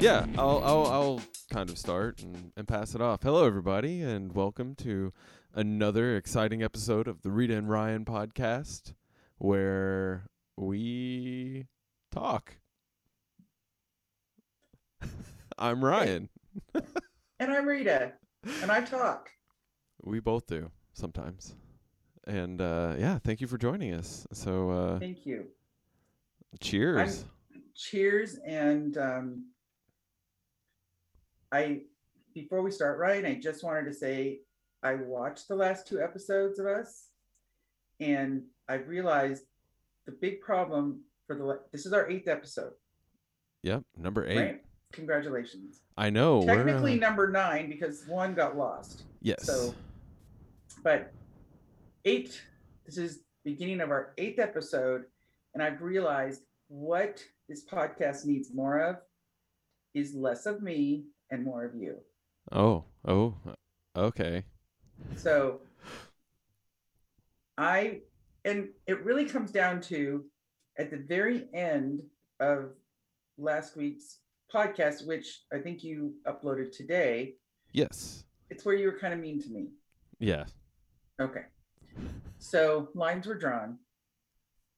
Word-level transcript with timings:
Yeah, 0.00 0.24
I'll, 0.38 0.62
I'll, 0.64 0.86
I'll 0.86 1.22
kind 1.50 1.68
of 1.68 1.76
start 1.76 2.22
and, 2.22 2.52
and 2.56 2.66
pass 2.66 2.94
it 2.94 3.02
off. 3.02 3.22
Hello, 3.22 3.44
everybody, 3.44 4.00
and 4.00 4.34
welcome 4.34 4.74
to 4.76 5.12
another 5.54 6.16
exciting 6.16 6.62
episode 6.62 7.06
of 7.06 7.20
the 7.20 7.30
Rita 7.30 7.54
and 7.54 7.68
Ryan 7.68 8.06
podcast, 8.06 8.94
where 9.36 10.24
we 10.56 11.66
talk. 12.10 12.56
I'm 15.58 15.84
Ryan. 15.84 16.30
And 17.38 17.52
I'm 17.52 17.66
Rita, 17.66 18.12
and 18.62 18.72
I 18.72 18.80
talk. 18.80 19.28
We 20.02 20.18
both 20.18 20.46
do 20.46 20.70
sometimes. 20.94 21.56
And 22.26 22.62
uh, 22.62 22.94
yeah, 22.98 23.18
thank 23.18 23.42
you 23.42 23.46
for 23.46 23.58
joining 23.58 23.92
us. 23.92 24.26
So, 24.32 24.70
uh, 24.70 24.98
Thank 24.98 25.26
you. 25.26 25.48
cheers. 26.58 27.26
Cheers. 27.74 28.38
And 28.46 28.96
um, 28.96 29.49
I, 31.52 31.82
before 32.34 32.62
we 32.62 32.70
start, 32.70 32.98
Ryan, 32.98 33.26
I 33.26 33.34
just 33.34 33.64
wanted 33.64 33.84
to 33.86 33.92
say 33.94 34.40
I 34.82 34.94
watched 34.94 35.48
the 35.48 35.56
last 35.56 35.86
two 35.86 36.00
episodes 36.00 36.58
of 36.58 36.66
us, 36.66 37.08
and 37.98 38.42
I 38.68 38.74
realized 38.74 39.44
the 40.06 40.12
big 40.12 40.40
problem 40.40 41.00
for 41.26 41.36
the 41.36 41.60
this 41.72 41.86
is 41.86 41.92
our 41.92 42.08
eighth 42.10 42.28
episode, 42.28 42.72
Yep, 43.62 43.82
number 43.98 44.26
eight. 44.26 44.38
right? 44.38 44.62
Congratulations. 44.92 45.82
I 45.96 46.10
know. 46.10 46.42
Technically 46.44 46.94
uh, 46.94 46.96
number 47.08 47.30
nine 47.30 47.68
because 47.68 48.04
one 48.08 48.34
got 48.34 48.56
lost. 48.56 49.02
yes. 49.20 49.44
So, 49.44 49.74
but 50.82 51.12
eight, 52.04 52.42
this 52.86 52.96
is 52.96 53.20
beginning 53.44 53.80
of 53.80 53.90
our 53.90 54.12
eighth 54.18 54.38
episode, 54.38 55.04
and 55.54 55.62
I've 55.62 55.82
realized 55.82 56.42
what 56.68 57.22
this 57.48 57.64
podcast 57.64 58.24
needs 58.24 58.54
more 58.54 58.78
of 58.80 58.96
is 59.94 60.14
less 60.14 60.46
of 60.46 60.62
me 60.62 61.04
and 61.30 61.44
more 61.44 61.64
of 61.64 61.74
you. 61.74 61.96
oh, 62.52 62.84
oh, 63.06 63.34
okay. 63.96 64.44
So 65.16 65.60
I, 67.58 68.00
and 68.44 68.68
it 68.86 69.04
really 69.04 69.24
comes 69.24 69.50
down 69.50 69.80
to 69.82 70.24
at 70.78 70.90
the 70.90 70.96
very 70.96 71.48
end 71.54 72.02
of 72.40 72.70
last 73.38 73.76
week's 73.76 74.18
podcast, 74.52 75.06
which 75.06 75.42
I 75.52 75.58
think 75.58 75.84
you 75.84 76.14
uploaded 76.26 76.74
today, 76.76 77.34
Yes. 77.72 78.24
it's 78.50 78.64
where 78.64 78.74
you 78.74 78.86
were 78.86 78.98
kind 78.98 79.14
of 79.14 79.20
mean 79.20 79.40
to 79.42 79.48
me. 79.50 79.68
Yeah. 80.18 80.44
Okay. 81.20 81.44
So 82.38 82.88
lines 82.94 83.26
were 83.26 83.34
drawn, 83.36 83.78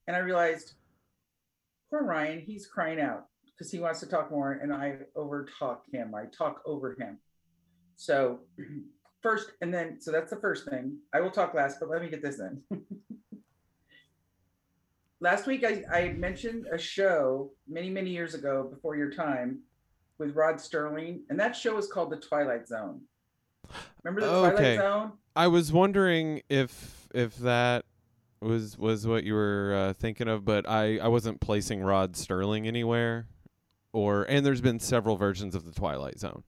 and 0.07 0.17
I 0.17 0.21
realized, 0.21 0.73
poor 1.91 2.03
Ryan, 2.05 2.41
he's 2.41 2.67
crying 2.67 3.01
out 3.01 3.27
because 3.63 3.71
he 3.71 3.79
wants 3.79 4.01
to 4.01 4.07
talk 4.07 4.29
more, 4.33 4.55
and 4.55 4.73
I 4.73 4.97
overtalk 5.17 5.79
him. 5.93 6.17
I 6.17 6.25
talk 6.37 6.63
over 6.67 6.97
him. 6.99 7.19
So 7.95 8.41
first, 9.23 9.53
and 9.61 9.73
then 9.73 10.01
so 10.01 10.11
that's 10.11 10.31
the 10.31 10.41
first 10.41 10.69
thing. 10.69 10.99
I 11.15 11.21
will 11.21 11.31
talk 11.31 11.55
last, 11.55 11.79
but 11.79 11.89
let 11.89 12.03
me 12.03 12.09
get 12.09 12.23
this 12.23 12.41
in. 12.41 12.61
last 15.21 15.47
week, 15.47 15.65
I, 15.65 15.85
I 15.97 16.13
mentioned 16.15 16.67
a 16.73 16.79
show 16.79 17.53
many 17.69 17.89
many 17.89 18.11
years 18.11 18.35
ago, 18.35 18.69
before 18.69 18.97
your 18.97 19.13
time, 19.13 19.61
with 20.19 20.35
Rod 20.35 20.57
Serling, 20.57 21.21
and 21.31 21.39
that 21.39 21.55
show 21.55 21.77
was 21.77 21.87
called 21.87 22.11
The 22.11 22.17
Twilight 22.17 22.67
Zone. 22.67 23.03
Remember 24.03 24.27
the 24.27 24.35
Okay. 24.35 24.75
Twilight 24.75 24.81
Zone? 24.81 25.13
I 25.37 25.47
was 25.47 25.73
wondering 25.73 26.43
if 26.49 27.07
if 27.15 27.37
that 27.37 27.85
was 28.41 28.77
was 28.77 29.07
what 29.07 29.23
you 29.23 29.35
were 29.35 29.73
uh, 29.91 29.93
thinking 29.93 30.27
of, 30.27 30.45
but 30.45 30.69
I 30.69 30.99
I 30.99 31.07
wasn't 31.07 31.41
placing 31.41 31.81
Rod 31.81 32.15
Serling 32.15 32.67
anywhere. 32.67 33.29
Or 33.93 34.25
and 34.25 34.45
there's 34.45 34.61
been 34.61 34.81
several 34.81 35.17
versions 35.17 35.55
of 35.55 35.65
the 35.65 35.73
Twilight 35.73 36.19
Zone. 36.19 36.43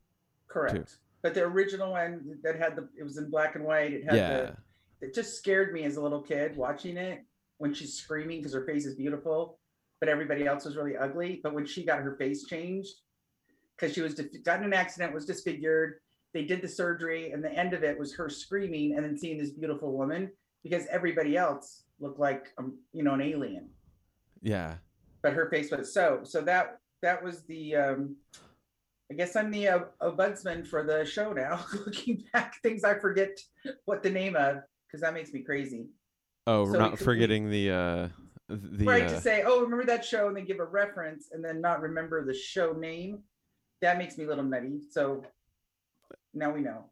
Correct. 0.48 0.98
But 1.22 1.34
the 1.34 1.42
original 1.42 1.92
one 1.92 2.38
that 2.42 2.58
had 2.58 2.76
the 2.76 2.88
it 2.98 3.02
was 3.02 3.18
in 3.18 3.30
black 3.30 3.54
and 3.54 3.64
white. 3.64 3.92
It 3.92 4.04
had 4.04 4.14
yeah. 4.14 4.28
the 4.28 4.56
it 5.00 5.14
just 5.14 5.36
scared 5.36 5.72
me 5.72 5.84
as 5.84 5.96
a 5.96 6.02
little 6.02 6.20
kid 6.22 6.56
watching 6.56 6.96
it 6.96 7.24
when 7.58 7.74
she's 7.74 7.94
screaming 7.94 8.38
because 8.38 8.54
her 8.54 8.64
face 8.64 8.86
is 8.86 8.94
beautiful, 8.94 9.58
but 10.00 10.08
everybody 10.08 10.46
else 10.46 10.64
was 10.64 10.76
really 10.76 10.96
ugly. 10.96 11.40
But 11.42 11.54
when 11.54 11.66
she 11.66 11.84
got 11.84 12.00
her 12.00 12.16
face 12.16 12.44
changed, 12.44 12.94
because 13.76 13.94
she 13.94 14.00
was 14.00 14.14
got 14.44 14.60
in 14.60 14.64
an 14.64 14.72
accident, 14.72 15.12
was 15.12 15.26
disfigured, 15.26 15.96
they 16.32 16.44
did 16.44 16.62
the 16.62 16.68
surgery, 16.68 17.32
and 17.32 17.44
the 17.44 17.52
end 17.52 17.74
of 17.74 17.82
it 17.82 17.98
was 17.98 18.14
her 18.14 18.28
screaming 18.28 18.94
and 18.94 19.04
then 19.04 19.18
seeing 19.18 19.38
this 19.38 19.50
beautiful 19.50 19.92
woman 19.92 20.30
because 20.62 20.86
everybody 20.86 21.36
else 21.36 21.84
looked 22.00 22.18
like 22.18 22.52
um, 22.58 22.76
you 22.92 23.04
know 23.04 23.14
an 23.14 23.20
alien 23.20 23.68
Yeah. 24.42 24.76
but 25.22 25.32
her 25.32 25.48
face 25.48 25.70
was 25.70 25.92
so 25.92 26.20
so 26.24 26.40
that 26.42 26.80
that 27.04 27.22
was 27.22 27.42
the 27.42 27.76
um 27.76 28.16
i 29.10 29.14
guess 29.14 29.36
i'm 29.36 29.50
the 29.50 29.68
uh, 29.68 29.80
ombudsman 30.02 30.66
for 30.66 30.82
the 30.82 31.04
show 31.04 31.32
now 31.32 31.64
looking 31.86 32.24
back 32.32 32.60
things 32.62 32.82
i 32.82 32.94
forget 32.94 33.38
what 33.84 34.02
the 34.02 34.10
name 34.10 34.34
of 34.36 34.62
because 34.94 35.02
that 35.02 35.12
makes 35.12 35.32
me 35.32 35.40
crazy. 35.40 35.88
Oh, 36.46 36.64
So 36.64 36.70
we're 36.70 36.72
we 36.72 36.78
not 36.78 36.98
forgetting 37.00 37.50
the 37.50 37.70
uh 37.70 38.08
the 38.48 38.86
right 38.86 39.02
uh, 39.02 39.08
to 39.08 39.20
say 39.20 39.42
oh 39.44 39.62
remember 39.62 39.84
that 39.86 40.04
show 40.04 40.28
and 40.28 40.36
then 40.36 40.44
give 40.44 40.60
a 40.60 40.64
reference 40.64 41.30
and 41.32 41.44
then 41.44 41.60
not 41.60 41.80
remember 41.80 42.24
the 42.24 42.34
show 42.34 42.72
name. 42.72 43.24
That 43.80 43.98
makes 43.98 44.16
me 44.16 44.24
a 44.24 44.28
little 44.28 44.44
nutty 44.44 44.82
so 44.88 45.24
now 46.32 46.52
we 46.52 46.60
know. 46.60 46.84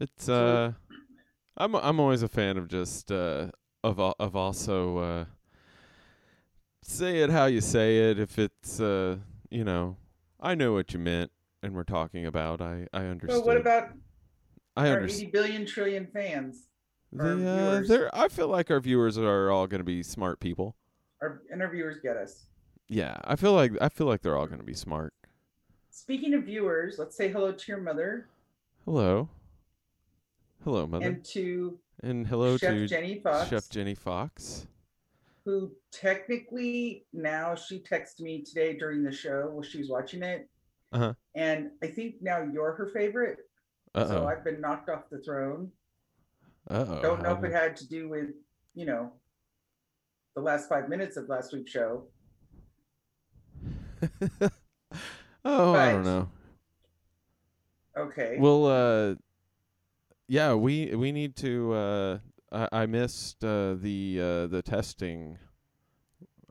It's 0.00 0.26
uh, 0.26 0.72
I'm 1.58 1.74
I'm 1.74 2.00
always 2.00 2.22
a 2.22 2.28
fan 2.28 2.56
of 2.56 2.68
just 2.68 3.12
uh 3.12 3.48
of 3.82 4.00
of 4.00 4.34
also 4.34 4.96
uh 4.96 5.24
say 6.82 7.18
it 7.18 7.28
how 7.28 7.44
you 7.44 7.60
say 7.60 8.10
it. 8.10 8.18
If 8.18 8.38
it's 8.38 8.80
uh 8.80 9.18
you 9.54 9.64
know, 9.64 9.96
I 10.40 10.54
know 10.54 10.72
what 10.72 10.92
you 10.92 10.98
meant 10.98 11.30
and 11.62 11.74
we're 11.74 11.84
talking 11.84 12.26
about. 12.26 12.60
I 12.60 12.86
I 12.92 13.04
understand. 13.06 13.40
so 13.40 13.46
what 13.46 13.56
about 13.56 13.90
I 14.76 14.88
our 14.88 14.96
understand. 14.96 15.28
80 15.28 15.30
billion 15.30 15.66
trillion 15.66 16.06
fans 16.06 16.68
Yeah, 17.12 17.80
uh, 18.02 18.10
I 18.12 18.28
feel 18.28 18.48
like 18.48 18.70
our 18.70 18.80
viewers 18.80 19.16
are 19.16 19.50
all 19.50 19.66
going 19.68 19.78
to 19.78 19.84
be 19.84 20.02
smart 20.02 20.40
people. 20.40 20.74
our 21.22 21.42
interviewers 21.52 21.98
get 22.02 22.16
us 22.16 22.46
Yeah, 22.88 23.16
I 23.24 23.36
feel 23.36 23.52
like 23.52 23.72
I 23.80 23.88
feel 23.88 24.08
like 24.08 24.22
they're 24.22 24.36
all 24.36 24.46
going 24.48 24.58
to 24.58 24.66
be 24.66 24.74
smart. 24.74 25.14
speaking 25.90 26.34
of 26.34 26.42
viewers 26.44 26.98
let's 26.98 27.16
say 27.16 27.28
hello 27.30 27.52
to 27.52 27.64
your 27.72 27.80
mother 27.80 28.26
Hello, 28.84 29.28
hello, 30.64 30.86
mother, 30.86 31.06
and, 31.06 31.24
to 31.26 31.78
and 32.02 32.26
hello 32.26 32.58
chef 32.58 32.70
to 32.74 32.86
jenny 32.88 33.20
fox 33.20 33.48
Chef 33.48 33.70
Jenny 33.70 33.94
Fox. 33.94 34.66
Who 35.44 35.72
technically 35.92 37.06
now 37.12 37.54
she 37.54 37.80
texted 37.80 38.20
me 38.20 38.42
today 38.42 38.76
during 38.76 39.02
the 39.02 39.12
show 39.12 39.50
while 39.52 39.62
she 39.62 39.78
was 39.78 39.88
watching 39.88 40.22
it. 40.22 40.48
Uh-huh. 40.92 41.12
And 41.34 41.70
I 41.82 41.88
think 41.88 42.16
now 42.20 42.46
you're 42.50 42.72
her 42.72 42.90
favorite. 42.94 43.38
Uh 43.94 44.06
So. 44.06 44.26
I've 44.26 44.44
been 44.44 44.60
knocked 44.60 44.88
off 44.88 45.10
the 45.10 45.18
throne. 45.18 45.70
Uh 46.70 46.84
oh. 46.88 47.02
Don't 47.02 47.22
know 47.22 47.36
if 47.36 47.44
it 47.44 47.52
had 47.52 47.76
to 47.76 47.88
do 47.88 48.08
with, 48.08 48.30
you 48.74 48.86
know, 48.86 49.12
the 50.34 50.40
last 50.40 50.68
five 50.68 50.88
minutes 50.88 51.16
of 51.16 51.28
last 51.28 51.52
week's 51.52 51.70
show. 51.70 52.04
oh, 55.44 55.74
I 55.74 55.92
don't 55.92 56.04
know. 56.04 56.28
Okay. 57.96 58.36
Well, 58.38 58.66
uh, 58.66 59.14
yeah, 60.26 60.54
we 60.54 60.94
we 60.94 61.12
need 61.12 61.36
to. 61.36 61.72
Uh, 61.72 62.18
I, 62.50 62.68
I 62.72 62.86
missed 62.86 63.44
uh, 63.44 63.74
the 63.74 64.18
uh, 64.20 64.46
the 64.48 64.62
testing. 64.62 65.38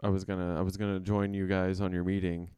I 0.03 0.09
was 0.09 0.23
gonna 0.25 0.57
I 0.57 0.61
was 0.61 0.77
gonna 0.77 0.99
join 0.99 1.33
you 1.33 1.47
guys 1.47 1.79
on 1.81 1.91
your 1.93 2.03
meeting, 2.03 2.49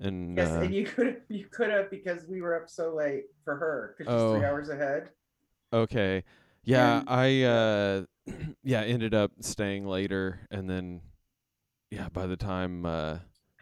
and 0.00 0.36
yes, 0.36 0.50
uh, 0.50 0.60
and 0.60 0.74
you 0.74 0.84
could 0.86 1.06
have 1.06 1.16
you 1.28 1.46
could 1.46 1.70
have 1.70 1.90
because 1.90 2.26
we 2.26 2.40
were 2.40 2.54
up 2.60 2.68
so 2.70 2.94
late 2.94 3.24
for 3.44 3.56
her 3.56 3.94
because 3.98 4.12
she's 4.12 4.20
Oh. 4.22 4.36
three 4.38 4.46
hours 4.46 4.68
ahead. 4.68 5.10
okay, 5.72 6.22
yeah, 6.62 7.00
and- 7.00 7.10
I 7.10 7.42
uh, 7.42 8.04
yeah 8.62 8.82
ended 8.82 9.12
up 9.14 9.32
staying 9.40 9.86
later, 9.86 10.40
and 10.50 10.70
then 10.70 11.00
yeah, 11.90 12.08
by 12.10 12.26
the 12.26 12.36
time 12.36 12.86
uh, 12.86 13.18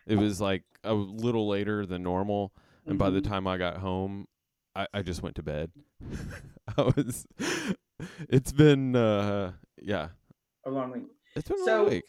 it 0.06 0.16
was 0.16 0.40
like 0.40 0.62
a 0.84 0.92
little 0.94 1.48
later 1.48 1.86
than 1.86 2.02
normal, 2.02 2.52
and 2.86 2.98
by 2.98 3.08
the 3.10 3.20
Mhm. 3.20 3.28
time 3.28 3.46
I 3.46 3.56
got 3.56 3.78
home, 3.78 4.26
I, 4.74 4.86
I 4.92 5.02
just 5.02 5.22
went 5.22 5.36
to 5.36 5.42
bed. 5.42 5.70
I 6.76 6.82
was. 6.96 7.26
It's 8.28 8.52
been 8.52 8.94
uh 8.96 9.52
yeah. 9.80 10.08
a 10.66 10.70
long 10.70 10.90
week. 10.92 11.04
It's 11.36 11.48
been 11.48 11.60
a 11.60 11.64
So 11.64 11.82
long 11.82 11.90
week. 11.90 12.04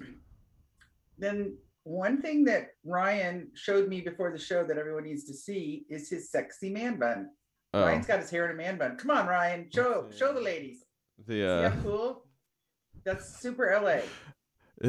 Then 1.23 1.55
one 1.83 2.21
thing 2.21 2.43
that 2.45 2.69
Ryan 2.85 3.49
showed 3.53 3.87
me 3.89 4.01
before 4.01 4.31
the 4.31 4.39
show 4.39 4.63
that 4.63 4.77
everyone 4.77 5.03
needs 5.03 5.25
to 5.25 5.33
see 5.33 5.85
is 5.89 6.09
his 6.09 6.31
sexy 6.31 6.69
man 6.69 6.97
bun. 6.97 7.29
Oh, 7.73 7.81
Ryan's 7.85 8.05
got 8.05 8.19
his 8.19 8.29
hair 8.29 8.45
in 8.45 8.51
a 8.51 8.55
man 8.55 8.77
bun. 8.77 8.97
Come 8.97 9.11
on, 9.11 9.27
Ryan, 9.27 9.67
show 9.73 10.07
see. 10.11 10.17
show 10.17 10.33
the 10.33 10.41
ladies. 10.41 10.85
the 11.27 11.33
See 11.33 11.45
uh, 11.45 11.69
how 11.69 11.81
cool? 11.81 12.25
That's 13.03 13.39
super 13.39 13.65
LA. 13.81 14.01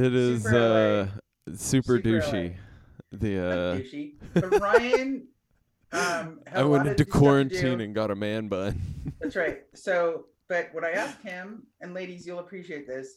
it 0.00 0.14
is 0.14 0.44
Super 0.44 0.58
LA. 0.58 0.66
uh 0.66 1.06
super, 1.54 1.96
Super 1.96 1.98
douchey. 2.00 2.56
The 3.12 3.38
uh, 3.38 3.76
douchey. 3.76 4.14
But 4.34 4.60
Ryan 4.60 5.26
um 5.92 6.40
had 6.46 6.56
I 6.56 6.60
a 6.60 6.64
lot 6.64 6.70
went 6.70 6.88
into 6.88 7.04
quarantine 7.04 7.80
and 7.80 7.94
got 7.94 8.10
a 8.10 8.14
man 8.14 8.48
bun. 8.48 8.80
That's 9.20 9.36
right. 9.36 9.62
So, 9.74 10.26
but 10.48 10.68
when 10.72 10.84
I 10.84 10.90
asked 10.90 11.22
him, 11.22 11.64
and 11.80 11.94
ladies, 11.94 12.26
you'll 12.26 12.38
appreciate 12.40 12.86
this. 12.86 13.16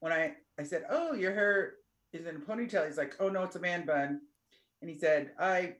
When 0.00 0.12
I 0.12 0.34
I 0.58 0.62
said, 0.62 0.84
"Oh, 0.88 1.12
your 1.14 1.34
hair 1.34 1.74
is 2.18 2.26
in 2.26 2.36
a 2.36 2.38
ponytail," 2.40 2.86
he's 2.86 2.98
like, 2.98 3.14
"Oh 3.20 3.28
no, 3.28 3.42
it's 3.44 3.56
a 3.56 3.60
man 3.60 3.86
bun," 3.86 4.20
and 4.80 4.90
he 4.90 4.98
said, 4.98 5.32
"I 5.38 5.76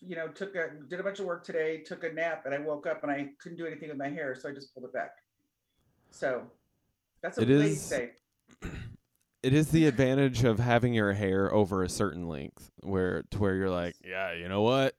you 0.00 0.14
know, 0.14 0.28
took 0.28 0.54
a 0.54 0.70
did 0.88 1.00
a 1.00 1.02
bunch 1.02 1.18
of 1.18 1.26
work 1.26 1.44
today, 1.44 1.78
took 1.78 2.04
a 2.04 2.12
nap, 2.12 2.42
and 2.46 2.54
I 2.54 2.58
woke 2.58 2.86
up 2.86 3.02
and 3.02 3.10
I 3.10 3.30
couldn't 3.40 3.58
do 3.58 3.66
anything 3.66 3.88
with 3.88 3.98
my 3.98 4.08
hair, 4.08 4.36
so 4.36 4.48
I 4.48 4.52
just 4.52 4.72
pulled 4.72 4.84
it 4.86 4.92
back. 4.92 5.10
So 6.10 6.50
that's 7.20 7.36
what 7.36 7.44
It 7.44 7.50
is- 7.50 7.80
say. 7.82 8.12
It 9.40 9.54
is 9.54 9.70
the 9.70 9.86
advantage 9.86 10.42
of 10.42 10.58
having 10.58 10.92
your 10.92 11.12
hair 11.12 11.54
over 11.54 11.84
a 11.84 11.88
certain 11.88 12.26
length, 12.26 12.72
where 12.80 13.22
to 13.30 13.38
where 13.38 13.54
you're 13.54 13.70
like, 13.70 13.94
yeah, 14.04 14.32
you 14.34 14.48
know 14.48 14.62
what, 14.62 14.96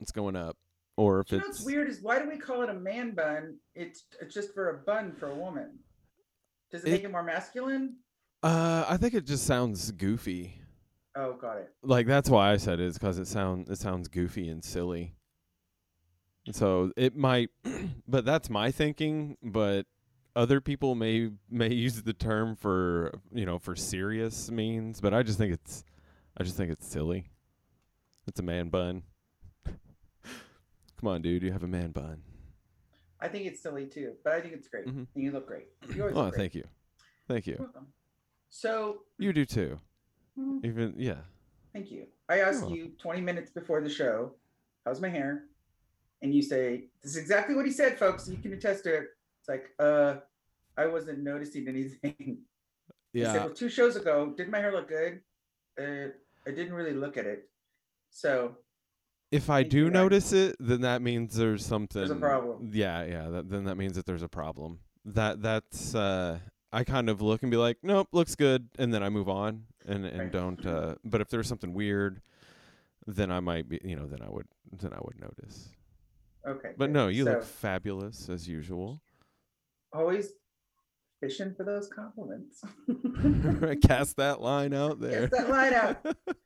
it's 0.00 0.12
going 0.12 0.36
up, 0.36 0.56
or 0.96 1.18
if 1.20 1.32
You 1.32 1.38
know 1.38 1.44
what's 1.46 1.58
it's 1.58 1.66
weird 1.66 1.88
is 1.88 2.00
why 2.00 2.20
do 2.20 2.28
we 2.28 2.38
call 2.38 2.62
it 2.62 2.70
a 2.70 2.74
man 2.74 3.16
bun? 3.16 3.58
It's 3.74 4.04
it's 4.20 4.32
just 4.32 4.54
for 4.54 4.70
a 4.70 4.78
bun 4.78 5.12
for 5.12 5.26
a 5.32 5.34
woman. 5.34 5.80
Does 6.70 6.84
it, 6.84 6.88
It- 6.88 6.92
make 6.92 7.04
it 7.04 7.10
more 7.10 7.24
masculine? 7.24 7.96
Uh, 8.42 8.84
I 8.88 8.96
think 8.96 9.14
it 9.14 9.24
just 9.26 9.44
sounds 9.46 9.90
goofy. 9.92 10.54
Oh, 11.16 11.32
got 11.34 11.58
it. 11.58 11.72
Like 11.82 12.06
that's 12.06 12.30
why 12.30 12.52
I 12.52 12.56
said 12.56 12.74
it 12.80 12.86
is 12.86 12.98
because 12.98 13.18
it 13.18 13.26
sound 13.26 13.68
it 13.68 13.78
sounds 13.78 14.08
goofy 14.08 14.48
and 14.48 14.64
silly. 14.64 15.14
So 16.52 16.92
it 16.96 17.16
might, 17.16 17.50
but 18.08 18.24
that's 18.24 18.48
my 18.48 18.70
thinking. 18.70 19.36
But 19.42 19.86
other 20.36 20.60
people 20.60 20.94
may 20.94 21.30
may 21.50 21.72
use 21.72 22.02
the 22.02 22.12
term 22.12 22.54
for 22.56 23.12
you 23.32 23.44
know 23.46 23.58
for 23.58 23.74
serious 23.74 24.50
means, 24.50 25.00
but 25.00 25.12
I 25.12 25.22
just 25.22 25.38
think 25.38 25.52
it's 25.52 25.84
I 26.36 26.44
just 26.44 26.56
think 26.56 26.70
it's 26.70 26.86
silly. 26.86 27.30
It's 28.26 28.38
a 28.40 28.44
man 28.44 28.68
bun. 28.68 29.02
Come 29.66 31.08
on, 31.08 31.22
dude, 31.22 31.42
you 31.42 31.50
have 31.52 31.62
a 31.62 31.68
man 31.68 31.90
bun. 31.90 32.22
I 33.20 33.26
think 33.28 33.46
it's 33.46 33.60
silly 33.60 33.86
too, 33.86 34.12
but 34.22 34.34
I 34.34 34.40
think 34.40 34.54
it's 34.54 34.68
great. 34.68 34.86
Mhm. 34.86 35.06
You 35.14 35.32
look 35.32 35.46
great. 35.48 35.66
You 35.94 36.04
Oh, 36.04 36.06
look 36.06 36.14
great. 36.34 36.34
thank 36.34 36.54
you, 36.54 36.64
thank 37.26 37.46
you. 37.46 37.68
So, 38.50 39.02
You 39.18 39.32
do 39.32 39.44
too. 39.44 39.78
mm, 40.38 40.64
Even 40.64 40.94
yeah. 40.96 41.18
thank 41.72 41.90
you. 41.90 42.06
I 42.28 42.40
asked 42.40 42.68
You're 42.68 42.76
you 42.78 42.92
20 42.98 43.20
minutes 43.20 43.50
before 43.50 43.80
the 43.80 43.88
show, 43.88 44.32
how's 44.84 45.00
my 45.00 45.08
hair? 45.08 45.44
And 46.22 46.34
you 46.34 46.42
say, 46.42 46.84
this 47.02 47.12
is 47.12 47.16
exactly 47.16 47.54
what 47.54 47.64
he 47.64 47.72
said, 47.72 47.98
folks. 47.98 48.28
You 48.28 48.36
can 48.38 48.52
attest 48.52 48.84
to 48.84 48.94
it. 48.94 49.04
It's 49.40 49.48
like, 49.48 49.70
uh, 49.78 50.16
I 50.76 50.86
wasn't 50.86 51.20
noticing 51.20 51.68
anything. 51.68 52.14
I 52.18 52.22
said, 52.22 52.38
Yeah. 53.12 53.34
well, 53.36 53.50
two 53.50 53.68
shows 53.68 53.96
ago, 53.96 54.32
did 54.36 54.48
my 54.48 54.58
hair 54.58 54.72
look 54.72 54.88
good? 54.88 55.20
Uh, 55.80 56.08
I 56.46 56.50
didn't 56.50 56.72
really 56.74 56.92
look 56.94 57.16
at 57.16 57.26
it. 57.26 57.48
So, 58.10 58.56
If 59.30 59.48
I 59.50 59.62
do 59.62 59.90
notice 59.90 60.32
it, 60.32 60.56
then 60.58 60.80
that 60.80 61.02
means 61.02 61.36
there's 61.36 61.64
something. 61.64 62.00
There's 62.00 62.10
a 62.10 62.16
problem. 62.16 62.70
Yeah, 62.72 63.04
yeah. 63.04 63.28
That, 63.28 63.48
then 63.50 63.64
that 63.64 63.76
means 63.76 63.94
that 63.96 64.06
there's 64.06 64.22
a 64.22 64.28
problem. 64.28 64.80
That 65.04 65.40
that's. 65.42 65.94
uh 65.94 66.38
I 66.72 66.84
kind 66.84 67.08
of 67.08 67.20
look 67.22 67.42
and 67.42 67.50
be 67.50 67.56
like, 67.56 67.78
nope, 67.82 68.08
looks 68.12 68.34
good, 68.34 68.68
and 68.78 68.92
then 68.92 69.02
I 69.02 69.08
move 69.08 69.28
on 69.28 69.64
and 69.86 70.04
and 70.04 70.18
Right. 70.20 70.32
don't. 70.32 70.66
uh 70.66 70.96
But 71.04 71.20
if 71.20 71.28
there's 71.28 71.48
something 71.48 71.72
weird, 71.72 72.20
then 73.06 73.30
I 73.30 73.40
might 73.40 73.68
be. 73.68 73.80
You 73.82 73.96
know, 73.96 74.06
then 74.06 74.20
I 74.22 74.28
would 74.28 74.46
then 74.72 74.92
I 74.92 74.98
would 75.02 75.18
notice. 75.20 75.70
okay. 76.46 76.72
But 76.76 76.86
good. 76.86 76.92
no, 76.92 77.08
you 77.08 77.24
look 77.24 77.42
fabulous 77.42 78.28
as 78.28 78.46
usual. 78.48 79.00
always 79.92 80.32
fishing 81.20 81.52
for 81.54 81.64
those 81.64 81.88
compliments. 81.88 82.62
Cast 83.88 84.16
that 84.18 84.40
line 84.40 84.72
out 84.74 85.00
there. 85.00 85.28
Cast 85.28 85.32
that 85.32 85.50
line 85.50 85.72
out. 85.74 86.16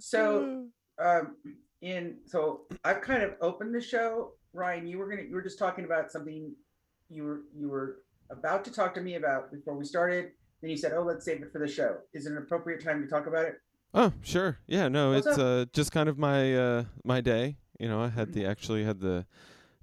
So, 0.00 0.68
um 0.98 1.36
in 1.82 2.16
so 2.26 2.62
I've 2.84 3.00
kind 3.02 3.22
of 3.22 3.32
opened 3.40 3.74
the 3.74 3.80
show. 3.80 4.32
Ryan, 4.52 4.86
you 4.86 4.98
were 4.98 5.08
gonna 5.08 5.22
you 5.22 5.34
were 5.34 5.42
just 5.42 5.58
talking 5.58 5.84
about 5.84 6.10
something 6.10 6.54
you 7.10 7.24
were 7.24 7.40
you 7.54 7.68
were 7.68 7.98
about 8.30 8.64
to 8.64 8.72
talk 8.72 8.94
to 8.94 9.00
me 9.00 9.14
about 9.16 9.50
before 9.52 9.76
we 9.76 9.84
started. 9.84 10.32
Then 10.60 10.70
you 10.70 10.76
said, 10.76 10.92
"Oh, 10.92 11.02
let's 11.02 11.24
save 11.24 11.42
it 11.42 11.52
for 11.52 11.58
the 11.58 11.68
show." 11.68 11.98
Is 12.12 12.26
it 12.26 12.32
an 12.32 12.38
appropriate 12.38 12.82
time 12.82 13.02
to 13.02 13.08
talk 13.08 13.26
about 13.26 13.46
it? 13.46 13.60
Oh, 13.92 14.12
sure. 14.22 14.58
Yeah, 14.66 14.88
no, 14.88 15.12
What's 15.12 15.26
it's 15.26 15.38
uh 15.38 15.66
just 15.72 15.92
kind 15.92 16.08
of 16.08 16.18
my 16.18 16.54
uh 16.56 16.84
my 17.04 17.20
day. 17.20 17.58
You 17.78 17.88
know, 17.88 18.00
I 18.00 18.08
had 18.08 18.32
the 18.32 18.46
actually 18.46 18.84
had 18.84 19.00
the 19.00 19.26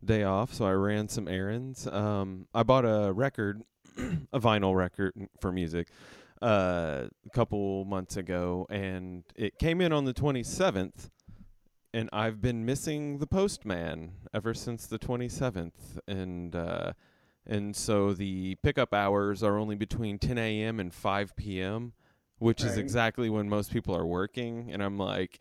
day 0.04 0.24
off, 0.24 0.54
so 0.54 0.66
I 0.66 0.72
ran 0.72 1.08
some 1.08 1.28
errands. 1.28 1.88
Um 1.88 2.48
I 2.54 2.64
bought 2.64 2.86
a 2.86 3.14
record, 3.14 3.62
a 4.34 4.40
vinyl 4.40 4.76
record 4.76 5.14
for 5.40 5.52
music 5.52 5.88
uh 6.42 7.08
a 7.26 7.30
couple 7.36 7.86
months 7.86 8.18
ago 8.18 8.66
and 8.70 9.24
it 9.36 9.60
came 9.60 9.80
in 9.80 9.94
on 9.94 10.06
the 10.06 10.14
27th 10.14 11.12
and 11.94 12.10
I've 12.12 12.42
been 12.42 12.66
missing 12.66 13.20
the 13.20 13.28
postman 13.28 14.14
ever 14.34 14.56
since 14.56 14.88
the 14.88 14.98
27th 14.98 16.00
and 16.08 16.56
uh 16.56 16.94
and 17.48 17.76
so 17.76 18.14
the 18.14 18.56
pickup 18.64 18.94
hours 18.94 19.42
are 19.44 19.58
only 19.58 19.76
between 19.76 20.20
10 20.20 20.38
a.m. 20.38 20.80
and 20.80 20.94
5 20.94 21.36
p.m 21.36 21.94
which 22.40 22.64
is 22.64 22.76
exactly 22.76 23.30
when 23.30 23.48
most 23.48 23.72
people 23.72 23.96
are 23.96 24.04
working. 24.04 24.72
And 24.74 24.82
I'm 24.82 24.98
like, 24.98 25.38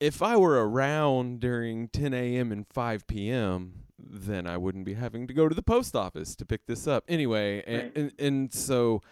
if 0.00 0.22
I 0.22 0.34
were 0.38 0.66
around 0.66 1.40
during 1.40 1.88
10 1.88 2.14
a.m. 2.14 2.52
and 2.52 2.66
5 2.66 3.06
p.m., 3.06 3.82
then 3.98 4.46
I 4.46 4.56
wouldn't 4.56 4.86
be 4.86 4.94
having 4.94 5.26
to 5.26 5.34
go 5.34 5.46
to 5.46 5.54
the 5.54 5.60
post 5.60 5.94
office 5.94 6.34
to 6.36 6.46
pick 6.46 6.64
this 6.64 6.86
up. 6.86 7.04
Anyway, 7.06 7.62
and, 7.66 7.82
Right. 7.82 7.92
and, 7.96 8.12
and 8.18 8.50
so 8.54 9.02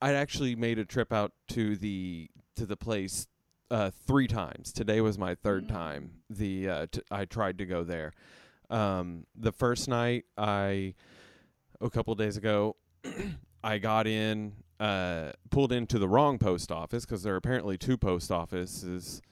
I 0.00 0.12
actually 0.12 0.54
made 0.54 0.78
a 0.78 0.84
trip 0.84 1.12
out 1.12 1.32
to 1.48 1.74
the 1.74 2.30
to 2.54 2.64
the 2.64 2.76
place 2.76 3.26
uh, 3.72 3.90
three 4.06 4.28
times. 4.28 4.72
Today 4.72 5.00
was 5.00 5.18
my 5.18 5.34
third 5.34 5.64
Mm. 5.66 5.68
time. 5.72 6.10
The 6.30 6.68
uh, 6.68 6.86
t- 6.92 7.02
I 7.10 7.24
tried 7.24 7.58
to 7.58 7.66
go 7.66 7.82
there. 7.82 8.12
Um, 8.70 9.26
the 9.34 9.50
first 9.50 9.88
night 9.88 10.26
I 10.38 10.94
a 11.82 11.90
couple 11.90 12.14
days 12.14 12.36
ago 12.36 12.76
I 13.64 13.78
got 13.78 14.06
in, 14.06 14.54
uh, 14.80 15.32
pulled 15.50 15.72
into 15.72 15.98
the 15.98 16.08
wrong 16.08 16.38
post 16.38 16.72
office 16.72 17.04
because 17.04 17.22
there 17.22 17.34
are 17.34 17.36
apparently 17.36 17.76
two 17.78 17.96
post 17.96 18.30
offices, 18.32 19.22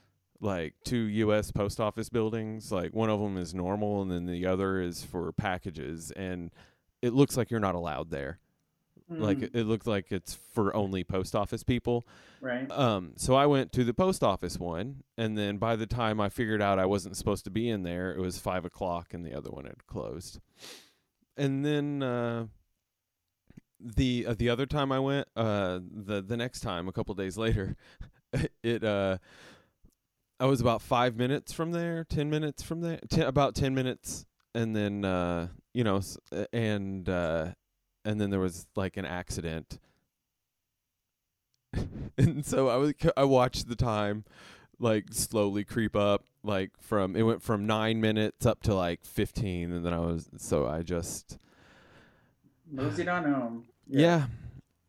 like 0.40 0.74
two 0.84 0.96
U.S. 0.96 1.50
post 1.50 1.80
office 1.80 2.08
buildings. 2.08 2.70
Like 2.70 2.92
one 2.92 3.10
of 3.10 3.20
them 3.20 3.36
is 3.36 3.54
normal, 3.54 4.02
and 4.02 4.10
then 4.10 4.26
the 4.26 4.46
other 4.46 4.80
is 4.80 5.04
for 5.04 5.32
packages. 5.32 6.10
And 6.12 6.50
it 7.02 7.12
looks 7.12 7.36
like 7.36 7.50
you're 7.50 7.60
not 7.60 7.74
allowed 7.74 8.10
there. 8.10 8.38
Like 9.08 9.38
Mm, 9.38 9.42
it, 9.42 9.50
it 9.54 9.64
looked 9.64 9.88
like 9.88 10.12
it's 10.12 10.34
for 10.34 10.74
only 10.76 11.02
post 11.02 11.34
office 11.34 11.64
people. 11.64 12.06
right. 12.40 12.70
Um, 12.70 13.14
so 13.16 13.34
I 13.34 13.46
went 13.46 13.72
to 13.72 13.82
the 13.82 13.92
post 13.92 14.22
office 14.22 14.56
one, 14.56 15.02
and 15.18 15.36
then 15.36 15.56
by 15.58 15.74
the 15.74 15.86
time 15.86 16.20
I 16.20 16.28
figured 16.28 16.62
out 16.62 16.78
I 16.78 16.86
wasn't 16.86 17.16
supposed 17.16 17.42
to 17.46 17.50
be 17.50 17.68
in 17.68 17.82
there, 17.82 18.12
it 18.12 18.20
was 18.20 18.38
five 18.38 18.64
o'clock, 18.64 19.12
and 19.12 19.26
the 19.26 19.34
other 19.34 19.50
one 19.50 19.64
had 19.64 19.84
closed. 19.88 20.38
And 21.40 21.64
then 21.64 22.02
uh, 22.02 22.48
the 23.80 24.26
uh, 24.28 24.34
the 24.38 24.50
other 24.50 24.66
time 24.66 24.92
I 24.92 24.98
went, 24.98 25.26
uh, 25.34 25.80
the 25.90 26.20
the 26.20 26.36
next 26.36 26.60
time, 26.60 26.86
a 26.86 26.92
couple 26.92 27.14
days 27.14 27.38
later, 27.38 27.76
it 28.62 28.84
uh, 28.84 29.16
I 30.38 30.44
was 30.44 30.60
about 30.60 30.82
five 30.82 31.16
minutes 31.16 31.50
from 31.54 31.72
there, 31.72 32.04
ten 32.04 32.28
minutes 32.28 32.62
from 32.62 32.82
there, 32.82 33.00
ten, 33.08 33.22
about 33.22 33.54
ten 33.54 33.74
minutes, 33.74 34.26
and 34.54 34.76
then 34.76 35.06
uh, 35.06 35.48
you 35.72 35.82
know, 35.82 36.02
and 36.52 37.08
uh, 37.08 37.52
and 38.04 38.20
then 38.20 38.28
there 38.28 38.40
was 38.40 38.66
like 38.76 38.98
an 38.98 39.06
accident. 39.06 39.80
And 42.18 42.44
so 42.44 42.68
I 42.68 42.76
was 42.76 42.92
I 43.16 43.24
watched 43.24 43.66
the 43.66 43.76
time 43.76 44.26
like 44.80 45.12
slowly 45.12 45.62
creep 45.62 45.94
up 45.94 46.24
like 46.42 46.70
from 46.80 47.14
it 47.14 47.22
went 47.22 47.42
from 47.42 47.66
9 47.66 48.00
minutes 48.00 48.46
up 48.46 48.62
to 48.62 48.74
like 48.74 49.04
15 49.04 49.72
and 49.72 49.84
then 49.84 49.92
I 49.92 49.98
was 49.98 50.28
so 50.38 50.66
I 50.66 50.82
just 50.82 51.38
Moseyed 52.72 53.08
on 53.08 53.24
home. 53.24 53.64
yeah, 53.86 54.26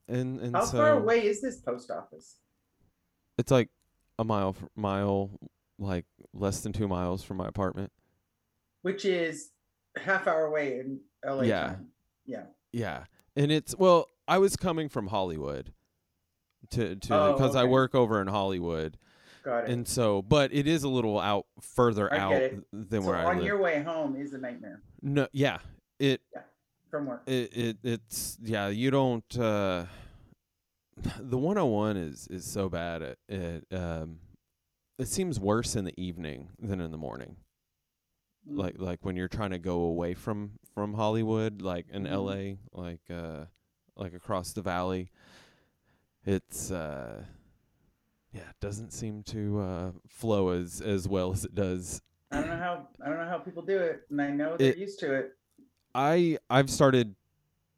and 0.08 0.40
and 0.40 0.56
How 0.56 0.64
so 0.64 0.78
far 0.78 0.92
away 0.94 1.26
is 1.26 1.42
this 1.42 1.58
post 1.58 1.92
office? 1.92 2.38
it's 3.38 3.52
like 3.52 3.70
a 4.20 4.24
mile 4.24 4.56
mile 4.76 5.32
like 5.80 6.06
less 6.34 6.62
than 6.62 6.72
2 6.74 6.88
miles 6.88 7.24
from 7.24 7.38
my 7.38 7.48
apartment 7.48 7.92
Which 8.84 9.04
is 9.04 9.50
half 9.98 10.28
hour 10.28 10.46
away 10.46 10.80
in 10.80 11.00
LA. 11.26 11.42
Yeah. 11.44 11.68
time. 11.68 11.88
Yeah. 12.26 12.44
yeah 12.72 13.04
and 13.36 13.52
it's 13.52 13.76
well 13.76 14.08
I 14.28 14.38
was 14.38 14.56
coming 14.56 14.88
from 14.90 15.08
Hollywood 15.08 15.74
to 16.70 16.96
to 16.96 17.14
Oh, 17.14 17.34
because 17.34 17.56
I 17.56 17.64
work 17.66 17.96
over 17.96 18.22
in 18.22 18.28
Hollywood 18.28 18.98
Got 19.44 19.64
it. 19.66 19.70
and 19.72 19.88
so 19.88 20.22
but 20.22 20.54
it 20.54 20.68
is 20.68 20.84
a 20.84 20.90
little 20.90 21.20
out 21.20 21.46
further 21.60 22.12
I 22.14 22.18
out 22.18 22.42
than 22.72 23.02
so 23.02 23.08
where 23.08 23.16
I 23.16 23.30
live. 23.30 23.38
on 23.40 23.44
your 23.44 23.60
way 23.60 23.82
home 23.82 24.16
is 24.16 24.34
a 24.34 24.38
nightmare 24.38 24.82
no 25.02 25.28
yeah 25.34 25.58
it 26.00 26.22
Yeah. 26.34 26.42
from 26.90 27.08
work. 27.08 27.24
it, 27.28 27.56
it 27.58 27.78
it's 27.84 28.38
yeah 28.44 28.68
you 28.68 28.92
don't 28.92 29.38
uh 29.40 29.86
the 31.20 31.38
101 31.38 31.98
is 31.98 32.28
is 32.28 32.46
so 32.46 32.70
bad 32.70 33.02
it, 33.02 33.20
it 33.28 33.66
um 33.72 34.20
it 35.00 35.08
seems 35.08 35.40
worse 35.40 35.76
in 35.76 35.86
the 35.86 36.00
evening 36.00 36.50
than 36.60 36.80
in 36.82 36.92
the 36.92 36.98
morning 36.98 37.38
Mm. 38.50 38.58
like 38.58 38.76
like 38.80 39.06
when 39.06 39.16
you're 39.16 39.28
trying 39.28 39.52
to 39.52 39.60
go 39.60 39.82
away 39.82 40.16
from 40.16 40.54
from 40.74 40.96
Hollywood 40.96 41.62
like 41.62 41.86
in 41.92 42.06
Mhm. 42.06 42.58
LA 42.74 42.82
like 42.82 43.02
uh 43.12 43.46
like 43.96 44.16
across 44.16 44.52
the 44.54 44.64
valley 44.64 45.12
it's 46.26 46.72
uh 46.72 47.24
yeah 48.34 48.42
it 48.50 48.56
doesn't 48.60 48.92
seem 48.94 49.24
to 49.24 49.60
uh 49.60 49.92
flow 50.08 50.50
as 50.50 50.82
as 50.82 51.08
well 51.08 51.32
as 51.32 51.44
it 51.46 51.54
does 51.56 52.02
I 52.32 52.38
don't 52.40 52.48
know 52.50 52.58
how 52.58 52.88
I 53.04 53.10
don't 53.10 53.18
know 53.18 53.28
how 53.28 53.40
people 53.40 53.62
do 53.64 53.78
it, 53.78 54.04
and 54.10 54.22
I 54.22 54.30
know 54.30 54.56
they're 54.56 54.70
It- 54.70 54.78
used 54.78 55.00
to 55.00 55.14
it. 55.14 55.34
I 55.94 56.38
I've 56.50 56.70
started 56.70 57.16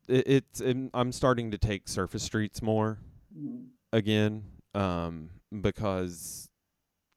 it, 0.08 0.28
it's 0.28 0.62
I'm- 0.62 0.92
I'm 0.94 1.12
starting 1.12 1.50
to 1.52 1.58
take 1.58 1.88
surface 1.88 2.22
streets 2.24 2.62
more 2.62 3.00
Mm. 3.36 3.70
again 3.92 4.44
um 4.76 5.30
because 5.62 6.50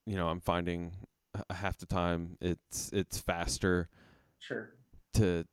you 0.06 0.16
know 0.16 0.28
I'm 0.28 0.40
finding 0.40 0.92
half 1.50 1.76
the 1.76 1.84
time 1.86 2.38
it's 2.40 2.90
it's 2.94 3.18
faster 3.18 3.90
Sure. 4.38 4.70
to 5.14 5.44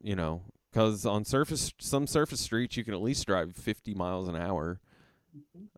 you 0.00 0.14
know 0.14 0.42
because 0.70 1.04
on 1.04 1.24
surface 1.24 1.72
some 1.80 2.06
surface 2.06 2.40
streets 2.40 2.76
you 2.76 2.84
can 2.84 2.94
at 2.94 3.02
least 3.02 3.26
drive 3.26 3.56
50 3.56 3.94
miles 3.94 4.28
an 4.28 4.36
hour. 4.36 4.78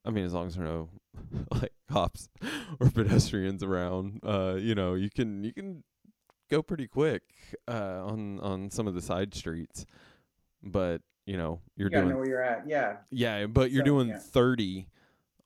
I 0.05 0.11
mean 0.11 0.25
as 0.25 0.33
long 0.35 0.47
as 0.47 0.55
there 0.57 0.65
are 0.65 0.69
no 0.69 0.89
like 1.61 1.73
cops 1.91 2.29
or 2.81 2.91
pedestrians 2.91 3.63
around 3.63 4.21
uh 4.25 4.55
you 4.59 4.75
know 4.75 4.95
you 4.95 5.09
can 5.11 5.43
you 5.45 5.53
can 5.53 5.83
go 6.51 6.63
pretty 6.63 6.87
quick 6.87 7.23
uh 7.69 8.03
on 8.05 8.39
on 8.41 8.71
some 8.71 8.87
of 8.87 8.95
the 8.95 9.01
side 9.03 9.35
streets 9.35 9.87
but 10.63 11.01
you 11.27 11.37
know 11.37 11.61
you're 11.77 11.89
you 11.91 11.97
doing 11.97 12.09
know 12.11 12.17
where 12.17 12.29
you're 12.29 12.43
at. 12.43 12.69
Yeah. 12.69 12.97
yeah 13.11 13.47
but 13.47 13.71
you're 13.71 13.83
So, 13.83 13.87
doing 13.87 14.09
yeah. 14.09 14.19
30 14.19 14.87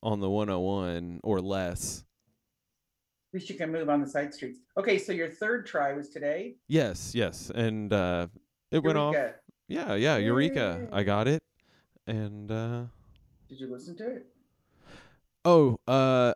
on 0.02 0.20
the 0.20 0.28
101 0.30 1.20
or 1.22 1.40
less 1.40 2.04
At 3.32 3.38
least 3.38 3.48
you 3.50 3.56
can 3.56 3.70
move 3.70 3.88
on 3.88 4.00
the 4.00 4.06
side 4.08 4.34
streets. 4.34 4.58
Okay, 4.76 4.98
so 4.98 5.12
your 5.12 5.28
third 5.28 5.66
try 5.66 5.92
was 5.92 6.08
today. 6.10 6.56
yes 6.68 7.14
yes 7.14 7.50
and 7.54 7.92
uh 7.92 8.26
it 8.70 8.82
went 8.82 8.98
off 8.98 9.14
yeah 9.68 9.94
yeah 9.94 10.16
eureka 10.16 10.88
i 10.92 11.02
got 11.02 11.28
it 11.28 11.42
and 12.06 12.50
uh 12.50 12.82
Did 13.50 13.58
you 13.60 13.66
listen 13.66 13.96
to 13.96 14.08
it? 14.08 14.26
Oh, 15.44 15.78
uh, 15.88 16.34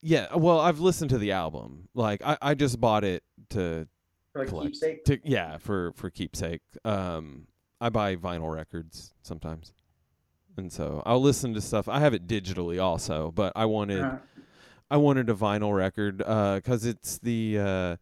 yeah. 0.00 0.32
Well, 0.36 0.60
I've 0.60 0.78
listened 0.78 1.10
to 1.10 1.18
the 1.18 1.32
album. 1.32 1.88
Like, 1.92 2.22
I, 2.24 2.38
I 2.40 2.54
just 2.54 2.80
bought 2.80 3.02
it 3.02 3.24
to 3.50 3.88
For 4.32 4.40
like 4.40 4.48
collect. 4.48 4.70
keepsake? 4.74 5.04
To 5.06 5.18
yeah, 5.24 5.58
for 5.58 5.92
for 5.96 6.08
keepsake. 6.08 6.62
Um, 6.84 7.48
I 7.80 7.88
buy 7.88 8.14
vinyl 8.14 8.54
records 8.54 9.12
sometimes, 9.22 9.72
and 10.56 10.72
so 10.72 11.02
I'll 11.04 11.20
listen 11.20 11.52
to 11.54 11.60
stuff. 11.60 11.88
I 11.88 11.98
have 11.98 12.14
it 12.14 12.28
digitally 12.28 12.80
also, 12.80 13.32
but 13.32 13.52
I 13.56 13.64
wanted 13.64 14.04
Uh-huh. 14.04 14.18
I 14.88 14.96
wanted 14.98 15.28
a 15.30 15.34
vinyl 15.34 15.74
record 15.76 16.22
uh 16.24 16.60
'cause 16.60 16.84
it's 16.84 17.18
the 17.18 17.58
uh, 17.58 17.96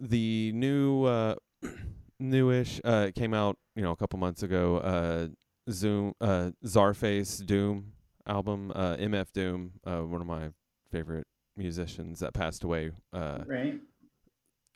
the 0.00 0.52
new 0.54 1.04
uh, 1.04 1.34
newish. 2.18 2.80
Uh, 2.84 3.06
it 3.08 3.14
came 3.14 3.34
out 3.34 3.58
you 3.76 3.82
know 3.82 3.92
a 3.92 3.96
couple 3.96 4.18
months 4.18 4.42
ago. 4.42 4.78
Uh, 4.78 5.28
Zoom 5.70 6.14
uh, 6.20 6.50
Czarface 6.64 7.44
Doom 7.44 7.92
album. 8.26 8.72
Uh, 8.74 8.96
MF 8.96 9.32
Doom, 9.32 9.72
uh, 9.86 10.00
one 10.00 10.20
of 10.20 10.26
my 10.26 10.50
favorite 10.90 11.26
musicians 11.56 12.20
that 12.20 12.32
passed 12.34 12.64
away. 12.64 12.90
Uh, 13.12 13.38
right. 13.46 13.80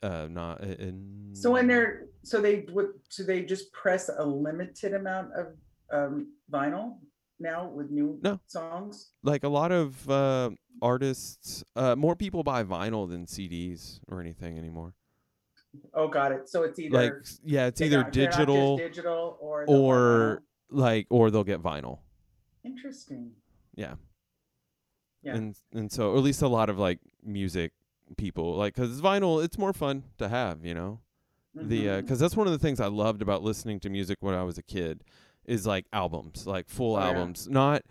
uh, 0.03 0.27
not 0.29 0.61
in. 0.63 1.29
So 1.33 1.51
when 1.51 1.67
they're 1.67 2.05
so 2.23 2.41
they 2.41 2.65
would 2.71 2.89
so 3.09 3.23
they 3.23 3.43
just 3.43 3.71
press 3.73 4.09
a 4.15 4.23
limited 4.25 4.93
amount 4.93 5.31
of 5.33 5.47
um 5.91 6.33
vinyl 6.51 6.97
now 7.39 7.67
with 7.67 7.89
new 7.91 8.19
No. 8.23 8.39
songs. 8.47 9.11
like 9.23 9.43
a 9.43 9.47
lot 9.49 9.71
of 9.71 10.09
uh, 10.09 10.49
artists, 10.81 11.63
uh, 11.75 11.95
more 11.95 12.15
people 12.15 12.43
buy 12.43 12.63
vinyl 12.63 13.07
than 13.07 13.25
CDs 13.27 13.99
or 14.07 14.19
anything 14.21 14.57
anymore. 14.57 14.93
Oh, 15.93 16.07
got 16.07 16.31
it. 16.31 16.49
So 16.49 16.63
it's 16.63 16.79
either 16.79 16.97
Like, 16.97 17.13
yeah, 17.43 17.67
it's 17.67 17.79
either 17.81 17.97
not- 18.01 18.11
they're 18.13 18.23
not 18.25 18.31
just 18.31 18.37
digital 18.39 18.77
digital 18.77 19.37
or 19.39 19.65
or. 19.67 20.43
Like 20.69 21.07
or 21.09 21.29
they'll 21.31 21.43
get 21.43 21.61
vinyl 21.61 21.99
interesting. 22.63 23.31
yeah 23.75 23.95
Yeah. 25.23 25.35
and 25.35 25.55
and 25.73 25.91
so 25.91 26.11
or 26.11 26.17
at 26.17 26.23
least 26.23 26.41
a 26.41 26.47
lot 26.47 26.69
of 26.69 26.77
like 26.77 26.99
music 27.23 27.71
people 28.17 28.55
like 28.55 28.75
because 28.75 29.01
vinyl 29.01 29.43
it's 29.43 29.57
more 29.57 29.73
fun 29.73 30.03
to 30.17 30.29
have 30.29 30.63
you 30.65 30.73
know 30.73 30.99
the 31.53 31.89
uh 31.89 31.93
Mhm. 31.97 32.01
because 32.01 32.19
that's 32.19 32.35
one 32.37 32.47
of 32.47 32.53
the 32.53 32.59
things 32.59 32.79
i 32.79 32.87
loved 32.87 33.21
about 33.21 33.43
listening 33.43 33.79
to 33.81 33.89
music 33.89 34.17
when 34.21 34.33
i 34.35 34.43
was 34.43 34.57
a 34.57 34.63
kid 34.63 35.03
is 35.45 35.65
like 35.65 35.85
albums 35.91 36.45
like 36.47 36.69
full 36.69 36.95
Oh, 36.95 36.99
yeah. 36.99 37.07
albums 37.07 37.47
not 37.49 37.83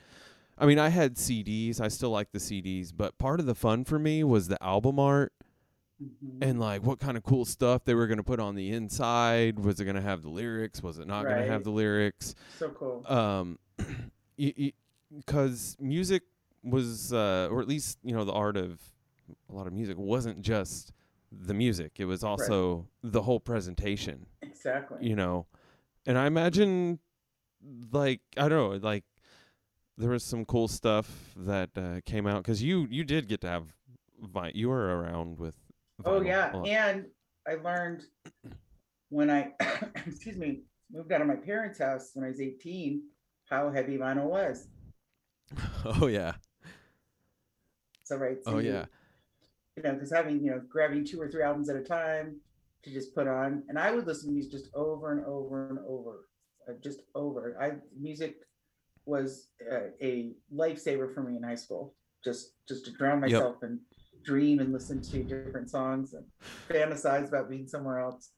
i 0.59 0.65
mean 0.67 0.79
i 0.79 0.89
had 0.89 1.17
cds 1.17 1.81
i 1.81 1.89
still 1.89 2.11
like 2.11 2.31
the 2.33 2.39
cds 2.39 2.93
but 2.97 3.19
part 3.19 3.41
of 3.41 3.47
the 3.47 3.55
fun 3.55 3.85
for 3.85 3.99
me 3.99 4.23
was 4.25 4.49
the 4.49 4.63
album 4.63 4.99
art 4.99 5.33
Mhm. 6.03 6.39
and 6.43 6.61
like 6.61 6.83
what 6.83 6.99
kind 6.99 7.17
of 7.17 7.23
cool 7.23 7.45
stuff 7.47 7.85
they 7.85 7.95
were 7.95 8.07
going 8.07 8.19
to 8.19 8.23
put 8.23 8.39
on 8.39 8.55
the 8.55 8.71
inside. 8.71 9.59
Was 9.59 9.81
it 9.81 9.85
going 9.85 9.97
to 9.97 10.03
have 10.03 10.21
the 10.23 10.29
lyrics? 10.29 10.83
Was 10.83 10.99
it 10.99 11.07
not 11.07 11.25
going 11.25 11.37
to 11.39 11.51
have 11.51 11.65
the 11.65 11.71
lyrics? 11.71 12.35
So 12.59 12.69
cool. 12.71 13.03
um 13.07 13.59
because 15.17 15.77
music 15.81 16.23
was 16.63 17.13
uh 17.13 17.49
or 17.51 17.61
at 17.61 17.69
least 17.69 17.99
you 18.03 18.15
know 18.15 18.25
the 18.25 18.33
art 18.33 18.57
of 18.57 18.81
a 19.51 19.55
lot 19.55 19.67
of 19.67 19.73
music 19.73 19.97
wasn't 19.99 20.41
just 20.43 20.93
the 21.33 21.55
music. 21.55 21.93
It 21.99 22.05
was 22.05 22.23
also 22.25 22.87
the 23.03 23.23
whole 23.23 23.41
presentation 23.41 24.27
exactly. 24.43 24.99
you 25.01 25.17
know? 25.17 25.47
And 26.07 26.17
i 26.19 26.27
imagine 26.27 26.99
like 27.91 28.21
i 28.37 28.49
don't 28.49 28.51
know 28.73 28.89
like 28.89 29.03
there 29.99 30.11
was 30.11 30.23
some 30.23 30.45
cool 30.45 30.69
stuff 30.69 31.33
that 31.37 31.71
uh, 31.77 32.01
came 32.05 32.27
out 32.27 32.43
because 32.43 32.63
you 32.63 32.87
you 32.91 33.03
did 33.03 33.27
get 33.29 33.41
to 33.41 33.49
have 33.49 33.75
vi- 34.23 34.53
you 34.55 34.69
were 34.69 34.99
around 35.01 35.39
with 35.39 35.55
Oh 36.05 36.21
yeah, 36.21 36.53
and 36.65 37.07
I 37.49 37.55
learned 37.55 38.03
when 39.09 39.31
I 39.31 39.53
excuse 40.07 40.37
me 40.37 40.63
moved 40.93 41.11
out 41.13 41.21
of 41.21 41.27
my 41.27 41.37
parents' 41.37 41.79
house 41.79 42.11
when 42.15 42.25
I 42.25 42.29
was 42.29 42.41
18 42.41 43.03
how 43.49 43.71
heavy 43.71 43.97
vinyl 43.99 44.27
was. 44.27 44.67
oh 45.85 46.07
yeah 46.09 46.35
So 48.05 48.17
right. 48.17 48.39
so 48.45 48.53
oh 48.53 48.59
you- 48.59 48.71
yeah 48.71 48.87
You 49.77 49.83
know, 49.83 49.95
because 49.95 50.13
having 50.13 50.43
you 50.43 50.51
know 50.51 50.61
grabbing 50.69 51.05
two 51.05 51.21
or 51.21 51.29
three 51.31 51.43
albums 51.43 51.69
at 51.69 51.77
a 51.77 51.83
time 51.83 52.41
to 52.83 52.91
just 52.93 53.15
put 53.15 53.27
on, 53.27 53.63
and 53.69 53.79
I 53.79 53.91
would 53.91 54.07
listen 54.07 54.29
to 54.31 54.35
these 54.35 54.49
just 54.51 54.69
over 54.75 55.13
and 55.13 55.25
over 55.27 55.69
and 55.71 55.79
over, 55.89 56.29
uh, 56.69 56.73
just 56.83 57.03
over. 57.15 57.57
I 57.61 57.73
music 57.99 58.37
was 59.07 59.49
uh, 59.73 59.89
a 60.03 60.33
lifesaver 60.55 61.13
for 61.15 61.23
me 61.23 61.37
in 61.37 61.43
high 61.43 61.57
school. 61.57 61.95
Just 62.25 62.53
just 62.69 62.85
to 62.87 62.93
drown 62.93 63.21
Yep. 63.21 63.31
myself 63.31 63.57
and 63.63 63.79
dream 64.27 64.59
and 64.59 64.73
listen 64.73 65.01
to 65.01 65.23
different 65.23 65.71
songs 65.71 66.13
and 66.15 66.25
fantasize 66.69 67.29
about 67.29 67.49
being 67.49 67.67
somewhere 67.67 68.01
else. 68.01 68.31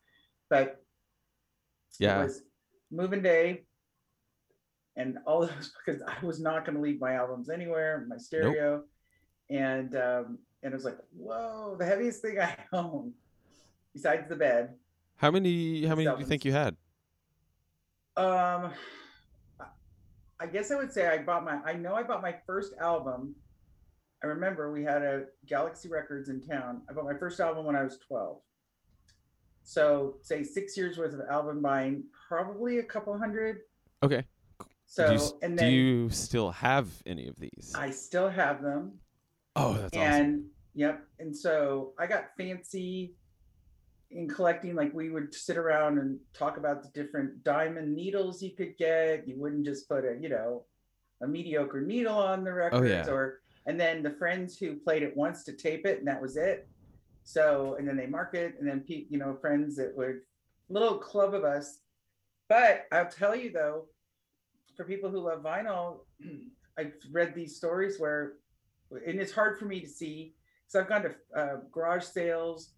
But 0.50 0.84
Yeah. 1.98 2.20
it 2.20 2.24
was 2.24 2.42
moving 2.90 3.22
day 3.22 3.64
and 4.96 5.18
all 5.26 5.40
those 5.46 5.72
because 5.84 6.02
I 6.02 6.24
was 6.24 6.38
not 6.40 6.64
going 6.64 6.76
to 6.76 6.82
leave 6.82 7.00
my 7.00 7.14
albums 7.14 7.48
anywhere, 7.48 8.04
my 8.08 8.18
stereo, 8.18 8.84
and 9.50 9.96
um, 9.96 10.38
and 10.62 10.72
it 10.72 10.76
was 10.76 10.84
like, 10.84 10.98
whoa, 11.16 11.76
the 11.78 11.84
heaviest 11.86 12.20
thing 12.22 12.38
I 12.38 12.56
own 12.72 13.12
besides 13.94 14.28
the 14.28 14.36
bed. 14.36 14.74
how 15.16 15.30
many 15.30 15.84
how 15.86 15.94
many 15.96 16.08
do 16.10 16.18
you 16.20 16.26
think 16.26 16.44
you 16.44 16.52
had 16.52 16.76
Um, 18.16 18.72
I 20.40 20.46
guess 20.52 20.70
I 20.70 20.76
would 20.76 20.92
say 20.92 21.06
I 21.08 21.18
bought 21.18 21.44
my. 21.44 21.60
I 21.64 21.72
know 21.74 21.94
I 21.94 22.02
bought 22.02 22.22
my 22.22 22.34
first 22.46 22.74
album. 22.80 23.34
I 24.22 24.26
remember 24.26 24.72
we 24.72 24.82
had 24.82 25.02
a 25.02 25.24
Galaxy 25.46 25.88
Records 25.88 26.28
in 26.28 26.40
town. 26.40 26.82
I 26.88 26.92
bought 26.92 27.04
my 27.04 27.14
first 27.16 27.38
album 27.40 27.64
when 27.66 27.76
I 27.76 27.82
was 27.84 27.98
twelve. 27.98 28.38
So 29.62 30.16
say 30.22 30.42
six 30.42 30.76
years 30.76 30.96
worth 30.98 31.12
of 31.14 31.20
album 31.30 31.60
buying, 31.60 32.04
probably 32.28 32.78
a 32.78 32.82
couple 32.82 33.16
hundred. 33.18 33.58
okay 34.02 34.24
So 34.86 35.08
do 35.08 35.14
you, 35.14 35.30
and 35.42 35.58
do 35.58 35.66
you 35.66 36.10
still 36.10 36.50
have 36.50 36.88
any 37.06 37.28
of 37.28 37.36
these 37.38 37.72
I 37.76 37.90
still 37.90 38.28
have 38.30 38.62
them. 38.62 38.92
oh 39.56 39.74
that's 39.74 39.96
awesome 39.96 40.00
and 40.00 40.44
yep 40.74 41.02
and 41.18 41.34
so 41.36 41.92
i 41.98 42.06
got 42.06 42.24
fancy 42.36 43.14
in 44.10 44.28
collecting 44.28 44.74
like 44.76 44.92
we 44.94 45.10
would 45.10 45.34
sit 45.34 45.56
around 45.56 45.98
and 45.98 46.18
talk 46.32 46.56
about 46.58 46.82
the 46.82 46.88
different 46.90 47.42
diamond 47.44 47.94
needles 47.94 48.40
you 48.42 48.52
could 48.52 48.76
get 48.78 49.26
you 49.26 49.34
wouldn't 49.36 49.64
just 49.64 49.88
put 49.88 50.04
a 50.04 50.16
you 50.20 50.28
know 50.28 50.64
a 51.22 51.26
mediocre 51.26 51.80
needle 51.80 52.16
on 52.16 52.44
the 52.44 52.52
records 52.52 52.82
Oh, 52.82 52.84
yeah. 52.88 53.06
or 53.10 53.40
and 53.68 53.78
then 53.78 54.02
the 54.02 54.10
friends 54.10 54.58
who 54.58 54.74
played 54.74 55.04
it 55.04 55.16
once 55.16 55.44
to 55.44 55.52
tape 55.52 55.86
it 55.86 55.98
and 55.98 56.08
that 56.08 56.20
was 56.20 56.36
it. 56.36 56.68
So 57.22 57.76
and 57.78 57.86
then 57.86 57.96
they 57.96 58.06
mark 58.06 58.34
it 58.34 58.56
and 58.58 58.68
then 58.68 58.82
you 58.86 59.18
know 59.18 59.36
friends 59.40 59.76
that 59.76 59.96
would 59.96 60.22
little 60.68 60.98
club 60.98 61.34
of 61.34 61.44
us. 61.44 61.78
But 62.48 62.86
i'll 62.90 63.08
tell 63.08 63.36
you 63.36 63.52
though 63.52 63.84
for 64.76 64.84
people 64.84 65.10
who 65.10 65.20
love 65.20 65.42
vinyl 65.42 65.98
i've 66.78 66.94
read 67.10 67.34
these 67.34 67.56
stories 67.56 67.98
where 67.98 68.34
and 69.06 69.20
it's 69.20 69.32
hard 69.32 69.58
for 69.58 69.66
me 69.66 69.80
to 69.80 69.88
see 69.88 70.34
so 70.68 70.78
I've 70.78 70.88
gone 70.88 71.02
to 71.02 71.14
uh, 71.34 71.56
garage 71.72 72.04
sales 72.04 72.74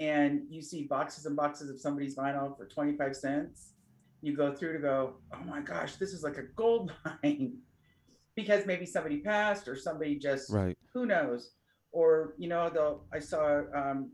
and 0.00 0.42
you 0.50 0.60
see 0.60 0.82
boxes 0.82 1.24
and 1.24 1.36
boxes 1.36 1.70
of 1.70 1.78
somebody's 1.78 2.16
vinyl 2.16 2.56
for 2.56 2.66
25 2.66 3.14
cents. 3.14 3.74
You 4.22 4.36
go 4.36 4.52
through 4.52 4.72
to 4.74 4.78
go, 4.80 5.14
oh 5.32 5.44
my 5.44 5.60
gosh, 5.60 5.96
this 5.96 6.12
is 6.12 6.24
like 6.24 6.36
a 6.38 6.42
gold 6.56 6.92
mine 7.22 7.58
because 8.36 8.66
maybe 8.66 8.86
somebody 8.86 9.18
passed 9.18 9.68
or 9.68 9.76
somebody 9.76 10.18
just, 10.18 10.50
right 10.50 10.76
who 10.92 11.06
knows? 11.06 11.50
Or, 11.92 12.34
you 12.38 12.48
know, 12.48 12.70
the 12.70 12.98
I 13.14 13.18
saw, 13.20 13.62
um, 13.74 14.12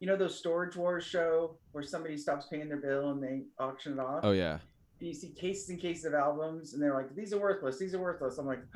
you 0.00 0.06
know, 0.06 0.16
those 0.16 0.36
storage 0.38 0.76
wars 0.76 1.04
show 1.04 1.58
where 1.72 1.84
somebody 1.84 2.16
stops 2.16 2.46
paying 2.46 2.68
their 2.68 2.80
bill 2.80 3.10
and 3.10 3.22
they 3.22 3.42
auction 3.58 3.92
it 3.94 3.98
off. 4.00 4.20
oh 4.24 4.32
yeah 4.32 4.58
And 4.98 5.08
you 5.08 5.14
see 5.14 5.30
cases 5.30 5.68
and 5.68 5.80
cases 5.80 6.06
of 6.06 6.14
albums 6.14 6.74
and 6.74 6.82
they're 6.82 6.94
like, 6.94 7.14
these 7.14 7.32
are 7.32 7.38
worthless. 7.40 7.78
These 7.78 7.94
are 7.94 8.00
worthless. 8.00 8.38
I'm 8.38 8.46
like, 8.46 8.62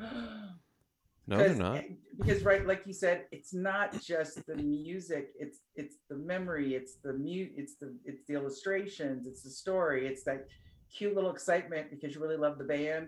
no 1.27 1.37
they're 1.37 1.55
not 1.55 1.83
because 2.19 2.43
right 2.43 2.67
like 2.67 2.83
you 2.85 2.93
said 2.93 3.25
it's 3.31 3.51
not 3.53 3.99
just 4.01 4.45
the 4.45 4.55
music 4.57 5.29
it's 5.39 5.61
it's 5.75 5.97
the 6.07 6.15
memory 6.15 6.75
it's 6.75 6.97
the 7.03 7.13
mute 7.13 7.51
it's 7.55 7.77
the 7.77 7.95
it's 8.05 8.23
the 8.27 8.35
illustrations 8.35 9.25
it's 9.25 9.41
the 9.41 9.49
story 9.49 10.05
it's 10.07 10.23
that 10.23 10.45
cute 10.95 11.15
little 11.15 11.31
excitement 11.31 11.89
because 11.89 12.13
you 12.13 12.21
really 12.21 12.37
love 12.37 12.57
the 12.59 12.63
band 12.63 13.07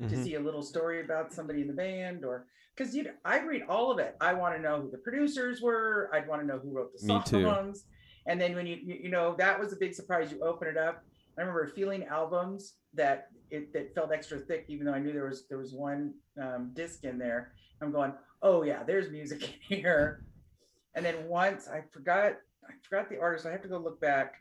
to 0.00 0.04
Mhm. 0.08 0.24
see 0.24 0.34
a 0.34 0.40
little 0.40 0.62
story 0.62 1.00
about 1.02 1.32
somebody 1.32 1.62
in 1.62 1.68
the 1.68 1.72
band 1.72 2.24
or 2.24 2.46
because 2.74 2.94
you 2.94 3.10
I 3.24 3.40
read 3.40 3.62
all 3.68 3.90
of 3.90 3.98
it. 3.98 4.16
I 4.20 4.34
want 4.34 4.54
to 4.56 4.60
know 4.60 4.80
who 4.82 4.90
the 4.90 4.98
producers 4.98 5.62
were. 5.62 6.10
I'd 6.12 6.26
want 6.28 6.42
to 6.42 6.46
know 6.46 6.58
who 6.58 6.70
wrote 6.70 6.92
the 6.92 7.06
Me 7.06 7.20
too. 7.24 7.42
songs. 7.44 7.86
And 8.26 8.40
then 8.40 8.54
when 8.54 8.66
you 8.66 8.76
you 8.76 8.94
you 9.04 9.08
know 9.08 9.34
that 9.36 9.58
was 9.58 9.72
a 9.72 9.76
big 9.76 9.94
surprise. 9.94 10.30
You 10.30 10.40
open 10.42 10.68
it 10.68 10.76
up. 10.76 11.02
I 11.38 11.40
remember 11.42 11.66
feeling 11.68 12.04
albums 12.04 12.76
that 12.94 13.28
it 13.50 13.72
that 13.72 13.94
felt 13.94 14.12
extra 14.12 14.38
thick, 14.38 14.66
even 14.68 14.86
though 14.86 14.92
I 14.94 14.98
knew 14.98 15.12
there 15.12 15.26
was 15.26 15.46
there 15.48 15.58
was 15.58 15.72
one 15.72 16.14
um, 16.40 16.72
disc 16.74 17.04
in 17.04 17.18
there. 17.18 17.52
I'm 17.80 17.92
going, 17.92 18.12
oh 18.42 18.62
yeah, 18.62 18.82
there's 18.82 19.10
music 19.10 19.42
in 19.70 19.78
here. 19.78 20.24
And 20.94 21.04
then 21.04 21.28
once 21.28 21.68
I 21.68 21.82
forgot 21.92 22.36
I 22.68 22.72
forgot 22.82 23.08
the 23.08 23.18
artist. 23.20 23.46
I 23.46 23.52
have 23.52 23.62
to 23.62 23.68
go 23.68 23.78
look 23.78 24.00
back. 24.00 24.34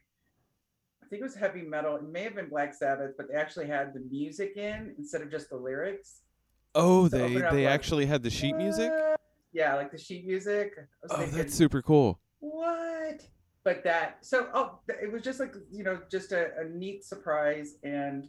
I 1.06 1.08
think 1.08 1.20
it 1.20 1.24
was 1.24 1.36
heavy 1.36 1.62
metal. 1.62 1.96
It 1.96 2.04
may 2.04 2.24
have 2.24 2.36
been 2.36 2.50
Black 2.50 2.74
Sabbath, 2.74 3.12
but 3.16 3.28
they 3.30 3.36
actually 3.36 3.68
had 3.68 3.94
the 3.94 4.00
music 4.10 4.58
in 4.58 4.96
instead 4.98 5.22
of 5.22 5.30
just 5.30 5.50
the 5.50 5.56
lyrics. 5.56 6.22
Oh, 6.74 7.08
So 7.08 7.18
they 7.18 7.24
open 7.24 7.38
it 7.38 7.46
up 7.46 7.52
they 7.52 7.66
like, 7.66 7.74
actually 7.74 8.06
had 8.08 8.24
the 8.24 8.32
sheet 8.32 8.56
music. 8.56 8.92
What? 8.92 9.20
Yeah, 9.54 9.76
like 9.76 9.92
the 9.92 10.00
sheet 10.00 10.26
music. 10.26 10.74
Oh, 11.10 11.18
thinking, 11.18 11.38
that's 11.38 11.54
super 11.54 11.82
cool. 11.84 12.20
what? 12.40 13.22
But 13.64 13.84
that 13.84 14.18
so 14.22 14.50
oh 14.54 14.80
it 14.88 15.12
was 15.12 15.24
just 15.24 15.40
like 15.40 15.56
you 15.72 15.84
know 15.84 16.00
just 16.12 16.32
a, 16.32 16.52
a 16.60 16.70
neat 16.70 17.04
surprise 17.04 17.76
and 17.84 18.28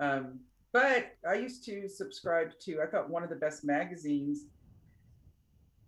um 0.00 0.40
but 0.72 1.16
I 1.28 1.34
used 1.34 1.66
to 1.66 1.86
subscribe 1.86 2.52
to 2.62 2.80
I 2.80 2.86
thought 2.86 3.10
one 3.10 3.22
of 3.22 3.28
the 3.28 3.36
best 3.36 3.62
magazines 3.62 4.46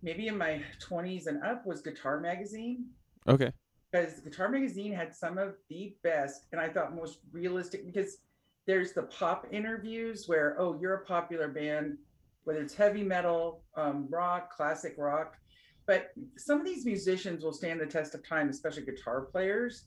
maybe 0.03 0.27
in 0.27 0.37
my 0.37 0.61
20s 0.87 1.25
and 1.25 1.41
up 1.41 1.65
was 1.65 1.81
Guitar 1.81 2.19
Magazine 2.19 2.85
Okay. 3.27 3.51
Because 3.93 4.19
Guitar 4.21 4.49
Magazine 4.49 4.91
had 4.91 5.13
some 5.13 5.37
of 5.37 5.53
the 5.69 5.95
best 6.03 6.47
and 6.51 6.59
I 6.59 6.67
thought 6.69 6.95
most 6.95 7.19
realistic 7.31 7.85
because 7.85 8.17
there's 8.65 8.93
the 8.93 9.03
pop 9.03 9.45
interviews 9.51 10.27
where 10.27 10.55
oh 10.59 10.77
you're 10.79 10.95
a 10.95 11.05
popular 11.05 11.47
band 11.47 11.97
whether 12.43 12.61
it's 12.61 12.73
heavy 12.73 13.03
metal 13.03 13.63
um, 13.77 14.07
rock 14.09 14.51
classic 14.53 14.95
rock. 14.97 15.37
But 15.85 16.11
some 16.37 16.59
of 16.59 16.65
these 16.65 16.85
musicians 16.85 17.43
will 17.43 17.53
stand 17.53 17.79
the 17.79 17.85
test 17.85 18.15
of 18.15 18.27
time 18.27 18.49
especially 18.49 18.83
guitar 18.83 19.21
players. 19.21 19.85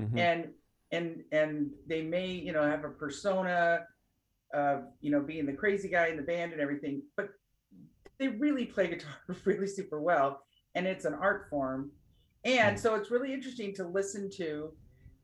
Mhm. 0.00 0.16
and 0.18 0.48
and 0.92 1.24
and 1.32 1.70
they 1.88 2.02
may 2.02 2.28
you 2.28 2.52
know 2.52 2.62
have 2.62 2.84
a 2.84 2.88
persona 2.88 3.84
of 4.54 4.84
you 5.00 5.10
know 5.10 5.20
being 5.20 5.44
the 5.44 5.52
crazy 5.52 5.88
guy 5.88 6.06
in 6.06 6.16
the 6.16 6.22
band 6.22 6.52
and 6.52 6.60
everything 6.60 7.02
but 7.16 7.30
they 8.18 8.28
really 8.28 8.64
play 8.64 8.86
guitar 8.86 9.16
really 9.44 9.66
super 9.66 10.00
well 10.00 10.40
and 10.76 10.86
it's 10.86 11.04
an 11.04 11.14
art 11.14 11.48
form 11.50 11.90
and 12.56 12.78
so 12.78 12.94
it's 12.94 13.10
really 13.10 13.32
interesting 13.32 13.74
to 13.74 13.86
listen 13.86 14.30
to 14.30 14.72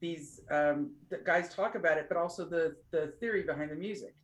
these 0.00 0.40
um, 0.50 0.90
the 1.10 1.18
guys 1.24 1.54
talk 1.54 1.74
about 1.74 1.98
it 1.98 2.06
but 2.08 2.16
also 2.16 2.44
the 2.44 2.76
the 2.90 3.12
theory 3.20 3.42
behind 3.42 3.70
the 3.70 3.76
music 3.76 4.14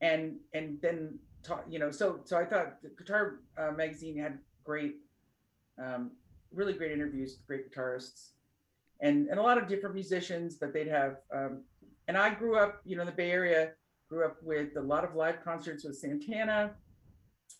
and 0.00 0.36
and 0.54 0.78
then 0.80 1.18
talk 1.42 1.64
you 1.68 1.78
know 1.78 1.90
so 1.90 2.20
so 2.24 2.36
i 2.36 2.44
thought 2.44 2.80
the 2.82 2.90
guitar 2.98 3.40
uh, 3.58 3.72
magazine 3.72 4.16
had 4.18 4.38
great 4.64 4.96
um, 5.82 6.10
really 6.52 6.72
great 6.72 6.92
interviews 6.92 7.36
with 7.38 7.46
great 7.46 7.74
guitarists 7.74 8.30
and 9.00 9.28
and 9.28 9.38
a 9.38 9.42
lot 9.42 9.58
of 9.58 9.68
different 9.68 9.94
musicians 9.94 10.58
that 10.58 10.72
they'd 10.72 10.88
have 10.88 11.16
um, 11.34 11.62
and 12.08 12.16
i 12.16 12.32
grew 12.32 12.56
up 12.56 12.80
you 12.84 12.96
know 12.96 13.02
in 13.02 13.06
the 13.06 13.12
bay 13.12 13.30
area 13.30 13.72
grew 14.08 14.24
up 14.24 14.36
with 14.42 14.76
a 14.76 14.80
lot 14.80 15.04
of 15.04 15.14
live 15.14 15.42
concerts 15.44 15.84
with 15.84 15.96
santana 15.96 16.72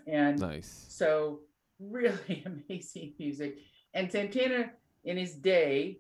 and 0.07 0.39
Nice. 0.41 0.87
so 0.89 1.41
really 1.81 2.45
amazing 2.69 3.15
music. 3.19 3.59
And 3.95 4.11
Santana 4.11 4.71
in 5.05 5.17
his 5.17 5.35
day 5.35 5.99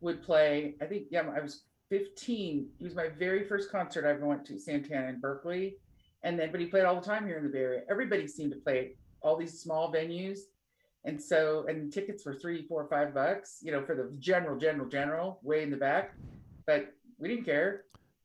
would 0.00 0.22
play, 0.22 0.74
I 0.80 0.84
think, 0.86 1.04
yeah, 1.10 1.22
I 1.34 1.40
was 1.40 1.62
15. 1.90 2.68
It 2.78 2.84
was 2.84 2.94
my 2.94 3.08
very 3.08 3.44
first 3.44 3.70
concert 3.72 4.06
I 4.06 4.10
ever 4.10 4.26
went 4.26 4.44
to, 4.46 4.58
Santana 4.58 5.08
in 5.08 5.20
Berkeley. 5.20 5.76
And 6.22 6.38
then, 6.38 6.50
but 6.50 6.60
he 6.60 6.66
played 6.66 6.84
all 6.84 6.96
the 7.00 7.06
time 7.06 7.26
here 7.26 7.38
in 7.38 7.44
the 7.44 7.48
Bay 7.50 7.58
Area. 7.60 7.82
Everybody 7.90 8.26
seemed 8.26 8.52
to 8.52 8.58
play 8.58 8.92
all 9.22 9.36
these 9.36 9.60
small 9.60 9.92
venues. 9.92 10.40
And 11.04 11.20
so, 11.20 11.64
and 11.68 11.92
tickets 11.92 12.24
were 12.26 12.34
three, 12.34 12.66
four, 12.66 12.86
five 12.88 13.14
bucks, 13.14 13.58
you 13.62 13.72
know, 13.72 13.84
for 13.84 13.94
the 13.94 14.12
general, 14.18 14.58
general, 14.58 14.88
general, 14.88 15.38
way 15.42 15.62
in 15.62 15.70
the 15.70 15.76
back. 15.76 16.14
But 16.66 16.92
we 17.18 17.28
didn't 17.28 17.44
care. 17.44 17.84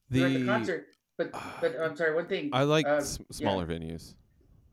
We 0.10 0.20
were 0.22 0.28
at 0.28 0.34
the 0.34 0.46
concert. 0.46 0.88
But, 1.18 1.32
but 1.62 1.76
I'm 1.80 1.96
sorry, 1.96 2.14
one 2.16 2.28
thing. 2.28 2.50
I 2.52 2.64
like 2.64 2.88
uh, 2.88 2.96
s- 2.96 3.20
smaller 3.32 3.66
venues. 3.68 4.16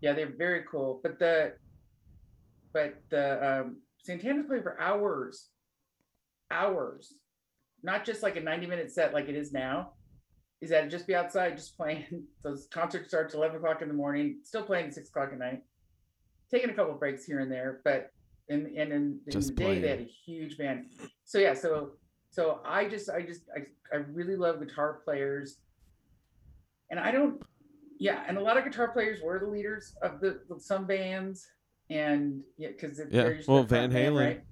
yeah, 0.00 0.12
they're 0.14 0.32
very 0.36 0.64
cool. 0.70 1.00
But 1.02 1.18
the 1.18 1.52
but 2.72 3.02
the 3.10 3.60
um 3.60 3.76
Santana's 4.02 4.46
playing 4.46 4.62
for 4.62 4.80
hours. 4.80 5.48
Hours. 6.50 7.14
Not 7.82 8.04
just 8.04 8.22
like 8.22 8.36
a 8.36 8.40
90 8.40 8.66
minute 8.66 8.90
set 8.90 9.14
like 9.14 9.28
it 9.28 9.36
is 9.36 9.52
now. 9.52 9.92
Is 10.60 10.70
that 10.70 10.90
just 10.90 11.06
be 11.06 11.14
outside 11.14 11.56
just 11.56 11.76
playing. 11.76 12.24
Those 12.42 12.68
concert 12.72 13.08
starts 13.08 13.34
11 13.34 13.56
o'clock 13.56 13.82
in 13.82 13.88
the 13.88 13.94
morning, 13.94 14.40
still 14.42 14.62
playing 14.62 14.86
at 14.86 14.94
six 14.94 15.08
o'clock 15.08 15.30
at 15.32 15.38
night. 15.38 15.62
Taking 16.50 16.70
a 16.70 16.74
couple 16.74 16.94
breaks 16.94 17.24
here 17.24 17.40
and 17.40 17.50
there, 17.50 17.80
but 17.84 18.10
in 18.48 18.66
and 18.76 18.92
in, 18.92 19.20
in 19.26 19.40
the 19.40 19.52
day 19.52 19.78
they 19.78 19.88
had 19.88 20.00
a 20.00 20.10
huge 20.26 20.58
band. 20.58 20.86
So 21.24 21.38
yeah, 21.38 21.54
so 21.54 21.92
so 22.30 22.60
I 22.66 22.88
just 22.88 23.08
I 23.08 23.22
just 23.22 23.42
I, 23.56 23.60
I 23.94 24.00
really 24.12 24.36
love 24.36 24.58
guitar 24.58 25.00
players. 25.04 25.58
And 26.90 26.98
I 26.98 27.12
don't 27.12 27.40
yeah, 28.00 28.24
and 28.26 28.36
a 28.36 28.40
lot 28.40 28.56
of 28.56 28.64
guitar 28.64 28.88
players 28.88 29.20
were 29.22 29.38
the 29.38 29.46
leaders 29.46 29.94
of 30.02 30.20
the 30.20 30.40
some 30.58 30.86
bands, 30.86 31.46
and 31.90 32.42
yeah, 32.56 32.68
because 32.68 33.00
Yeah, 33.10 33.32
well, 33.46 33.64
Van 33.64 33.90
Halen. 33.92 34.18
right? 34.18 34.44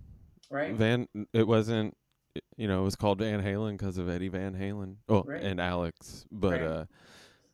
Right. 0.51 0.75
Van, 0.75 1.07
it 1.33 1.47
wasn't, 1.47 1.97
you 2.57 2.67
know, 2.69 2.81
it 2.81 2.85
was 2.85 2.97
called 2.97 3.19
Van 3.19 3.43
Halen 3.43 3.73
because 3.73 3.99
of 3.99 4.09
Eddie 4.09 4.29
Van 4.29 4.55
Halen. 4.55 4.97
Oh, 5.09 5.23
Right. 5.25 5.43
and 5.43 5.61
Alex, 5.61 6.27
but 6.33 6.53
Right. 6.53 6.63
uh, 6.63 6.85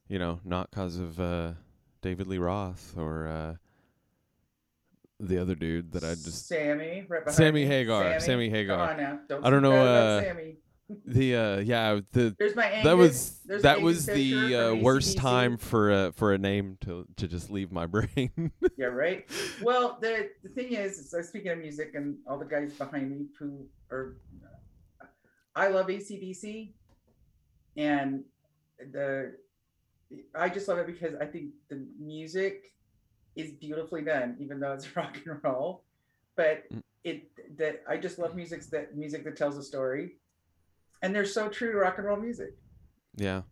you 0.08 0.18
know, 0.18 0.40
not 0.44 0.70
because 0.70 0.96
of 0.98 1.18
uh, 1.20 1.52
David 2.02 2.26
Lee 2.26 2.38
Roth 2.38 2.94
or 2.96 3.26
uh, 3.26 3.54
the 5.20 5.38
other 5.38 5.54
dude 5.54 5.92
that 5.92 6.04
I 6.04 6.10
just 6.14 6.46
Sammy, 6.46 7.04
right 7.08 7.24
behind 7.24 7.34
Sammy. 7.36 7.64
Hagar. 7.66 8.20
Sammy 8.20 8.48
Come 8.48 8.54
Hagar. 8.56 8.90
on 8.90 8.96
now. 8.96 9.20
Don't 9.28 9.44
I 9.46 9.50
don't 9.50 9.62
know, 9.62 9.72
uh, 9.72 10.20
Sammy. 10.22 10.56
The 11.06 11.34
uh, 11.36 11.58
yeah, 11.60 12.00
the 12.12 12.36
There's 12.38 12.54
my 12.54 12.66
Angus. 12.66 12.84
that 12.84 12.96
was 12.96 13.38
There's 13.46 13.62
that 13.62 13.80
was 13.80 14.04
the 14.06 14.54
uh, 14.54 14.74
worst 14.74 15.16
time 15.16 15.56
for 15.56 15.90
a 15.90 16.12
for 16.12 16.34
a 16.34 16.38
name 16.38 16.76
to 16.82 17.06
to 17.16 17.26
just 17.26 17.50
leave 17.50 17.72
my 17.72 17.86
brain. 17.94 18.52
Yeah, 18.76 18.86
right. 18.86 19.24
Well, 19.62 19.96
the 20.00 20.28
the 20.42 20.50
thing 20.50 20.72
is, 20.72 21.10
so 21.10 21.22
speaking 21.22 21.52
of 21.52 21.58
music 21.58 21.92
and 21.94 22.16
all 22.28 22.38
the 22.38 22.44
guys 22.44 22.72
behind 22.74 23.10
me 23.10 23.26
who 23.38 23.66
are, 23.90 24.16
I 25.56 25.68
love 25.68 25.86
ACDC, 25.86 26.74
and 27.78 28.24
the 28.92 29.36
I 30.34 30.50
just 30.50 30.68
love 30.68 30.78
it 30.78 30.86
because 30.86 31.14
I 31.18 31.24
think 31.24 31.50
the 31.70 31.86
music 31.98 32.74
is 33.36 33.52
beautifully 33.52 34.02
done, 34.02 34.36
even 34.38 34.60
though 34.60 34.72
it's 34.72 34.94
rock 34.96 35.16
and 35.26 35.40
roll. 35.42 35.84
But 36.36 36.64
Mm. 36.70 36.82
it 37.04 37.30
that 37.58 37.82
I 37.88 37.96
just 37.96 38.18
love 38.18 38.34
music 38.34 38.62
that 38.70 38.96
music 38.96 39.24
that 39.24 39.36
tells 39.36 39.56
a 39.56 39.62
story, 39.62 40.16
and 41.04 41.14
they're 41.14 41.24
so 41.24 41.48
true 41.48 41.70
to 41.72 41.78
rock 41.78 41.98
and 41.98 42.06
roll 42.06 42.16
music 42.16 42.54
yeah, 43.16 43.42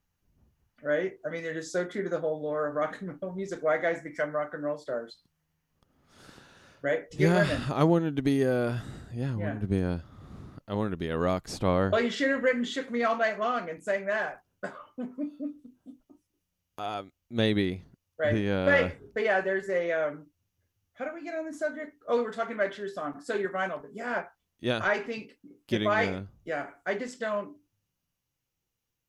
right? 0.83 1.13
I 1.25 1.31
mean, 1.31 1.45
they're 1.45 1.55
just 1.55 1.71
so 1.71 1.85
true 1.85 2.03
to 2.03 2.09
the 2.09 2.19
whole 2.19 2.43
lore 2.43 2.67
of 2.67 2.75
rock 2.75 3.01
and 3.01 3.17
roll 3.23 3.33
music. 3.33 3.63
Why 3.63 3.79
guys 3.79 4.03
become 4.03 4.31
rock 4.33 4.51
and 4.55 4.65
roll 4.65 4.77
stars, 4.77 5.19
right? 6.83 7.09
Get 7.13 7.21
yeah. 7.21 7.43
women. 7.43 7.63
I 7.73 7.85
wanted 7.85 8.17
to 8.17 8.23
be 8.23 8.43
a 8.43 8.83
yeah, 9.15 9.35
I 9.35 9.37
Yeah. 9.37 9.37
wanted 9.37 9.61
to 9.61 9.67
be 9.69 9.81
a 9.81 10.03
I 10.67 10.75
wanted 10.75 10.91
to 10.91 10.97
be 10.97 11.11
a 11.11 11.17
rock 11.19 11.47
star. 11.47 11.91
Well, 11.91 12.03
you 12.03 12.11
should 12.11 12.31
have 12.31 12.43
written 12.43 12.65
"Shook 12.65 12.91
Me 12.91 13.05
All 13.05 13.17
Night 13.17 13.39
Long" 13.39 13.71
and 13.71 13.81
sang 13.83 14.07
that, 14.07 14.41
Um, 16.79 17.13
maybe 17.31 17.85
right? 18.19 18.35
The, 18.35 18.51
uh, 18.51 18.65
but, 18.65 18.97
but 19.15 19.23
yeah, 19.23 19.41
there's 19.41 19.69
a. 19.69 19.93
um 19.93 20.27
How 20.95 21.05
do 21.05 21.13
we 21.15 21.23
get 21.23 21.37
on 21.37 21.47
the 21.47 21.53
subject? 21.53 21.93
Oh, 22.09 22.17
we 22.17 22.23
were 22.25 22.33
talking 22.33 22.57
about 22.57 22.77
your 22.77 22.89
song. 22.89 23.21
So 23.23 23.35
your 23.37 23.51
vinyl, 23.51 23.81
but 23.81 23.91
yeah, 23.95 24.25
yeah, 24.63 24.81
I 24.83 24.99
think 24.99 25.37
getting 25.67 25.87
if 25.89 25.93
I, 25.93 26.07
uh, 26.07 26.23
yeah, 26.47 26.67
I 26.87 26.95
just 26.95 27.21
don't. 27.21 27.51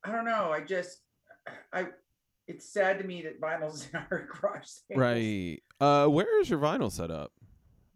I 0.04 0.12
don't 0.12 0.26
know. 0.26 0.52
I 0.52 0.60
just, 0.60 0.98
I. 1.72 1.86
It's 2.46 2.68
sad 2.70 2.98
to 2.98 3.04
me 3.06 3.22
that 3.22 3.40
vinyls 3.40 3.88
in 3.90 3.96
our 4.10 4.28
garage 4.30 4.66
sales. 4.66 4.98
right. 5.00 5.62
Uh, 5.80 6.06
where 6.08 6.38
is 6.42 6.50
your 6.50 6.58
vinyl 6.58 6.92
set 6.92 7.10
up? 7.10 7.32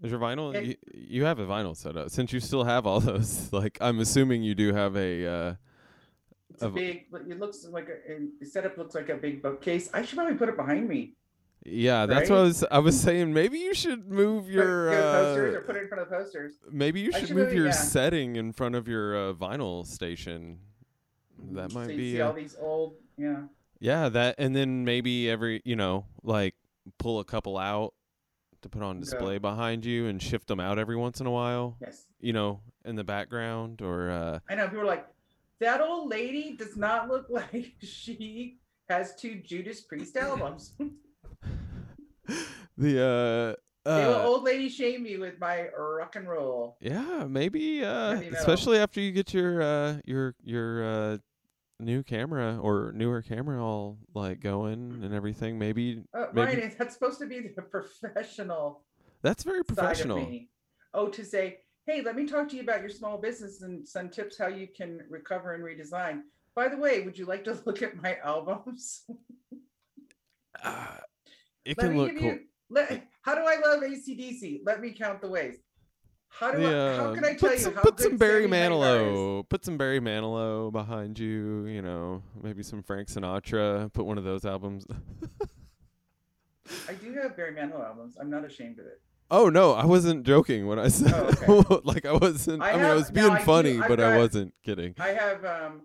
Is 0.03 0.11
your 0.11 0.21
vinyl? 0.21 0.55
It- 0.55 0.65
you, 0.65 0.77
you 0.95 1.25
have 1.25 1.39
a 1.39 1.45
vinyl 1.47 1.77
set 1.77 1.99
up 1.99 2.09
since 2.09 2.33
you 2.33 2.41
still 2.41 2.65
have 2.65 2.87
all 2.87 3.01
those. 3.13 3.53
Like, 3.53 3.77
I'm 3.83 3.99
assuming 4.01 4.43
you 4.43 4.55
do 4.55 4.73
have 4.73 4.97
a. 4.97 5.27
Uh, 5.27 5.55
It's 6.51 6.63
a 6.63 6.71
big. 6.71 7.07
It 7.13 7.39
looks 7.39 7.67
like 7.69 7.89
a. 7.91 8.19
The 8.41 8.47
setup 8.47 8.79
looks 8.79 8.95
like 8.95 9.11
a 9.11 9.17
big 9.17 9.43
bookcase. 9.43 9.91
I 9.93 10.03
should 10.03 10.17
probably 10.17 10.37
put 10.37 10.49
it 10.49 10.57
behind 10.57 10.89
me. 10.89 11.17
Yeah, 11.65 12.07
that's 12.07 12.31
what 12.31 12.39
I 12.39 12.43
was. 12.43 12.65
I 12.71 12.79
was 12.79 12.99
saying 13.01 13.33
maybe 13.33 13.59
you 13.59 13.75
should 13.75 14.09
move 14.11 14.45
Put- 14.45 14.53
your. 14.53 14.91
get 14.91 15.01
posters 15.03 15.55
or 15.55 15.59
Uh, 15.59 15.63
put 15.63 15.77
it 15.77 15.83
in 15.83 15.89
front 15.89 16.03
of 16.03 16.09
posters. 16.11 16.53
maybe 16.71 17.01
you 17.01 17.13
should 17.13 17.29
should 17.29 17.37
move 17.37 17.47
really- 17.47 17.57
your 17.57 17.67
yeah. 17.67 17.73
setting 17.73 18.37
in 18.37 18.53
front 18.53 18.75
of 18.75 18.89
your 18.89 19.17
uh, 19.17 19.33
vinyl 19.35 19.85
station. 19.87 20.61
That 21.53 21.71
so 21.73 21.79
might 21.79 21.91
you 21.91 21.97
be. 21.97 22.13
see 22.15 22.21
uh, 22.21 22.27
all 22.29 22.33
these 22.33 22.57
old. 22.61 22.95
Yeah. 23.17 23.43
Yeah, 23.81 24.09
that 24.09 24.35
and 24.39 24.57
then 24.57 24.85
maybe 24.85 25.31
every 25.31 25.63
you 25.65 25.77
know 25.77 26.07
like 26.23 26.55
pull 26.99 27.21
a 27.21 27.25
couple 27.25 27.57
out 27.59 27.95
to 28.63 28.69
put 28.69 28.83
on 28.83 28.99
display 28.99 29.39
behind 29.39 29.85
you 29.85 30.07
and 30.07 30.21
shift 30.21 30.49
them 30.49 30.59
out 30.59 30.79
every 30.81 30.97
once 30.97 31.21
in 31.21 31.27
a 31.27 31.31
while. 31.31 31.77
Yes. 31.81 32.07
You 32.21 32.33
know, 32.33 32.61
in 32.85 32.97
the 32.97 33.05
background 33.05 33.81
or 33.83 34.11
uh 34.11 34.39
I 34.49 34.57
know 34.57 34.67
people 34.67 34.81
are 34.81 34.85
like, 34.87 35.07
that 35.61 35.81
old 35.81 36.09
lady 36.11 36.57
does 36.57 36.77
not 36.77 37.09
look 37.09 37.27
like 37.31 37.75
she 37.81 38.59
has 38.89 39.15
two 39.15 39.37
Judas 39.37 39.81
Priest 39.83 40.17
albums. 40.17 40.73
the 42.79 43.03
uh, 43.03 43.55
they 43.85 44.05
will 44.07 44.15
uh 44.15 44.25
old 44.27 44.45
lady 44.45 44.69
shame 44.69 45.03
me 45.03 45.17
with 45.17 45.39
my 45.41 45.69
rock 45.77 46.17
and 46.17 46.29
roll. 46.29 46.77
yeah, 46.81 47.25
maybe 47.29 47.85
uh 47.85 48.15
Heavy 48.17 48.31
metal. 48.31 48.39
especially 48.39 48.79
after 48.79 49.01
you 49.01 49.13
get 49.13 49.33
your 49.33 49.63
uh 49.63 49.97
your 50.05 50.35
your 50.43 50.85
uh 50.85 51.19
new 51.81 52.03
camera 52.03 52.59
or 52.61 52.93
newer 52.95 53.23
camera 53.23 53.65
all 53.65 53.99
like 54.15 54.41
going 54.41 55.01
and 55.03 55.15
everything. 55.15 55.59
Maybe 55.59 56.03
Uh, 56.13 56.27
Maybe- 56.33 56.57
Ryan, 56.59 56.73
that's 56.79 56.95
supposed 56.95 57.19
to 57.21 57.27
be 57.27 57.41
the 57.41 57.63
professional 57.63 58.83
that's 59.23 59.43
very 59.43 59.65
professional. 59.65 60.31
Oh, 60.95 61.09
to 61.09 61.25
say, 61.25 61.59
hey, 61.87 62.03
let 62.03 62.15
me 62.17 62.27
talk 62.27 62.49
to 62.51 62.57
you 62.57 62.63
about 62.63 62.81
your 62.81 62.91
small 62.91 63.19
business 63.19 63.63
and 63.63 63.87
some 63.87 64.09
tips 64.11 64.39
how 64.39 64.47
you 64.47 64.67
can 64.69 65.01
recover 65.09 65.55
and 65.55 65.63
redesign. 65.65 66.23
By 66.55 66.69
the 66.69 66.77
way, 66.77 67.01
would 67.03 67.19
you 67.19 67.27
like 67.27 67.45
to 67.45 67.59
look 67.67 67.83
at 67.83 68.01
my 68.01 68.17
albums? 68.25 69.03
Uh, 70.63 70.87
it 71.69 71.79
let 71.79 71.87
can 71.87 71.97
look 71.97 72.17
cool. 72.19 72.23
you. 72.23 72.41
Let, 72.71 73.03
how 73.23 73.35
do 73.35 73.43
I 73.43 73.57
love 73.57 73.83
ACDC? 73.83 74.61
Let 74.65 74.81
me 74.81 74.93
count 74.93 75.21
the 75.21 75.29
ways. 75.29 75.57
How 76.29 76.53
do 76.53 76.59
The, 76.61 76.67
I? 76.67 76.97
How 76.97 77.15
can 77.15 77.25
I 77.25 77.35
tell 77.35 77.49
put 77.51 77.53
you 77.53 77.65
some, 77.65 77.75
how 77.75 77.83
put 77.83 78.01
some 78.01 78.17
Barry 78.19 78.45
is? 78.45 78.51
Manilow, 78.51 79.49
put 79.49 79.65
some 79.65 79.79
Barry 79.79 80.01
Manilow 80.01 80.71
behind 80.71 81.19
you. 81.19 81.67
You 81.67 81.81
know, 81.83 82.23
maybe 82.43 82.63
some 82.63 82.83
Frank 82.83 83.09
Sinatra. 83.09 83.93
Put 83.93 84.05
one 84.07 84.19
of 84.19 84.25
those 84.25 84.45
albums. 84.45 84.87
I 86.89 86.93
do 86.95 87.15
have 87.15 87.37
Barry 87.37 87.55
Manilow 87.55 87.85
albums. 87.85 88.17
I'm 88.21 88.29
not 88.29 88.45
ashamed 88.45 88.79
of 88.79 88.87
it. 88.87 89.01
oh 89.31 89.49
no, 89.49 89.73
I 89.73 89.87
wasn't 89.87 90.25
joking 90.27 90.67
when 90.67 90.79
I 90.79 90.89
said 90.89 91.13
Oh, 91.49 91.81
like 91.85 92.05
I 92.05 92.13
wasn't. 92.13 92.63
I, 92.63 92.73
I 92.73 92.77
mean, 92.77 92.85
I 92.85 92.95
was 92.95 93.11
no, 93.11 93.23
being 93.23 93.33
I 93.37 93.43
funny, 93.43 93.79
but 93.79 93.99
I 94.01 94.19
wasn't 94.19 94.53
kidding. 94.65 94.95
I 95.01 95.09
have 95.09 95.45
um 95.47 95.83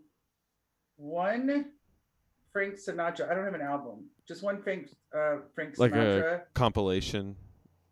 one 0.97 1.65
Frank 2.51 2.75
Sinatra. 2.75 3.31
I 3.31 3.33
don't 3.33 3.45
have 3.45 3.53
an 3.53 3.61
album. 3.61 4.09
Just 4.27 4.43
one 4.43 4.61
Frank 4.61 4.89
uh 5.15 5.37
Frank 5.53 5.77
Like 5.77 5.93
a- 5.93 6.43
Compilation. 6.53 7.35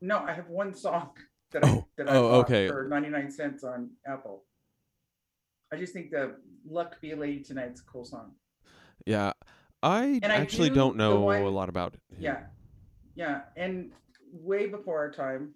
No, 0.01 0.17
I 0.19 0.33
have 0.33 0.47
one 0.49 0.73
song 0.73 1.11
that 1.51 1.63
I 1.65 1.69
Oh, 1.69 1.87
that 1.97 2.09
I 2.09 2.15
oh, 2.15 2.29
bought 2.29 2.45
okay. 2.45 2.67
for 2.67 2.87
99 2.87 3.31
cents 3.31 3.63
on 3.63 3.89
Apple. 4.07 4.43
I 5.73 5.77
just 5.77 5.93
think 5.93 6.11
the 6.11 6.35
Luck 6.67 6.99
Be 7.01 7.11
a 7.11 7.15
Lady 7.15 7.43
Tonight's 7.43 7.81
a 7.81 7.85
cool 7.85 8.05
song. 8.05 8.31
Yeah, 9.05 9.33
I 9.83 10.19
And 10.23 10.31
I 10.31 10.35
actually 10.37 10.69
do 10.69 10.75
don't 10.75 10.95
know 10.97 11.21
one- 11.21 11.41
a 11.41 11.49
lot 11.49 11.69
about. 11.69 11.93
Him. 11.93 12.01
Yeah. 12.19 12.39
Yeah. 13.15 13.41
And 13.57 13.91
way 14.31 14.67
before 14.67 14.97
our 14.99 15.11
time. 15.11 15.53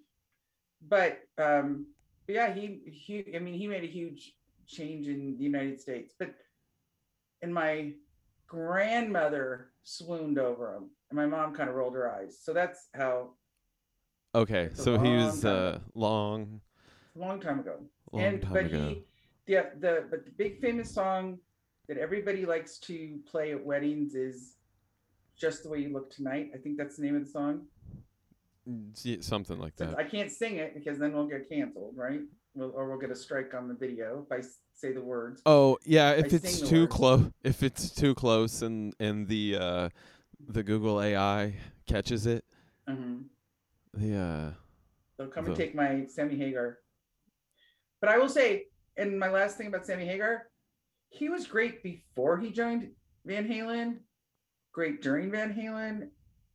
But 0.88 1.20
um 1.38 1.88
but 2.28 2.36
yeah, 2.36 2.54
he 2.54 2.82
he 2.86 3.34
I 3.36 3.40
mean 3.40 3.54
he 3.54 3.68
made 3.68 3.84
a 3.84 3.88
huge 3.88 4.34
change 4.68 5.08
in 5.08 5.38
the 5.38 5.44
United 5.44 5.80
States. 5.80 6.14
But 6.20 6.36
in 7.42 7.54
my 7.54 7.94
grandmother 8.48 9.72
swooned 9.84 10.40
over 10.40 10.76
him. 10.76 10.90
And 11.10 11.18
my 11.18 11.26
mom 11.26 11.54
kind 11.54 11.70
of 11.70 11.76
rolled 11.76 11.94
her 11.96 12.12
eyes. 12.12 12.38
So 12.42 12.54
that's 12.54 12.88
how 12.94 13.32
Okay, 14.34 14.66
a 14.66 14.76
so 14.76 14.98
he 14.98 15.16
was 15.16 15.42
time 15.44 15.52
uh, 15.56 15.80
long, 15.94 16.62
a 17.16 17.20
long 17.20 17.40
time 17.40 17.60
ago. 17.60 17.78
long 18.12 18.24
and 18.24 18.42
time 18.42 18.54
but 18.54 18.66
ago. 18.66 18.88
he 18.90 19.04
yeah 19.48 19.66
the 19.80 20.06
but 20.10 20.26
the 20.26 20.32
big 20.32 20.60
famous 20.60 20.94
song 20.94 21.38
that 21.88 21.98
everybody 21.98 22.46
likes 22.46 22.78
to 22.80 23.20
play 23.32 23.52
at 23.54 23.64
weddings 23.66 24.16
is 24.16 24.56
just 25.40 25.64
the 25.64 25.70
way 25.70 25.80
you 25.80 25.90
look 25.94 26.10
tonight 26.12 26.50
i 26.54 26.58
think 26.58 26.78
that's 26.78 26.96
the 26.98 27.04
name 27.04 27.16
of 27.16 27.24
the 27.26 27.32
song 27.32 27.66
Mm, 28.68 29.24
something 29.24 29.60
like 29.60 29.76
that. 29.76 29.98
i 30.00 30.04
can't 30.04 30.32
sing 30.32 30.56
it 30.58 30.74
because 30.74 30.98
then 30.98 31.14
we'll 31.14 31.28
get 31.28 31.48
canceled 31.48 31.94
right 31.96 32.22
we'll, 32.56 32.72
or 32.76 32.90
we'll 32.90 32.98
get 33.00 33.12
a 33.12 33.16
strike 33.16 33.54
on 33.54 33.68
the 33.68 33.74
video 33.74 34.26
if 34.26 34.32
I 34.32 34.46
say 34.74 34.94
the 34.94 35.02
words. 35.02 35.42
Oh 35.46 35.78
yeah, 35.86 36.12
if 36.12 36.26
I 36.34 36.38
it's 36.38 36.62
too 36.62 36.88
close, 36.88 37.26
if 37.44 37.64
it's 37.64 37.92
too 37.92 38.16
close, 38.16 38.62
and 38.62 38.94
and 39.00 39.28
the 39.28 39.58
uh, 39.60 39.90
the 40.48 40.64
Google 40.64 41.02
AI 41.02 41.56
catches 41.88 42.26
it, 42.26 42.46
hmm 42.88 43.22
the 43.94 44.16
uh, 44.16 44.52
they'll 45.18 45.28
come 45.28 45.46
and 45.46 45.56
take 45.56 45.76
my 45.76 46.06
sammy 46.08 46.38
hagar. 46.38 46.80
But 48.02 48.10
i 48.10 48.18
will 48.18 48.30
say 48.30 48.66
and 48.98 49.20
my 49.20 49.30
last 49.30 49.58
thing 49.58 49.68
about 49.68 49.86
sammy 49.86 50.06
hagar 50.06 50.48
he 51.10 51.30
was 51.30 51.48
great 51.48 51.82
before 51.82 52.38
he 52.38 52.52
joined 52.52 52.92
van 53.26 53.48
halen 53.48 53.98
great 54.72 55.02
during 55.02 55.32
van 55.32 55.54
halen 55.54 56.10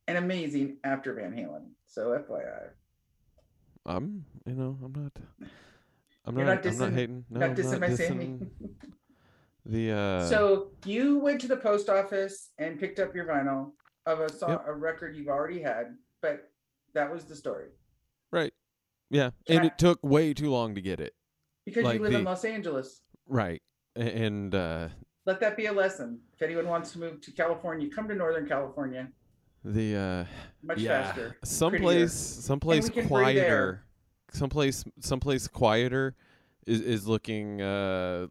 and 0.07 0.17
amazing 0.17 0.77
after 0.83 1.13
van 1.13 1.33
halen. 1.33 1.71
So 1.87 2.17
fyi 2.29 2.69
I'm 3.85 4.25
you 4.45 4.53
know 4.53 4.77
I'm 4.83 4.93
not 4.93 5.49
I'm 6.25 6.37
You're 6.37 6.45
not, 6.45 6.63
not 6.63 6.71
I'm 6.73 6.77
not 6.77 6.89
dissing- 6.89 6.93
hating 6.95 7.25
no 7.29 7.39
not 7.39 7.49
I'm 7.49 7.55
dissing 7.55 7.71
not 7.71 7.79
my 7.89 7.95
Sammy. 7.95 8.39
the 9.65 9.91
uh 9.91 10.27
so 10.27 10.71
you 10.85 11.19
went 11.19 11.41
to 11.41 11.47
the 11.47 11.57
post 11.57 11.89
office 11.89 12.49
and 12.57 12.79
picked 12.79 12.99
up 12.99 13.13
your 13.15 13.25
vinyl 13.25 13.71
of 14.05 14.19
a 14.19 14.31
song, 14.31 14.59
a 14.65 14.73
record 14.73 15.15
you've 15.15 15.27
already 15.27 15.61
had, 15.61 15.95
but 16.21 16.49
that 16.93 17.11
was 17.11 17.25
the 17.25 17.35
story 17.35 17.67
right 18.31 18.53
yeah 19.09 19.31
and 19.47 19.61
I- 19.61 19.65
it 19.67 19.77
took 19.77 19.99
way 20.03 20.33
too 20.33 20.49
long 20.51 20.75
to 20.75 20.81
get 20.81 20.99
it 20.99 21.13
because 21.65 21.83
Like 21.83 21.97
you 21.97 22.03
live 22.03 22.13
in 22.13 22.23
Los 22.23 22.43
Angeles. 22.45 23.01
right 23.27 23.61
and 23.95 24.53
uh 24.55 24.89
Let 25.25 25.39
that 25.41 25.55
be 25.57 25.67
a 25.67 25.73
lesson. 25.73 26.19
If 26.33 26.41
anyone 26.41 26.67
wants 26.67 26.91
to 26.93 26.99
move 26.99 27.21
to 27.21 27.31
California, 27.31 27.87
come 27.89 28.07
to 28.07 28.15
Northern 28.15 28.47
California. 28.47 29.09
the 29.63 29.95
uh 29.95 30.25
Much 30.63 30.79
yeah 30.79 31.03
faster. 31.03 31.35
someplace 31.43 32.13
someplace 32.13 32.89
can 32.89 33.01
breathe 33.01 33.07
quieter. 33.09 33.83
Someplace 34.31 34.83
someplace 34.99 35.47
quieter 35.47 36.15
is 36.65 36.81
is 36.81 37.07
looking 37.07 37.61
uh 37.61 38.27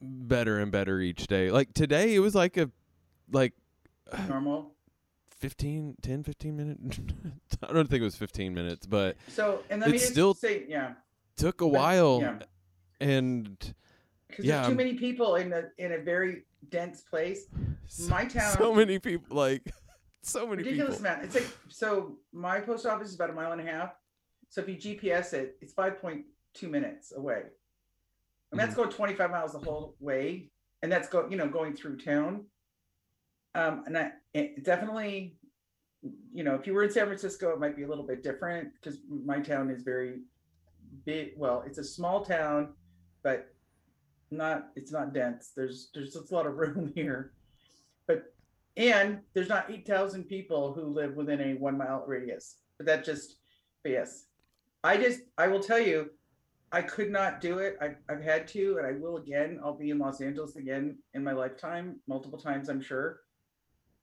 better 0.00 0.58
and 0.60 0.70
better 0.72 1.00
each 1.00 1.26
day 1.26 1.50
like 1.50 1.72
today 1.74 2.14
it 2.14 2.18
was 2.20 2.34
like 2.34 2.56
a 2.56 2.70
like 3.32 3.52
Normal. 4.28 4.72
15 5.38 5.96
10 6.00 6.22
15 6.22 6.56
minute 6.56 6.78
i 7.68 7.72
don't 7.72 7.88
think 7.90 8.00
it 8.00 8.04
was 8.04 8.16
15 8.16 8.54
minutes 8.54 8.86
but 8.86 9.16
So, 9.28 9.62
and 9.70 9.80
let 9.80 9.90
me 9.90 9.96
It's 9.96 10.06
still- 10.08 10.34
say, 10.34 10.64
yeah, 10.68 10.94
took 11.36 11.60
a 11.60 11.64
But- 11.64 11.72
while 11.72 12.20
yeah. 12.20 12.38
and 13.00 13.58
because 14.28 14.44
Yeah, 14.44 14.56
there's 14.58 14.68
too 14.68 14.74
many 14.74 14.94
people 14.94 15.36
in 15.36 15.52
a 15.52 15.64
in 15.78 15.92
a 15.92 15.98
very 15.98 16.44
dense 16.70 17.02
place. 17.02 17.46
so, 17.86 18.08
My 18.08 18.24
town- 18.24 18.56
so 18.56 18.74
many 18.74 18.98
people 18.98 19.36
like 19.36 19.62
so 20.22 20.46
many 20.46 20.62
ridiculous 20.62 20.96
people 20.96 21.10
amount. 21.10 21.24
It's 21.24 21.34
like 21.34 21.48
so. 21.68 22.16
My 22.32 22.60
post 22.60 22.86
office 22.86 23.08
is 23.08 23.14
about 23.14 23.30
a 23.30 23.32
mile 23.32 23.52
and 23.52 23.60
a 23.60 23.64
half. 23.64 23.92
So 24.48 24.60
if 24.62 24.68
you 24.68 24.76
GPS 24.76 25.32
it, 25.34 25.56
it's 25.60 25.72
five 25.72 26.00
point 26.00 26.24
two 26.54 26.68
minutes 26.68 27.12
away. 27.12 27.42
And 28.52 28.60
that's 28.60 28.72
Mm-hmm. 28.72 28.82
going 28.82 28.90
twenty 28.90 29.14
five 29.14 29.30
miles 29.30 29.52
the 29.52 29.58
whole 29.58 29.96
way, 30.00 30.50
and 30.82 30.90
that's 30.90 31.08
go 31.08 31.28
you 31.28 31.36
know 31.36 31.48
going 31.48 31.74
through 31.76 31.98
town. 31.98 32.46
Um, 33.54 33.84
and 33.86 33.96
I 33.96 34.12
it 34.34 34.64
definitely, 34.64 35.36
you 36.32 36.44
know, 36.44 36.54
if 36.54 36.66
you 36.66 36.74
were 36.74 36.84
in 36.84 36.90
San 36.90 37.06
Francisco, 37.06 37.50
it 37.52 37.60
might 37.60 37.76
be 37.76 37.82
a 37.84 37.88
little 37.88 38.06
bit 38.06 38.22
different 38.22 38.70
because 38.74 38.98
my 39.08 39.40
town 39.40 39.70
is 39.70 39.82
very 39.82 40.20
big. 41.04 41.32
Well, 41.36 41.62
it's 41.66 41.78
a 41.78 41.84
small 41.84 42.24
town, 42.24 42.74
but 43.22 43.48
not 44.30 44.68
it's 44.76 44.92
not 44.92 45.12
dense. 45.14 45.52
There's 45.56 45.90
there's 45.94 46.12
just 46.14 46.30
a 46.30 46.34
lot 46.34 46.46
of 46.46 46.54
room 46.58 46.92
here, 46.94 47.34
but 48.06 48.24
and 48.76 49.20
there's 49.34 49.48
not 49.48 49.70
eight 49.70 49.86
thousand 49.86 50.24
people 50.24 50.72
who 50.74 50.84
live 50.86 51.16
within 51.16 51.40
a 51.40 51.54
one 51.54 51.76
mile 51.78 52.04
radius. 52.06 52.58
But 52.78 52.86
that 52.86 53.04
just, 53.04 53.36
but 53.82 53.92
yes, 53.92 54.26
I 54.84 54.96
just 54.96 55.20
I 55.36 55.48
will 55.48 55.60
tell 55.60 55.78
you, 55.80 56.10
I 56.72 56.82
could 56.82 57.10
not 57.10 57.40
do 57.40 57.58
it. 57.58 57.76
I've, 57.80 57.96
I've 58.08 58.22
had 58.22 58.46
to, 58.48 58.78
and 58.78 58.86
I 58.86 58.92
will 58.92 59.16
again. 59.16 59.60
I'll 59.64 59.76
be 59.76 59.90
in 59.90 59.98
Los 59.98 60.20
Angeles 60.20 60.56
again 60.56 60.98
in 61.14 61.22
my 61.24 61.32
lifetime, 61.32 62.00
multiple 62.06 62.38
times, 62.38 62.68
I'm 62.68 62.80
sure. 62.80 63.20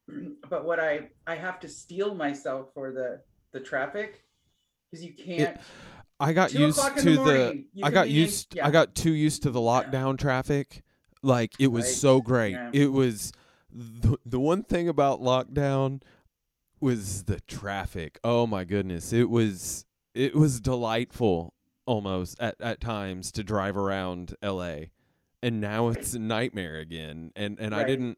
But 0.49 0.65
what 0.65 0.79
I 0.79 1.09
I 1.25 1.35
have 1.35 1.59
to 1.61 1.67
steel 1.69 2.13
myself 2.15 2.67
for 2.73 2.91
the 2.91 3.21
the 3.53 3.59
traffic 3.59 4.23
because 4.91 5.05
you 5.05 5.13
can't. 5.13 5.57
i 6.19 6.33
got 6.33 6.53
used 6.53 6.79
to 6.97 7.17
the 7.17 7.63
the, 7.73 7.83
i 7.83 7.89
got 7.91 8.05
be 8.05 8.09
in- 8.11 8.15
used 8.15 8.55
yeah. 8.55 8.65
i 8.67 8.71
got 8.71 8.93
too 8.95 9.11
used 9.13 9.43
to 9.43 9.51
the 9.51 9.59
lockdown 9.59 10.17
traffic 10.17 10.81
like 11.21 11.51
it 11.59 11.67
was 11.67 11.85
Right. 11.85 11.93
so 11.93 12.21
great 12.21 12.51
Yeah. 12.53 12.69
it 12.73 12.91
was 12.91 13.31
the, 13.71 14.17
the 14.25 14.39
one 14.39 14.63
thing 14.63 14.87
about 14.89 15.21
lockdown 15.21 16.01
was 16.79 17.23
the 17.25 17.39
traffic 17.41 18.19
oh 18.23 18.45
my 18.47 18.63
goodness 18.63 19.13
it 19.13 19.29
was 19.29 19.85
it 20.13 20.35
was 20.35 20.59
delightful 20.61 21.53
almost 21.85 22.39
at, 22.39 22.55
at 22.61 22.79
times 22.79 23.31
to 23.33 23.43
drive 23.43 23.75
around 23.75 24.35
la 24.41 24.75
and 25.41 25.59
now 25.59 25.89
it's 25.89 26.13
a 26.13 26.19
nightmare 26.19 26.77
again 26.77 27.31
and 27.35 27.59
and 27.59 27.75
i 27.75 27.83
didn't 27.83 28.17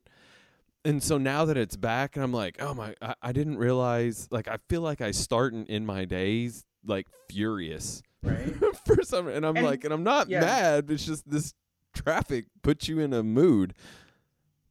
and 0.83 1.01
so 1.01 1.17
now 1.17 1.45
that 1.45 1.57
it's 1.57 1.75
back 1.75 2.15
and 2.15 2.23
i'm 2.23 2.31
like 2.33 2.57
oh 2.59 2.73
my 2.75 2.93
i, 3.01 3.15
I 3.23 3.31
didn't 3.31 3.57
realize 3.57 4.27
like 4.29 4.47
i 4.47 4.57
feel 4.69 4.81
like 4.81 5.01
i 5.01 5.09
start 5.11 5.53
in, 5.53 5.65
in 5.65 5.85
my 5.85 6.05
days 6.05 6.63
like 6.85 7.07
furious 7.29 8.01
Right. 8.23 8.53
for 8.85 9.01
some 9.03 9.27
and 9.27 9.45
i'm 9.45 9.55
And- 9.57 9.65
like 9.65 9.83
and 9.83 9.93
i'm 9.93 10.03
not 10.03 10.29
yeah. 10.29 10.41
mad 10.41 10.91
it's 10.91 11.05
just 11.05 11.27
this 11.29 11.53
traffic 11.93 12.45
puts 12.61 12.87
you 12.87 12.99
in 12.99 13.13
a 13.13 13.23
mood 13.23 13.73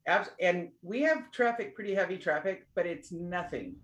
Abs- 0.06 0.30
and 0.38 0.68
we 0.82 1.00
have 1.00 1.30
traffic, 1.30 1.74
pretty 1.74 1.94
heavy 1.94 2.18
traffic, 2.18 2.66
but 2.74 2.84
it's 2.84 3.10
nothing. 3.10 3.76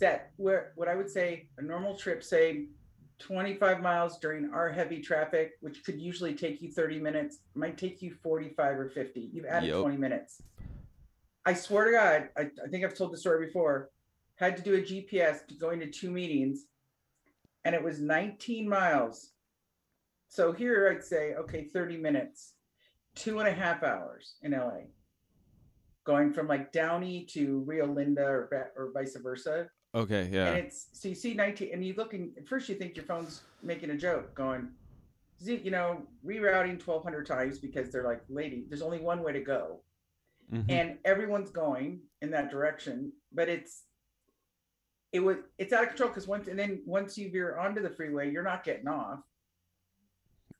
That 0.00 0.32
where 0.36 0.72
what 0.74 0.86
I 0.86 0.94
would 0.96 1.08
say 1.08 1.46
a 1.56 1.62
normal 1.62 1.96
trip, 1.96 2.22
say 2.22 2.66
25 3.22 3.80
miles 3.80 4.18
during 4.18 4.50
our 4.52 4.70
heavy 4.70 5.00
traffic, 5.00 5.52
which 5.60 5.84
could 5.84 6.00
usually 6.00 6.34
take 6.34 6.60
you 6.60 6.70
30 6.70 6.98
minutes, 6.98 7.38
might 7.54 7.78
take 7.78 8.02
you 8.02 8.14
45 8.22 8.78
or 8.78 8.88
50. 8.88 9.30
You've 9.32 9.46
added 9.46 9.68
Yep. 9.68 9.80
20 9.80 9.96
minutes. 9.96 10.42
I 11.46 11.54
swear 11.54 11.86
to 11.86 11.92
God, 11.92 12.28
I, 12.36 12.50
I 12.64 12.68
think 12.68 12.84
I've 12.84 12.96
told 12.96 13.12
the 13.12 13.16
story 13.16 13.46
before. 13.46 13.90
Had 14.36 14.56
to 14.56 14.62
do 14.62 14.74
a 14.74 14.80
GPS 14.80 15.38
going 15.38 15.48
to 15.48 15.54
go 15.54 15.70
into 15.70 15.86
two 15.86 16.10
meetings, 16.10 16.66
and 17.64 17.74
it 17.74 17.82
was 17.82 18.00
19 18.00 18.68
miles. 18.68 19.30
So 20.28 20.52
here 20.52 20.90
I'd 20.90 21.04
say, 21.04 21.34
okay, 21.34 21.64
30 21.64 21.98
minutes, 21.98 22.54
two 23.14 23.38
and 23.38 23.48
a 23.48 23.52
half 23.52 23.82
hours 23.82 24.36
in 24.42 24.52
LA, 24.52 24.86
going 26.04 26.32
from 26.32 26.48
like 26.48 26.72
Downey 26.72 27.24
to 27.32 27.60
Rio 27.66 27.86
Linda 27.86 28.24
or 28.24 28.72
or 28.76 28.90
vice 28.92 29.16
versa. 29.22 29.68
Okay, 29.94 30.28
yeah. 30.32 30.48
And 30.48 30.58
it's 30.66 30.88
so 30.92 31.08
you 31.08 31.14
see 31.14 31.34
19, 31.34 31.70
and 31.72 31.84
you 31.84 31.94
look 31.94 32.14
and 32.14 32.32
at 32.38 32.48
first 32.48 32.68
you 32.68 32.74
think 32.76 32.96
your 32.96 33.04
phone's 33.04 33.42
making 33.62 33.90
a 33.90 33.96
joke, 33.96 34.34
going, 34.34 34.70
"Z- 35.42 35.60
you 35.62 35.70
know, 35.70 36.06
rerouting 36.24 36.78
1,200 36.78 37.26
times 37.26 37.58
because 37.58 37.90
they're 37.92 38.04
like, 38.04 38.22
lady, 38.28 38.64
there's 38.68 38.82
only 38.82 39.00
one 39.00 39.22
way 39.22 39.32
to 39.32 39.40
go 39.40 39.82
Mhm. 40.52 40.64
and 40.70 40.98
everyone's 41.04 41.50
going 41.50 42.02
in 42.20 42.30
that 42.32 42.50
direction 42.50 43.12
but 43.32 43.48
it's 43.48 43.84
it 45.12 45.20
was 45.20 45.38
it's 45.56 45.72
out 45.72 45.84
of 45.84 45.88
control 45.90 46.08
because 46.10 46.26
once 46.26 46.48
and 46.48 46.58
then 46.58 46.82
once 46.84 47.16
you 47.16 47.30
veer 47.30 47.56
onto 47.56 47.80
the 47.80 47.88
freeway 47.88 48.30
you're 48.30 48.42
not 48.42 48.62
getting 48.64 48.88
off 48.88 49.20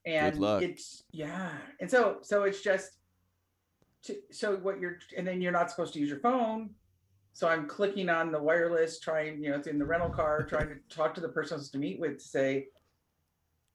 and 0.07 0.38
it's 0.62 1.03
yeah 1.12 1.59
and 1.81 1.90
so 1.90 2.18
so 2.23 2.45
it's 2.45 2.62
just 2.62 2.99
to, 4.05 4.16
so 4.31 4.57
what 4.57 4.81
you're 4.81 4.99
and 5.16 5.27
then 5.27 5.40
you're 5.42 5.53
not 5.53 5.68
supposed 5.71 5.92
to 5.95 6.01
use 6.01 6.09
your 6.09 6.21
phone 6.21 6.75
so 7.33 7.49
i'm 7.49 7.66
clicking 7.66 8.09
on 8.09 8.31
the 8.33 8.40
wireless 8.42 8.99
trying 9.01 9.42
you 9.42 9.51
know 9.51 9.57
it's 9.57 9.66
in 9.66 9.79
the 9.79 9.85
rental 9.85 10.11
car 10.11 10.42
trying 10.49 10.68
to 10.68 10.77
talk 10.95 11.14
to 11.14 11.21
the 11.21 11.29
person 11.29 11.55
i 11.55 11.59
was 11.59 11.71
to 11.71 11.79
meet 11.79 11.99
with 12.01 12.18
to 12.18 12.25
say 12.25 12.66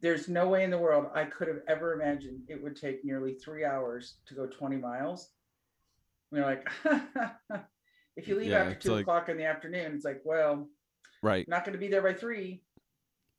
there's 0.01 0.27
no 0.27 0.47
way 0.47 0.63
in 0.63 0.69
the 0.69 0.77
world 0.77 1.07
i 1.15 1.23
could 1.23 1.47
have 1.47 1.61
ever 1.67 1.93
imagined 1.93 2.39
it 2.47 2.61
would 2.61 2.75
take 2.75 3.03
nearly 3.03 3.33
three 3.33 3.65
hours 3.65 4.15
to 4.27 4.33
go 4.35 4.45
20 4.45 4.77
miles 4.77 5.31
And 6.31 6.41
we're 6.41 6.45
like, 6.45 6.67
if 8.17 8.27
you 8.27 8.35
leave 8.35 8.51
Yeah, 8.51 8.63
after 8.63 8.75
two 8.75 8.91
like- 8.91 9.01
o'clock 9.03 9.29
in 9.29 9.37
the 9.37 9.45
afternoon, 9.45 9.93
it's 9.95 10.03
like, 10.05 10.21
well, 10.25 10.67
right. 11.23 11.47
not 11.47 11.63
going 11.63 11.73
to 11.73 11.79
be 11.79 11.87
there 11.87 12.01
by 12.01 12.13
three. 12.13 12.61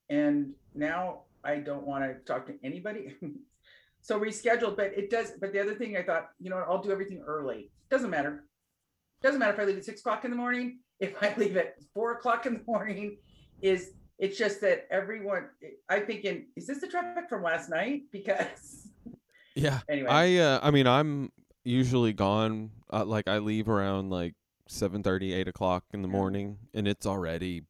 And 0.09 0.55
now 0.75 1.25
I 1.45 1.57
don't 1.57 1.87
want 1.87 2.03
to 2.05 2.15
talk 2.25 2.47
to 2.47 2.55
anybody. 2.65 3.15
so 4.01 4.19
rescheduled, 4.19 4.77
but 4.77 4.93
it 4.97 5.11
does. 5.11 5.33
But 5.39 5.53
the 5.53 5.61
other 5.61 5.75
thing 5.75 5.97
I 5.99 6.03
thought, 6.03 6.31
you 6.41 6.49
know, 6.49 6.65
I'll 6.67 6.81
do 6.83 6.91
everything 6.91 7.23
early. 7.27 7.71
Doesn't 7.91 8.09
matter. 8.09 8.45
Doesn't 9.23 9.41
matter 9.41 9.53
if 9.53 9.59
I 9.59 9.65
leave 9.65 9.79
at 9.79 9.85
six 9.85 10.01
o'clock 10.01 10.25
in 10.25 10.31
the 10.31 10.37
morning. 10.37 10.79
If 11.01 11.15
I 11.23 11.35
leave 11.37 11.57
at 11.57 11.75
four 11.95 12.13
o'clock 12.13 12.47
in 12.47 12.55
the 12.55 12.63
morning, 12.67 13.19
is 13.63 13.93
it's 14.19 14.39
just 14.39 14.61
that 14.61 14.87
everyone. 14.91 15.49
I'm 15.89 16.07
thinking, 16.07 16.47
is 16.57 16.67
this 16.67 16.81
the 16.81 16.87
traffic 16.87 17.29
from 17.29 17.43
last 17.43 17.69
night? 17.69 18.03
Because 18.13 18.89
Yeah. 19.55 19.81
anyway, 19.89 20.09
I 20.09 20.37
uh 20.37 20.61
I 20.63 20.71
mean 20.71 20.87
I'm 20.87 21.33
usually 21.65 22.13
gone 22.13 22.71
uh, 22.93 23.05
like 23.05 23.29
I 23.29 23.39
leave 23.39 23.69
around 23.69 24.11
like 24.11 24.35
7:30 24.69 25.33
8 25.35 25.49
o'clock 25.49 25.85
in 25.93 26.03
the 26.03 26.09
morning 26.09 26.59
and 26.75 26.87
it's 26.87 27.07
already 27.07 27.63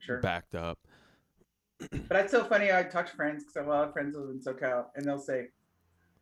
sure. 0.00 0.20
backed 0.20 0.54
up. 0.54 0.78
But 1.90 2.08
that's 2.08 2.30
so 2.30 2.44
funny. 2.44 2.72
I 2.72 2.82
talk 2.84 3.10
to 3.10 3.16
friends 3.16 3.42
because 3.42 3.56
I 3.56 3.60
have 3.60 3.68
a 3.68 3.70
lot 3.70 3.88
of 3.88 3.92
friends 3.92 4.14
who 4.14 4.20
live 4.22 4.30
in 4.30 4.40
SoCal, 4.40 4.86
and 4.94 5.04
they'll 5.04 5.18
say, 5.18 5.48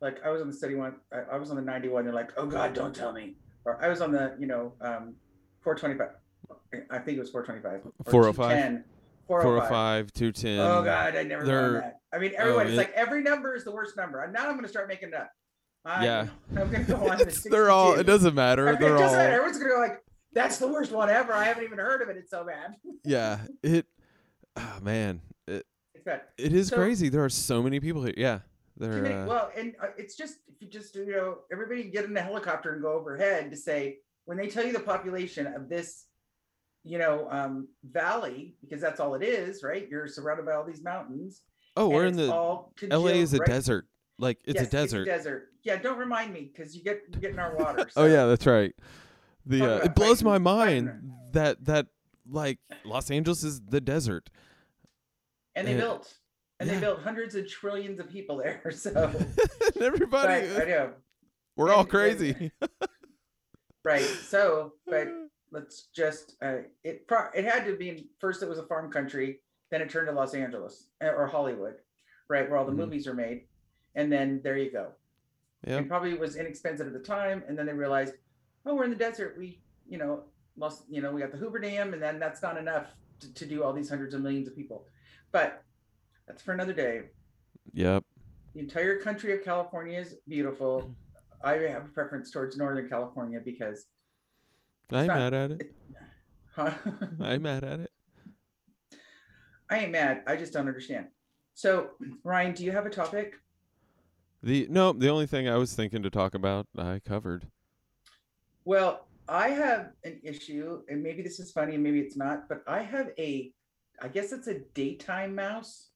like, 0.01 0.25
I 0.25 0.31
was 0.31 0.41
on 0.41 0.49
the 0.49 0.55
city 0.55 0.75
one, 0.75 0.97
I, 1.13 1.35
I 1.35 1.37
was 1.37 1.51
on 1.51 1.57
the 1.57 1.63
91. 1.63 2.05
They're 2.05 2.15
like, 2.15 2.31
oh 2.37 2.47
God, 2.47 2.73
don't 2.73 2.95
tell 2.95 3.13
me. 3.13 3.37
Or 3.65 3.83
I 3.83 3.89
was 3.89 4.01
on 4.01 4.13
the, 4.13 4.35
you 4.39 4.47
know, 4.47 4.73
um, 4.81 5.15
425. 5.63 6.09
I 6.91 6.99
think 6.99 7.17
it 7.19 7.21
was 7.21 7.31
425. 7.31 7.93
or 8.07 8.11
405? 8.11 8.49
210, 8.51 8.85
405. 9.29 9.69
405 9.69 10.13
210. 10.13 10.59
Oh 10.61 10.83
God, 10.85 11.17
I 11.17 11.23
never 11.23 11.45
They're- 11.45 11.73
that. 11.81 12.01
I 12.13 12.19
mean, 12.19 12.33
everyone, 12.37 12.67
oh, 12.67 12.69
it's 12.69 12.75
it- 12.75 12.77
like 12.77 12.93
every 12.93 13.23
number 13.23 13.55
is 13.55 13.65
the 13.65 13.71
worst 13.73 13.97
number. 13.97 14.21
And 14.23 14.33
now 14.33 14.47
I'm 14.47 14.53
going 14.53 14.63
to 14.65 14.69
start 14.69 14.89
making 14.89 15.09
it 15.11 15.15
up. 15.15 15.31
I, 15.85 16.05
Yeah. 16.05 16.27
I'm 16.57 16.71
going 16.71 16.85
to 16.87 16.93
go 16.93 17.09
on 17.09 17.19
to 17.19 17.25
they're 17.51 17.71
all 17.71 17.95
it 17.95 18.05
doesn't 18.05 18.35
matter. 18.35 18.69
I 18.69 18.73
mean, 18.73 18.81
They're 18.81 18.97
it 18.97 18.99
doesn't 18.99 19.19
all 19.19 19.25
matter. 19.25 19.33
Everyone's 19.35 19.59
going 19.59 19.71
to 19.71 19.75
go 19.77 19.81
like, 19.81 20.03
that's 20.33 20.59
the 20.59 20.69
worst 20.69 20.93
one 20.93 21.11
ever. 21.11 21.33
I 21.33 21.45
haven't 21.45 21.65
even 21.65 21.79
heard 21.79 22.03
of 22.03 22.09
it. 22.09 22.17
It's 22.17 22.31
so 22.31 22.45
bad. 22.45 22.75
Yeah, 23.05 23.39
it 23.63 23.87
oh, 24.57 24.79
man, 24.83 25.21
it 25.47 25.67
It's 25.95 26.05
bad. 26.05 26.23
it 26.39 26.53
is 26.53 26.69
So- 26.69 26.77
crazy. 26.77 27.09
There 27.09 27.25
are 27.25 27.29
so 27.29 27.63
many 27.63 27.81
people 27.81 28.03
here. 28.05 28.15
Yeah. 28.17 28.39
They're 28.83 29.03
many, 29.03 29.15
uh, 29.15 29.27
well, 29.27 29.51
and 29.57 29.75
uh, 29.81 29.89
it's 29.97 30.17
just 30.17 30.39
if 30.49 30.61
you 30.61 30.69
just 30.69 30.95
you 30.97 31.07
know 31.13 31.39
everybody 31.53 31.85
get 31.85 32.05
in 32.05 32.15
the 32.15 32.21
helicopter 32.23 32.73
and 32.73 32.83
go 32.83 32.93
overhead 32.93 33.51
to 33.53 33.57
say 33.57 33.99
when 34.25 34.37
they 34.37 34.49
tell 34.49 34.65
you 34.67 34.73
the 34.73 34.81
population 34.81 35.47
of 35.47 35.69
this, 35.69 36.07
you 36.83 36.99
know, 36.99 37.29
um, 37.31 37.69
valley 37.85 38.57
because 38.61 38.81
that's 38.81 38.99
all 38.99 39.15
it 39.15 39.23
is, 39.23 39.63
right? 39.63 39.89
You're 39.89 40.09
surrounded 40.09 40.47
by 40.47 40.55
all 40.55 40.65
these 40.65 40.83
mountains. 40.83 41.43
Oh, 41.77 41.89
we're 41.89 42.07
in 42.07 42.17
the 42.17 42.27
LA 42.91 43.07
is 43.11 43.33
a 43.35 43.39
right? 43.39 43.47
desert. 43.47 43.87
Like 44.19 44.39
it's 44.45 44.61
Yes, 44.61 44.67
a 44.69 44.71
desert. 44.71 45.05
desert. 45.07 45.49
Yeah, 45.63 45.77
don't 45.77 45.99
remind 45.99 46.33
me 46.33 46.51
because 46.53 46.77
you 46.77 46.83
get 46.83 47.03
you 47.09 47.21
get 47.21 47.31
in 47.31 47.39
our 47.39 47.57
water. 47.57 47.89
Oh 47.97 48.07
yeah, 48.07 48.27
that's 48.27 48.47
right. 48.47 48.75
The 49.47 49.65
uh, 49.65 49.77
it 49.85 49.95
blows 49.95 50.23
my 50.25 50.39
mind 50.39 50.91
that 51.33 51.65
that 51.67 51.87
like 52.29 52.59
Los 52.85 53.11
Angeles 53.11 53.43
is 53.45 53.61
the 53.61 53.81
desert. 53.81 54.29
and 55.55 55.67
they 55.69 55.73
Yeah. 55.73 55.79
built 55.79 56.15
and 56.63 56.71
Yeah. 56.71 56.75
they 56.77 56.81
built 56.81 57.01
hundreds 57.03 57.35
of 57.35 57.49
trillions 57.49 57.99
of 57.99 58.09
people 58.09 58.37
there. 58.37 58.63
So 58.73 58.91
everybody, 59.81 60.47
right, 60.49 60.63
I 60.63 60.65
know. 60.71 60.93
we're 61.57 61.73
all 61.73 61.81
and- 61.81 61.89
crazy. 61.91 62.53
Right. 63.85 64.05
So, 64.05 64.75
but 64.87 65.09
let's 65.51 65.89
just 65.95 66.37
uh, 66.41 66.59
it 66.85 67.07
pro- 67.09 67.31
it 67.35 67.45
had 67.45 67.67
to 67.67 67.77
be 67.77 68.09
first 68.21 68.43
it 68.43 68.49
was 68.49 68.59
a 68.59 68.63
farm 68.67 68.91
country 68.93 69.41
then 69.71 69.83
it 69.83 69.91
turned 69.91 70.07
to 70.09 70.13
los 70.15 70.33
angeles 70.35 70.87
uh, 71.05 71.09
or 71.09 71.27
hollywood 71.27 71.75
right 72.29 72.49
where 72.49 72.59
all 72.59 72.65
the 72.65 72.73
Mhm. 72.73 72.77
movies 72.77 73.07
are 73.07 73.13
made 73.13 73.43
and 73.95 74.11
then 74.11 74.41
there 74.43 74.57
you 74.57 74.71
go 74.73 74.93
yeah, 75.67 75.77
and 75.77 75.89
probably 75.89 76.15
was 76.15 76.37
inexpensive 76.37 76.87
at 76.87 76.95
the 76.95 76.99
time 77.01 77.43
and 77.49 77.59
then 77.59 77.67
they 77.67 77.73
realized 77.75 78.15
oh 78.65 78.75
we're 78.75 78.85
in 78.85 78.91
the 78.91 78.97
desert 78.97 79.35
we 79.37 79.61
you 79.87 79.99
know 79.99 80.23
lost 80.57 80.85
you 80.89 81.03
know 81.03 81.13
we 81.13 81.21
got 81.21 81.31
the 81.33 81.37
hoover 81.37 81.59
dam 81.59 81.93
and 81.93 82.03
then 82.03 82.19
that's 82.19 82.41
not 82.41 82.57
enough 82.57 82.87
to, 83.21 83.35
to 83.35 83.45
do 83.45 83.63
all 83.63 83.75
these 83.75 83.91
hundreds 83.91 84.15
of 84.15 84.23
millions 84.23 84.49
of 84.49 84.57
people 84.57 84.87
but 85.33 85.63
that's 86.33 86.43
for 86.43 86.53
another 86.53 86.73
day 86.73 87.03
yep. 87.75 88.03
the 88.55 88.61
entire 88.61 88.99
country 88.99 89.35
of 89.35 89.45
california 89.45 89.99
is 89.99 90.17
beautiful 90.27 90.91
i 91.45 91.53
have 91.53 91.85
a 91.85 91.89
preference 91.89 92.31
towards 92.31 92.57
northern 92.57 92.89
california 92.89 93.39
because 93.45 93.87
I'm 94.95 95.07
not- 95.07 95.17
mad 95.17 95.35
at 95.35 95.51
it. 95.53 95.75
huh? 96.55 96.73
I'm 97.21 97.43
mad 97.43 97.65
at 97.65 97.81
it. 97.81 97.91
I 99.71 99.79
ain't 99.79 99.93
mad. 99.93 100.23
I 100.27 100.37
just 100.37 100.53
don't 100.53 100.69
understand. 100.69 101.07
So, 101.55 101.91
Ryan, 102.25 102.53
do 102.53 102.65
you 102.65 102.73
have 102.73 102.85
a 102.85 102.91
topic? 102.91 103.35
The 104.43 104.67
no, 104.69 104.93
the 104.93 105.09
only 105.09 105.27
thing 105.27 105.49
I 105.49 105.57
was 105.57 105.73
thinking 105.75 106.03
to 106.03 106.11
talk 106.11 106.35
about, 106.35 106.67
I 106.77 106.99
covered. 106.99 107.47
Well, 108.65 109.07
I 109.29 109.49
have 109.49 109.93
an 110.05 110.21
issue, 110.23 110.83
and 110.89 111.03
maybe 111.03 111.23
this 111.23 111.41
is 111.41 111.53
funny 111.53 111.75
and 111.75 111.83
maybe 111.83 112.01
it's 112.01 112.17
not, 112.17 112.49
but 112.49 112.63
I 112.67 112.83
have 112.83 113.13
a, 113.19 113.53
I 114.03 114.09
guess 114.09 114.33
it's 114.33 114.49
a 114.49 114.59
daytime 114.75 115.35
mouse 115.35 115.92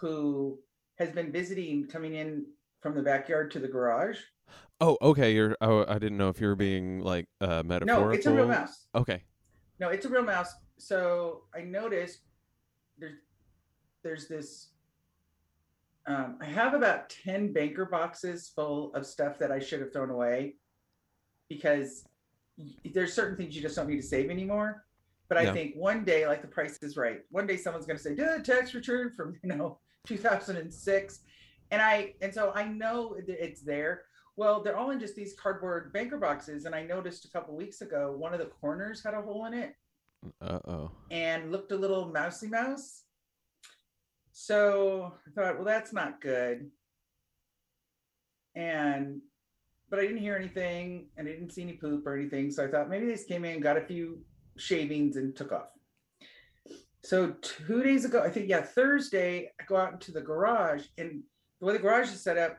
who 0.00 0.58
has 0.98 1.10
been 1.10 1.30
visiting, 1.30 1.86
coming 1.86 2.14
in 2.14 2.46
from 2.80 2.94
the 2.94 3.02
backyard 3.02 3.50
to 3.52 3.58
the 3.58 3.68
garage. 3.68 4.18
Oh, 4.80 4.96
okay. 5.02 5.34
You're. 5.34 5.56
Oh, 5.60 5.84
I 5.86 5.98
didn't 5.98 6.16
know 6.18 6.30
if 6.30 6.40
you 6.40 6.46
were 6.46 6.56
being 6.56 7.00
like 7.00 7.26
uh, 7.40 7.62
metaphorical. 7.64 8.06
No, 8.06 8.10
it's 8.10 8.26
a 8.26 8.32
real 8.32 8.48
mouse. 8.48 8.86
Okay. 8.94 9.22
No, 9.78 9.88
it's 9.88 10.06
a 10.06 10.08
real 10.08 10.22
mouse. 10.22 10.52
So 10.78 11.42
I 11.54 11.60
noticed 11.60 12.20
there's 12.98 13.18
there's 14.02 14.26
this. 14.26 14.68
Um, 16.06 16.38
I 16.40 16.46
have 16.46 16.72
about 16.72 17.10
ten 17.10 17.52
banker 17.52 17.84
boxes 17.84 18.50
full 18.54 18.92
of 18.94 19.06
stuff 19.06 19.38
that 19.38 19.52
I 19.52 19.58
should 19.58 19.80
have 19.80 19.92
thrown 19.92 20.10
away, 20.10 20.54
because 21.50 22.04
there's 22.92 23.12
certain 23.12 23.36
things 23.36 23.54
you 23.54 23.62
just 23.62 23.76
don't 23.76 23.88
need 23.88 24.00
to 24.00 24.02
save 24.02 24.30
anymore. 24.30 24.84
But 25.28 25.38
I 25.38 25.52
think 25.52 25.76
one 25.76 26.04
day, 26.04 26.26
like 26.26 26.42
the 26.42 26.48
price 26.48 26.76
is 26.82 26.96
right. 26.96 27.20
One 27.30 27.46
day 27.46 27.56
someone's 27.56 27.86
going 27.86 27.98
to 27.98 28.02
say, 28.02 28.14
"Do 28.14 28.24
"Did 28.24 28.44
tax 28.44 28.74
return 28.74 29.12
from 29.14 29.36
you 29.44 29.54
know 29.54 29.78
2006," 30.06 31.20
and 31.70 31.82
I 31.82 32.14
and 32.20 32.32
so 32.32 32.52
I 32.54 32.64
know 32.64 33.16
it's 33.26 33.62
there. 33.62 34.02
Well, 34.36 34.62
they're 34.62 34.76
all 34.76 34.90
in 34.90 35.00
just 35.00 35.16
these 35.16 35.34
cardboard 35.34 35.92
banker 35.92 36.16
boxes, 36.18 36.64
and 36.64 36.74
I 36.74 36.82
noticed 36.82 37.24
a 37.24 37.30
couple 37.30 37.54
weeks 37.56 37.80
ago 37.82 38.12
one 38.16 38.32
of 38.32 38.38
the 38.40 38.46
corners 38.46 39.02
had 39.02 39.14
a 39.14 39.20
hole 39.22 39.44
in 39.46 39.54
it 39.54 39.74
Uh 40.40 40.58
oh. 40.66 40.90
and 41.10 41.52
looked 41.52 41.72
a 41.72 41.76
little 41.76 42.06
mousy 42.10 42.48
mouse. 42.48 43.04
So 44.32 45.12
I 45.26 45.30
thought, 45.32 45.56
well, 45.56 45.64
that's 45.64 45.92
not 45.92 46.20
good. 46.20 46.70
And 48.54 49.20
but 49.90 49.98
I 49.98 50.02
didn't 50.02 50.18
hear 50.18 50.36
anything 50.36 51.08
and 51.16 51.28
I 51.28 51.32
didn't 51.32 51.50
see 51.52 51.62
any 51.62 51.74
poop 51.74 52.06
or 52.06 52.16
anything. 52.16 52.50
So 52.50 52.64
I 52.64 52.68
thought 52.70 52.88
maybe 52.88 53.06
they 53.06 53.12
just 53.12 53.28
came 53.28 53.44
in, 53.44 53.60
got 53.60 53.76
a 53.76 53.80
few 53.84 54.20
shavings 54.56 55.16
and 55.16 55.34
took 55.36 55.52
off. 55.52 55.70
So 57.02 57.34
two 57.40 57.82
days 57.82 58.04
ago, 58.04 58.22
I 58.22 58.28
think 58.28 58.48
yeah, 58.48 58.60
Thursday, 58.60 59.50
I 59.60 59.64
go 59.64 59.76
out 59.76 59.92
into 59.92 60.12
the 60.12 60.20
garage 60.20 60.84
and 60.98 61.22
the 61.60 61.66
way 61.66 61.72
the 61.72 61.78
garage 61.78 62.12
is 62.12 62.22
set 62.22 62.38
up, 62.38 62.58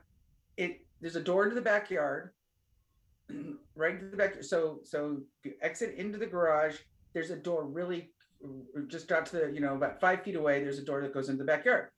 it 0.56 0.84
there's 1.00 1.16
a 1.16 1.22
door 1.22 1.44
into 1.44 1.54
the 1.54 1.60
backyard, 1.60 2.30
right 3.74 3.94
into 3.94 4.08
the 4.08 4.16
back. 4.16 4.42
So 4.42 4.80
so 4.84 5.18
you 5.44 5.52
exit 5.62 5.94
into 5.96 6.18
the 6.18 6.26
garage. 6.26 6.76
There's 7.12 7.30
a 7.30 7.36
door 7.36 7.66
really 7.66 8.12
just 8.88 9.12
out 9.12 9.26
to 9.26 9.36
the 9.36 9.52
you 9.52 9.60
know 9.60 9.74
about 9.74 10.00
five 10.00 10.22
feet 10.22 10.36
away. 10.36 10.62
There's 10.62 10.78
a 10.78 10.84
door 10.84 11.00
that 11.02 11.14
goes 11.14 11.28
into 11.28 11.38
the 11.38 11.46
backyard. 11.46 11.88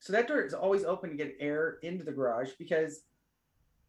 So 0.00 0.12
that 0.12 0.28
door 0.28 0.42
is 0.42 0.54
always 0.54 0.84
open 0.84 1.10
to 1.10 1.16
get 1.16 1.36
air 1.40 1.78
into 1.82 2.04
the 2.04 2.12
garage 2.12 2.50
because 2.58 3.02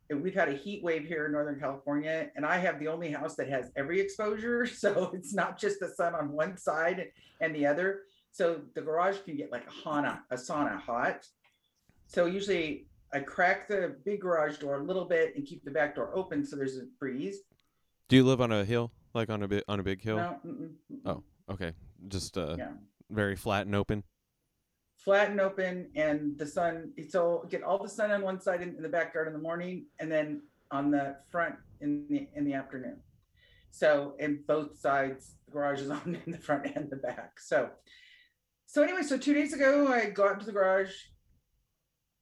we've 0.09 0.33
had 0.33 0.49
a 0.49 0.53
heat 0.53 0.83
wave 0.83 1.05
here 1.05 1.25
in 1.25 1.31
Northern 1.33 1.59
California, 1.59 2.29
and 2.35 2.45
I 2.45 2.57
have 2.57 2.79
the 2.79 2.87
only 2.87 3.11
house 3.11 3.35
that 3.35 3.49
has 3.49 3.71
every 3.75 3.99
exposure. 3.99 4.65
So 4.77 5.11
it's 5.13 5.33
not 5.33 5.59
just 5.59 5.79
the 5.79 5.89
sun 5.89 6.13
on 6.15 6.31
one 6.31 6.57
side 6.57 7.07
and 7.41 7.53
the 7.55 7.65
other. 7.65 8.01
So 8.31 8.61
the 8.75 8.81
garage 8.81 9.17
can 9.25 9.35
get 9.35 9.51
like 9.51 9.65
a 9.67 9.71
sauna, 9.87 10.19
a 10.31 10.35
sauna 10.35 10.79
hot. 10.79 11.25
So 12.07 12.25
usually 12.25 12.87
I 13.13 13.19
crack 13.19 13.67
the 13.67 13.95
big 14.05 14.21
garage 14.21 14.57
door 14.59 14.75
a 14.79 14.83
little 14.83 15.05
bit 15.05 15.35
and 15.35 15.45
keep 15.45 15.63
the 15.63 15.71
back 15.71 15.95
door 15.95 16.15
open 16.15 16.45
so 16.45 16.55
there's 16.55 16.77
a 16.77 16.83
breeze. 16.99 17.39
Do 18.09 18.15
you 18.15 18.23
live 18.23 18.39
on 18.41 18.51
a 18.51 18.63
hill, 18.63 18.91
like 19.13 19.29
on 19.29 19.43
a 19.43 19.47
bit 19.47 19.63
on 19.67 19.79
a 19.79 19.83
big 19.83 20.01
hill? 20.01 20.17
No, 20.17 20.39
mm-mm. 20.45 20.71
Oh. 21.05 21.23
Okay, 21.49 21.71
just 22.09 22.37
uh, 22.37 22.55
Yeah. 22.57 22.71
very 23.09 23.35
flat 23.35 23.65
and 23.65 23.75
open. 23.75 24.03
Flat 25.07 25.29
and 25.31 25.39
open 25.39 25.89
and 25.95 26.37
the 26.37 26.45
sun 26.45 26.91
so 27.07 27.47
get 27.49 27.63
all 27.63 27.81
the 27.81 27.87
sun 27.87 28.11
on 28.11 28.21
one 28.21 28.41
side 28.41 28.61
in, 28.61 28.75
in 28.75 28.83
the 28.83 28.89
backyard 28.89 29.25
in 29.25 29.31
the 29.31 29.39
morning 29.39 29.85
and 30.01 30.11
then 30.11 30.41
on 30.69 30.91
the 30.91 31.15
front 31.31 31.55
in 31.79 32.05
the 32.09 32.27
in 32.35 32.43
the 32.43 32.53
afternoon. 32.53 32.97
So 33.71 34.15
and 34.19 34.45
both 34.45 34.77
sides 34.77 35.35
the 35.45 35.53
garage 35.53 35.79
is 35.79 35.89
on 35.97 36.19
in 36.25 36.33
the 36.33 36.37
front 36.37 36.65
and 36.75 36.89
the 36.89 36.97
back. 36.97 37.39
So 37.39 37.69
so 38.65 38.83
anyway 38.83 39.01
so 39.01 39.17
two 39.17 39.33
days 39.33 39.53
ago 39.53 39.87
i 39.87 40.09
go 40.09 40.25
out 40.25 40.33
into 40.33 40.45
the 40.45 40.51
garage 40.51 40.91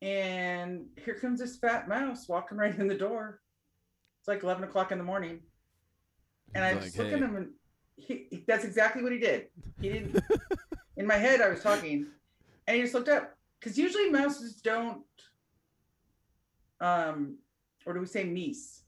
and 0.04 0.86
here 1.04 1.16
comes 1.16 1.40
this 1.40 1.58
fat 1.58 1.88
mouse 1.88 2.30
walking 2.30 2.56
right 2.60 2.78
in 2.78 2.88
the 2.88 2.94
door. 2.94 3.42
It's 4.20 4.28
like 4.28 4.44
11 4.44 4.64
o'clock 4.64 4.92
in 4.92 5.00
the 5.00 5.04
morning. 5.04 5.40
And 6.54 6.64
i 6.64 6.76
just 6.76 6.96
like, 7.00 7.06
look 7.06 7.14
at 7.20 7.28
him 7.28 7.36
and 7.36 7.48
he, 7.96 8.28
he- 8.30 8.46
that's 8.48 8.64
exactly 8.64 9.02
what 9.02 9.12
he 9.12 9.18
did. 9.18 9.48
He 9.82 9.90
didn't 9.90 10.22
in 10.98 11.08
my 11.08 11.16
head 11.16 11.42
i 11.42 11.50
was 11.50 11.62
talking 11.62 12.06
and 12.68 12.76
he 12.76 12.82
just 12.82 12.94
looked 12.94 13.10
up 13.10 13.36
because 13.60 13.78
usually 13.78 14.10
mouses 14.10 14.56
don't 14.56 15.04
um 16.82 17.38
or 17.86 17.94
do 17.94 18.00
we 18.00 18.06
say 18.06 18.26
meese? 18.26 18.82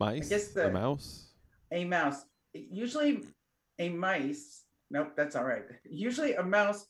Mice? 0.00 0.28
guess 0.28 0.50
a 0.52 0.54
the- 0.54 0.70
mouse? 0.70 1.28
a 1.70 1.84
mouse. 1.84 2.24
Usually 2.54 3.24
a 3.78 3.88
mice 3.88 4.64
nope 4.90 5.12
that's 5.16 5.36
all 5.36 5.44
right. 5.44 5.64
Usually 5.84 6.34
a 6.34 6.42
mouse 6.42 6.86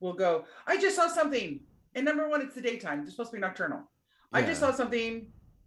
will 0.00 0.14
go 0.14 0.44
i 0.66 0.76
just 0.80 0.96
saw 0.96 1.08
something. 1.08 1.60
And 1.94 2.04
number 2.04 2.28
one 2.28 2.40
it's 2.40 2.54
the 2.54 2.60
daytime. 2.62 3.00
It's 3.00 3.10
supposed 3.10 3.30
to 3.30 3.36
be 3.36 3.40
nocturnal. 3.40 3.82
I 4.32 4.42
just 4.42 4.60
saw 4.60 4.70
something 4.72 5.26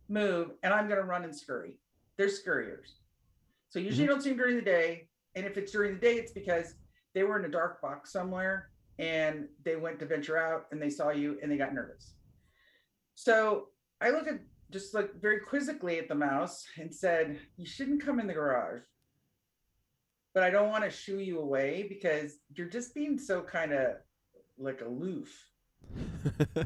move 0.10 0.52
and 0.64 0.74
i'm 0.74 0.88
going 0.88 1.00
to 1.00 1.06
run 1.06 1.24
and 1.24 1.36
scurry. 1.36 1.80
They're 2.18 2.30
scurriers. 2.30 3.00
So 3.70 3.80
usually 3.80 4.04
you 4.04 4.10
don't 4.10 4.22
see 4.22 4.30
them 4.30 4.38
during 4.38 4.56
the 4.56 4.62
day 4.62 5.08
and 5.36 5.46
if 5.46 5.58
it's 5.58 5.72
during 5.72 5.96
the 5.96 6.00
day 6.00 6.16
it's 6.16 6.32
because 6.32 6.76
they 7.14 7.24
were 7.24 7.40
in 7.40 7.46
a 7.46 7.50
dark 7.50 7.82
box 7.82 8.12
somewhere 8.12 8.70
and 9.00 9.48
they 9.64 9.76
went 9.76 10.00
to 10.00 10.06
venture 10.06 10.38
out 10.38 10.66
and 10.72 10.82
they 10.82 10.90
saw 10.90 11.10
you 11.10 11.38
and 11.42 11.52
they 11.52 11.58
got 11.58 11.74
nervous 11.74 12.14
so 13.16 13.68
i 14.02 14.10
look 14.10 14.28
at 14.28 14.40
just 14.72 14.94
like 14.94 15.14
very 15.22 15.40
quizzically 15.40 16.00
at 16.00 16.08
the 16.08 16.16
mouse 16.16 16.66
and 16.78 16.94
said 16.94 17.40
you 17.58 17.66
shouldn't 17.66 18.04
come 18.04 18.20
in 18.20 18.28
the 18.28 18.34
garage 18.34 18.82
but 20.34 20.44
i 20.44 20.50
don't 20.50 20.70
want 20.70 20.84
to 20.84 20.90
shoo 20.90 21.20
you 21.20 21.40
away 21.40 21.86
because 21.88 22.38
you're 22.56 22.70
just 22.70 22.94
being 22.94 23.18
so 23.18 23.42
kind 23.42 23.74
of 23.74 23.96
like 24.58 24.82
aloof 24.82 25.50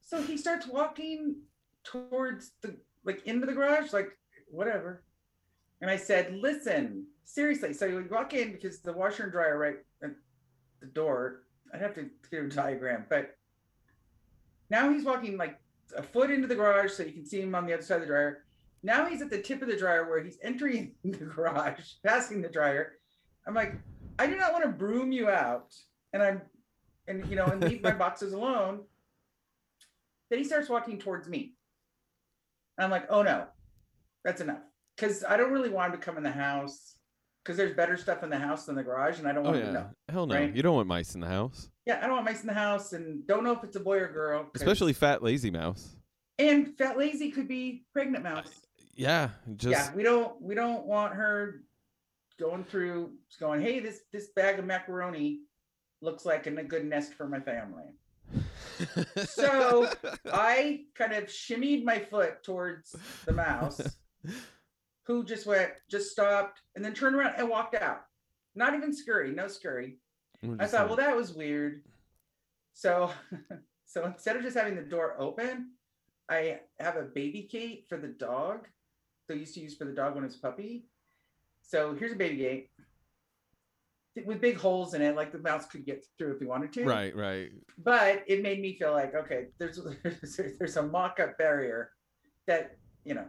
so 0.00 0.22
he 0.22 0.36
starts 0.36 0.66
walking 0.66 1.36
towards 1.84 2.52
the 2.62 2.76
like 3.04 3.22
into 3.26 3.46
the 3.46 3.52
garage, 3.52 3.92
like 3.92 4.10
whatever. 4.48 5.02
And 5.80 5.90
I 5.90 5.96
said, 5.96 6.36
listen, 6.40 7.06
seriously. 7.24 7.72
So 7.72 7.86
you 7.86 8.06
walk 8.10 8.34
in 8.34 8.52
because 8.52 8.80
the 8.80 8.92
washer 8.92 9.24
and 9.24 9.32
dryer 9.32 9.58
right 9.58 9.76
at 10.02 10.10
the 10.80 10.86
door. 10.86 11.41
I'd 11.72 11.80
have 11.80 11.94
to 11.94 12.10
do 12.30 12.46
a 12.46 12.48
diagram, 12.48 13.06
but 13.08 13.36
now 14.70 14.92
he's 14.92 15.04
walking 15.04 15.36
like 15.36 15.58
a 15.96 16.02
foot 16.02 16.30
into 16.30 16.46
the 16.46 16.54
garage 16.54 16.92
so 16.92 17.02
you 17.02 17.12
can 17.12 17.26
see 17.26 17.40
him 17.40 17.54
on 17.54 17.66
the 17.66 17.74
other 17.74 17.82
side 17.82 17.96
of 17.96 18.00
the 18.02 18.06
dryer. 18.06 18.44
Now 18.82 19.06
he's 19.06 19.22
at 19.22 19.30
the 19.30 19.40
tip 19.40 19.62
of 19.62 19.68
the 19.68 19.76
dryer 19.76 20.08
where 20.08 20.22
he's 20.22 20.38
entering 20.42 20.92
the 21.04 21.16
garage, 21.24 21.92
passing 22.04 22.42
the 22.42 22.48
dryer. 22.48 22.94
I'm 23.46 23.54
like, 23.54 23.74
I 24.18 24.26
do 24.26 24.36
not 24.36 24.52
want 24.52 24.64
to 24.64 24.70
broom 24.70 25.12
you 25.12 25.28
out. 25.28 25.74
And 26.12 26.22
I'm 26.22 26.42
and 27.08 27.26
you 27.28 27.36
know, 27.36 27.46
and 27.46 27.62
leave 27.62 27.82
my 27.82 27.90
boxes 28.04 28.32
alone. 28.32 28.80
Then 30.30 30.38
he 30.38 30.44
starts 30.44 30.68
walking 30.68 30.98
towards 30.98 31.28
me. 31.28 31.54
And 32.76 32.84
I'm 32.84 32.90
like, 32.90 33.06
oh 33.10 33.22
no, 33.22 33.46
that's 34.24 34.40
enough. 34.40 34.60
Because 34.96 35.24
I 35.24 35.36
don't 35.36 35.52
really 35.52 35.70
want 35.70 35.92
him 35.92 36.00
to 36.00 36.04
come 36.04 36.16
in 36.16 36.22
the 36.22 36.30
house 36.30 36.96
because 37.42 37.56
there's 37.56 37.74
better 37.74 37.96
stuff 37.96 38.22
in 38.22 38.30
the 38.30 38.38
house 38.38 38.66
than 38.66 38.74
the 38.76 38.82
garage, 38.82 39.18
and 39.18 39.26
I 39.28 39.32
don't 39.32 39.46
oh 39.46 39.50
want 39.50 39.60
yeah, 39.60 39.66
to 39.66 39.72
know. 39.72 39.86
hell 40.08 40.26
no! 40.26 40.34
right? 40.36 40.54
You 40.54 40.62
don't 40.62 40.74
want 40.76 40.88
mice 40.88 41.14
in 41.14 41.20
the 41.20 41.26
house, 41.28 41.70
Yeah, 41.86 41.98
I 41.98 42.06
don't 42.06 42.12
want 42.12 42.24
mice 42.24 42.40
in 42.42 42.46
the 42.46 42.54
house, 42.54 42.92
and 42.92 43.26
don't 43.26 43.44
know 43.44 43.52
if 43.52 43.64
it's 43.64 43.76
a 43.76 43.80
boy 43.80 43.98
or 43.98 44.08
girl. 44.08 44.48
especially 44.54 44.92
fat 44.92 45.22
lazy 45.22 45.50
mouse. 45.50 45.96
and 46.38 46.76
fat 46.78 46.96
lazy 46.98 47.30
could 47.30 47.48
be 47.48 47.84
pregnant 47.92 48.24
mouse. 48.24 48.60
Yeah, 48.94 49.30
just 49.56 49.72
yeah, 49.90 49.94
we 49.94 50.02
don't 50.02 50.40
we 50.40 50.54
don't 50.54 50.86
want 50.86 51.14
her 51.14 51.62
going 52.38 52.64
through 52.64 53.12
going, 53.40 53.60
hey, 53.60 53.80
this 53.80 54.00
this 54.12 54.28
bag 54.36 54.58
of 54.58 54.64
macaroni 54.64 55.40
looks 56.00 56.24
like 56.24 56.46
a 56.46 56.50
good 56.62 56.84
nest 56.84 57.14
for 57.14 57.26
my 57.28 57.40
family. 57.40 57.84
So 59.24 59.88
I 60.32 60.80
kind 60.94 61.12
of 61.12 61.24
shimmied 61.24 61.84
my 61.84 61.98
foot 62.00 62.42
towards 62.42 62.96
the 63.24 63.32
mouse, 63.32 63.80
who 65.04 65.24
just 65.24 65.46
went, 65.46 65.70
just 65.90 66.10
stopped, 66.10 66.60
and 66.76 66.84
then 66.84 66.94
turned 66.94 67.16
around 67.16 67.34
and 67.36 67.48
walked 67.48 67.74
out. 67.74 68.02
Not 68.54 68.74
even 68.74 68.92
scurry, 68.92 69.32
no 69.32 69.48
scurry. 69.48 69.98
I 70.58 70.66
thought, 70.66 70.88
well, 70.88 70.96
that 70.96 71.16
was 71.16 71.32
weird. 71.32 71.82
So, 72.74 73.10
so 73.86 74.04
instead 74.04 74.36
of 74.36 74.42
just 74.42 74.56
having 74.56 74.76
the 74.76 74.82
door 74.82 75.16
open, 75.18 75.70
I 76.28 76.60
have 76.80 76.96
a 76.96 77.02
baby 77.02 77.48
gate 77.50 77.86
for 77.88 77.96
the 77.96 78.08
dog. 78.08 78.66
They 79.28 79.36
used 79.36 79.54
to 79.54 79.60
use 79.60 79.76
for 79.76 79.84
the 79.84 79.92
dog 79.92 80.14
when 80.14 80.24
it 80.24 80.28
was 80.28 80.36
a 80.36 80.40
puppy. 80.40 80.86
So 81.62 81.94
here's 81.94 82.12
a 82.12 82.16
baby 82.16 82.36
gate 82.36 82.70
with 84.26 84.40
big 84.40 84.56
holes 84.56 84.94
in 84.94 85.02
it, 85.02 85.16
like 85.16 85.32
the 85.32 85.38
mouse 85.38 85.66
could 85.66 85.86
get 85.86 86.04
through 86.18 86.34
if 86.34 86.40
he 86.40 86.46
wanted 86.46 86.72
to. 86.74 86.84
right, 86.84 87.14
right. 87.16 87.50
But 87.78 88.24
it 88.26 88.42
made 88.42 88.60
me 88.60 88.76
feel 88.76 88.92
like, 88.92 89.14
okay, 89.14 89.46
there's 89.58 89.80
there's, 90.02 90.40
there's 90.58 90.76
a 90.76 90.82
mock-up 90.82 91.38
barrier 91.38 91.90
that 92.46 92.76
you 93.04 93.14
know. 93.14 93.26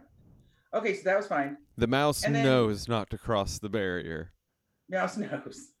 Okay, 0.74 0.94
so 0.94 1.02
that 1.04 1.16
was 1.16 1.26
fine. 1.26 1.56
The 1.76 1.86
mouse 1.86 2.22
then- 2.22 2.32
knows 2.32 2.88
not 2.88 3.10
to 3.10 3.18
cross 3.18 3.58
the 3.58 3.68
barrier. 3.68 4.32
Mouse 4.88 5.16
knows. 5.16 5.72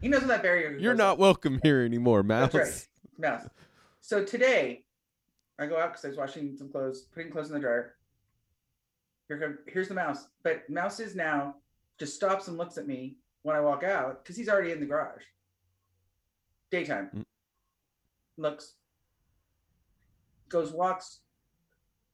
He 0.00 0.08
knows 0.08 0.26
that 0.26 0.42
barrier. 0.42 0.76
You're 0.76 0.94
not 0.94 1.14
up. 1.14 1.18
welcome 1.18 1.60
here 1.62 1.82
anymore, 1.82 2.22
mouse. 2.22 2.52
That's 2.52 2.70
right. 2.70 2.88
Mouse. 3.18 3.48
So 4.00 4.24
today, 4.24 4.84
I 5.58 5.66
go 5.66 5.78
out 5.78 5.92
because 5.92 6.04
I 6.04 6.08
was 6.08 6.18
washing 6.18 6.56
some 6.56 6.70
clothes, 6.70 7.06
putting 7.14 7.30
clothes 7.30 7.48
in 7.48 7.54
the 7.54 7.60
dryer. 7.60 7.94
Here 9.28 9.38
come, 9.38 9.58
here's 9.66 9.88
the 9.88 9.94
mouse. 9.94 10.26
But 10.42 10.68
mouse 10.68 11.00
is 11.00 11.16
now 11.16 11.56
just 11.98 12.14
stops 12.14 12.48
and 12.48 12.58
looks 12.58 12.76
at 12.76 12.86
me 12.86 13.16
when 13.42 13.56
I 13.56 13.60
walk 13.60 13.82
out 13.82 14.22
because 14.22 14.36
he's 14.36 14.48
already 14.48 14.72
in 14.72 14.80
the 14.80 14.86
garage. 14.86 15.22
Daytime. 16.70 17.10
Mm. 17.14 17.24
Looks. 18.36 18.74
Goes 20.48 20.72
walks. 20.72 21.20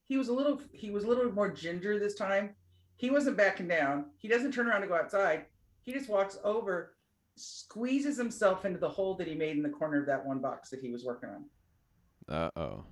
He 0.06 0.16
was 0.16 0.28
a 0.28 0.32
little. 0.32 0.60
He 0.72 0.90
was 0.90 1.04
a 1.04 1.08
little 1.08 1.32
more 1.32 1.50
ginger 1.50 1.98
this 1.98 2.14
time. 2.14 2.54
He 3.00 3.08
wasn't 3.08 3.38
backing 3.38 3.66
down. 3.66 4.10
He 4.18 4.28
doesn't 4.28 4.52
turn 4.52 4.66
around 4.68 4.82
to 4.82 4.86
go 4.86 4.94
outside. 4.94 5.46
He 5.80 5.90
just 5.90 6.10
walks 6.10 6.36
over, 6.44 6.96
squeezes 7.34 8.18
himself 8.18 8.66
into 8.66 8.78
the 8.78 8.90
hole 8.90 9.14
that 9.14 9.26
he 9.26 9.34
made 9.34 9.56
in 9.56 9.62
the 9.62 9.70
corner 9.70 9.98
of 10.00 10.06
that 10.06 10.22
one 10.26 10.38
box 10.38 10.68
that 10.68 10.80
he 10.80 10.90
was 10.90 11.02
working 11.02 11.30
on. 11.30 11.44
Uh 12.28 12.50
oh. 12.56 12.84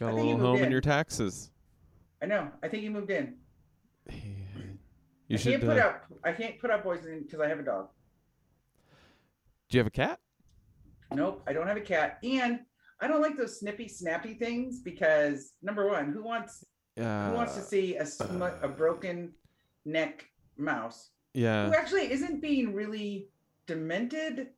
Got 0.00 0.08
I 0.08 0.10
a 0.10 0.14
little 0.16 0.38
home 0.38 0.56
in 0.56 0.64
in. 0.64 0.72
your 0.72 0.80
taxes. 0.80 1.52
I 2.20 2.26
know. 2.26 2.50
I 2.64 2.66
think 2.66 2.82
he 2.82 2.88
moved 2.88 3.12
in. 3.12 3.36
You 5.28 5.34
I 5.34 5.36
should. 5.36 5.52
can't 5.52 5.64
put 5.64 5.78
uh, 5.78 5.82
up. 5.82 6.06
I 6.24 6.32
can't 6.32 6.58
put 6.58 6.70
up 6.70 6.82
poison 6.82 7.22
because 7.22 7.38
I 7.38 7.46
have 7.46 7.60
a 7.60 7.62
dog. 7.62 7.90
do 9.70 9.78
you 9.78 9.80
have 9.80 9.86
a 9.86 9.90
cat? 9.90 10.18
Nope, 11.14 11.44
I 11.46 11.52
don't 11.52 11.68
have 11.68 11.76
a 11.76 11.80
cat, 11.80 12.18
and 12.24 12.58
I 13.00 13.06
don't 13.06 13.22
like 13.22 13.36
those 13.36 13.60
snippy, 13.60 13.86
snappy 13.86 14.34
things 14.34 14.80
because 14.80 15.52
number 15.62 15.88
one, 15.88 16.10
who 16.12 16.24
wants 16.24 16.64
Yeah. 16.96 17.30
who 17.30 17.36
wants 17.36 17.54
to 17.54 17.62
see 17.62 17.96
a 17.96 18.04
sm- 18.06 18.42
a 18.42 18.68
broken 18.68 19.32
neck 19.84 20.28
mouse 20.58 21.10
Yeah. 21.34 21.66
who 21.68 21.74
actually 21.74 22.10
isn't 22.12 22.40
being 22.42 22.74
really 22.74 23.28
demented, 23.66 24.48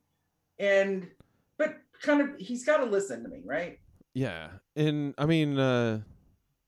and 0.59 1.09
but 1.57 1.77
kind 2.01 2.21
of 2.21 2.37
he's 2.37 2.65
got 2.65 2.77
to 2.77 2.85
listen 2.85 3.23
to 3.23 3.29
me, 3.29 3.41
right? 3.45 3.79
Yeah. 4.13 4.49
And 4.75 5.13
I 5.17 5.25
mean, 5.25 5.57
uh, 5.57 6.01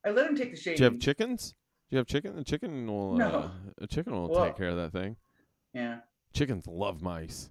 I 0.06 0.12
let 0.12 0.30
him 0.30 0.36
take 0.38 0.52
the 0.52 0.58
shade. 0.58 0.78
do 0.78 0.84
you 0.86 0.90
have 0.92 1.00
chickens? 1.00 1.54
Do 1.90 1.96
you 1.96 1.98
have 2.00 2.08
chicken? 2.08 2.36
The 2.36 2.44
chicken 2.44 2.88
will. 2.88 3.16
No. 3.18 3.28
Uh, 3.30 3.50
a 3.80 3.88
chicken 3.88 4.14
will 4.14 4.30
take 4.46 4.56
care 4.58 4.70
of 4.70 4.78
that 4.78 4.92
thing. 4.94 5.18
yeah. 5.74 6.00
Chickens 6.34 6.68
love 6.68 7.02
mice. 7.02 7.50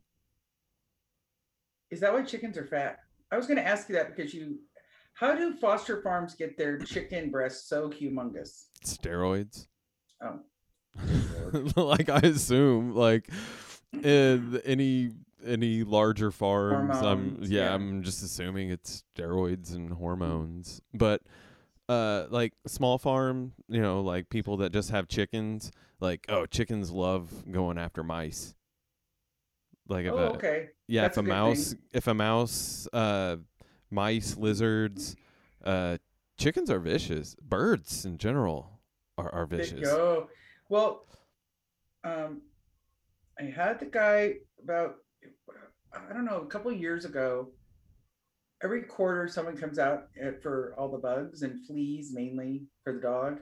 Is 1.91 2.01
that 2.01 2.12
why 2.12 2.23
chickens 2.23 2.57
are 2.59 2.64
fat? 2.67 3.01
I 3.31 3.37
was 3.37 3.47
going 3.47 3.57
to 3.59 3.67
ask 3.67 3.89
you 3.89 3.95
that 3.97 4.14
because 4.14 4.33
you. 4.35 4.59
How 5.17 5.35
do 5.35 5.55
foster 5.55 6.03
farms 6.03 6.35
get 6.35 6.59
their 6.59 6.79
chicken 6.79 7.31
breasts 7.31 7.69
so 7.69 7.89
humongous? 7.89 8.67
Steroids. 8.85 9.67
Oh, 10.23 10.41
like 11.83 12.11
I 12.11 12.19
assume, 12.19 12.95
like 12.95 13.31
in 14.03 14.61
any 14.64 15.12
any 15.45 15.85
larger 15.85 16.31
farms, 16.31 17.01
I'm 17.03 17.39
yeah, 17.41 17.47
yeah. 17.49 17.75
I'm 17.75 18.03
just 18.03 18.23
assuming 18.23 18.69
it's 18.71 19.05
steroids 19.17 19.75
and 19.75 19.93
hormones. 19.93 20.83
But 20.93 21.23
uh 21.89 22.27
like 22.29 22.53
small 22.67 22.99
farm, 22.99 23.53
you 23.69 23.81
know, 23.81 24.03
like 24.03 24.29
people 24.29 24.59
that 24.59 24.73
just 24.73 24.91
have 24.91 25.09
chickens, 25.09 25.71
like 25.99 26.27
oh, 26.29 26.45
chickens 26.45 26.91
love 26.91 27.51
going 27.51 27.79
after 27.79 28.03
mice. 28.03 28.55
Like 29.89 30.05
if 30.05 30.12
Oh, 30.12 30.19
a 30.19 30.31
okay. 30.35 30.69
yeah, 30.89 31.03
That's 31.03 31.17
if 31.17 31.25
a 31.25 31.27
a 31.27 31.29
mouse 31.31 31.75
if 31.93 32.07
a 32.07 32.14
mouse 32.14 32.87
uh 32.93 33.37
mice, 33.91 34.37
lizards, 34.37 35.16
uh 35.64 35.99
chickens 36.39 36.70
are 36.70 36.80
vicious. 36.80 37.34
Birds 37.41 38.05
in 38.05 38.18
general 38.18 38.80
are, 39.18 39.32
are 39.32 39.47
vicious. 39.47 39.80
go. 39.80 40.28
Well, 40.68 41.07
um, 42.05 42.43
I 43.39 43.45
had 43.45 43.80
the 43.80 43.87
guy 43.87 44.34
about 44.62 44.97
I 45.95 46.12
don't 46.12 46.24
know 46.24 46.41
a 46.41 46.47
couple 46.47 46.70
of 46.70 46.78
years 46.80 47.05
ago. 47.05 47.49
Every 48.62 48.82
quarter, 48.82 49.28
someone 49.28 49.57
comes 49.57 49.78
out 49.78 50.09
uh, 50.24 50.32
for 50.43 50.74
all 50.78 50.89
the 50.89 50.99
bugs 50.99 51.43
and 51.43 51.64
fleas, 51.66 52.12
mainly 52.12 52.64
for 52.82 52.95
the 52.95 53.01
dog, 53.01 53.41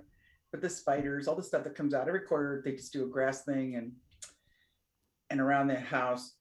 but 0.50 0.60
the 0.60 0.68
spiders, 0.68 1.28
all 1.28 1.36
the 1.36 1.42
stuff 1.42 1.62
that 1.64 1.76
comes 1.76 1.94
out 1.94 2.08
every 2.08 2.22
quarter, 2.22 2.62
they 2.64 2.72
just 2.72 2.92
do 2.92 3.04
a 3.04 3.08
grass 3.08 3.44
thing 3.44 3.76
and 3.76 3.92
and 5.30 5.40
around 5.40 5.68
the 5.68 5.78
house. 5.78 6.34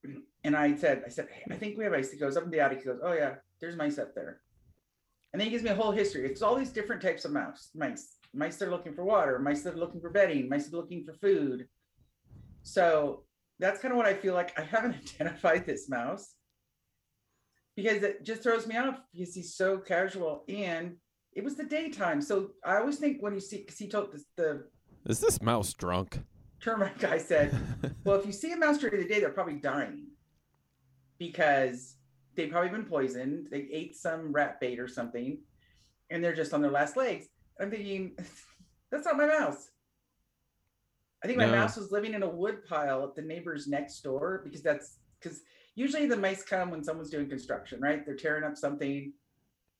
And 0.44 0.56
I 0.56 0.76
said, 0.76 1.04
I 1.06 1.10
said, 1.10 1.28
hey, 1.32 1.44
I 1.50 1.56
think 1.56 1.78
we 1.78 1.84
have 1.86 1.94
ice. 1.94 2.12
He 2.12 2.18
goes 2.18 2.36
up 2.36 2.44
in 2.44 2.52
the 2.52 2.60
attic. 2.60 2.80
He 2.80 2.86
goes, 2.86 3.00
oh 3.02 3.14
yeah, 3.14 3.36
there's 3.64 3.78
mice 3.78 3.98
up 3.98 4.14
there. 4.14 4.42
And 5.32 5.40
then 5.40 5.48
he 5.48 5.52
gives 5.52 5.64
me 5.64 5.70
a 5.70 5.76
whole 5.76 5.92
history. 5.92 6.26
It's 6.26 6.42
all 6.42 6.56
these 6.56 6.70
different 6.70 7.02
types 7.02 7.24
of 7.24 7.32
mouse, 7.32 7.70
mice, 7.74 8.18
mice 8.34 8.58
that 8.58 8.68
are 8.68 8.72
looking 8.72 8.94
for 8.94 9.06
water, 9.06 9.40
mice 9.40 9.62
that 9.62 9.76
are 9.76 9.80
looking 9.80 10.02
for 10.02 10.10
bedding, 10.10 10.50
mice 10.50 10.68
that 10.68 10.76
are 10.76 10.82
looking 10.82 11.06
for 11.06 11.14
food. 11.14 11.68
So 12.62 13.24
that's 13.60 13.80
kind 13.80 13.94
of 13.94 13.98
what 13.98 14.06
I 14.06 14.16
feel 14.16 14.34
like. 14.34 14.58
I 14.60 14.64
haven't 14.64 14.96
identified 15.22 15.66
this 15.66 15.88
mouse 15.88 16.34
because 17.78 18.04
it 18.04 18.26
just 18.26 18.44
throws 18.44 18.68
me 18.68 18.76
off 18.76 19.00
because 19.14 19.34
he's 19.34 19.56
so 19.56 19.78
casual 19.78 20.44
and 20.50 20.98
it 21.32 21.44
was 21.44 21.56
the 21.56 21.64
daytime. 21.64 22.22
So 22.22 22.50
I 22.66 22.78
always 22.78 22.98
think 22.98 23.24
when 23.24 23.34
you 23.34 23.40
see, 23.40 23.60
because 23.60 23.78
he 23.78 23.88
told 23.88 24.12
this, 24.12 24.26
the 24.36 24.66
Is 25.06 25.22
this 25.22 25.42
mouse 25.42 25.74
drunk? 25.74 26.20
termite 26.62 27.00
guy 27.00 27.18
said, 27.18 27.58
well, 28.04 28.20
if 28.20 28.26
you 28.26 28.34
see 28.34 28.52
a 28.52 28.58
mouse 28.58 28.78
during 28.78 29.02
the 29.02 29.08
day, 29.08 29.22
they're 29.22 29.30
probably 29.30 29.56
dying 29.56 30.08
because 31.18 31.96
they've 32.36 32.52
probably 32.52 32.70
been 32.70 32.86
poisoned. 32.86 33.48
They 33.52 33.68
ate 33.72 33.96
some 33.96 34.32
rat 34.32 34.60
bait 34.60 34.80
or 34.80 34.88
something, 34.88 35.40
and 36.10 36.24
they're 36.24 36.36
just 36.36 36.54
on 36.54 36.62
their 36.62 36.72
last 36.72 36.98
legs. 36.98 37.28
I'm 37.60 37.70
thinking, 37.70 38.18
that's 38.92 39.06
not 39.06 39.18
my 39.18 39.28
mouse. 39.28 39.70
I 41.24 41.28
think 41.28 41.40
my 41.40 41.46
No. 41.46 41.54
mouse 41.54 41.78
was 41.78 41.92
living 41.92 42.14
in 42.14 42.24
a 42.24 42.30
wood 42.30 42.66
pile 42.66 43.04
at 43.04 43.16
the 43.16 43.22
neighbor's 43.22 43.68
next 43.68 44.02
door 44.02 44.42
because 44.44 44.62
that's 44.62 44.98
because 45.20 45.42
usually 45.76 46.06
the 46.06 46.18
mice 46.18 46.44
come 46.44 46.70
when 46.70 46.84
someone's 46.84 47.10
doing 47.10 47.30
construction, 47.30 47.80
right? 47.80 48.06
They're 48.06 48.16
tearing 48.16 48.44
up 48.44 48.58
something. 48.58 49.14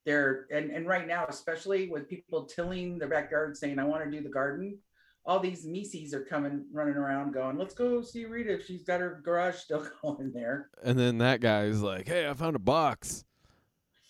They're 0.06 0.48
and 0.52 0.72
and 0.72 0.88
right 0.88 1.08
now, 1.08 1.26
especially 1.28 1.90
with 1.90 2.08
people 2.08 2.46
tilling 2.46 2.98
their 2.98 3.10
backyard, 3.10 3.58
saying, 3.58 3.78
"I 3.78 3.84
want 3.84 4.04
to 4.06 4.12
do 4.12 4.24
the 4.24 4.30
garden." 4.30 4.80
All 5.26 5.40
these 5.40 5.66
Mises 5.66 6.14
are 6.14 6.24
coming 6.24 6.66
running 6.72 6.96
around 6.96 7.34
going, 7.34 7.58
let's 7.58 7.74
go 7.74 8.02
see 8.02 8.26
Rita 8.26 8.54
if 8.54 8.66
she's 8.66 8.84
got 8.84 9.00
her 9.00 9.22
garage 9.24 9.56
still 9.56 9.88
going 10.02 10.32
there. 10.34 10.70
and 10.84 11.00
then 11.00 11.20
that 11.20 11.40
guy's 11.40 11.82
like, 11.82 12.08
"Hey, 12.08 12.28
I 12.28 12.34
found 12.34 12.56
a 12.56 12.60
box. 12.60 13.24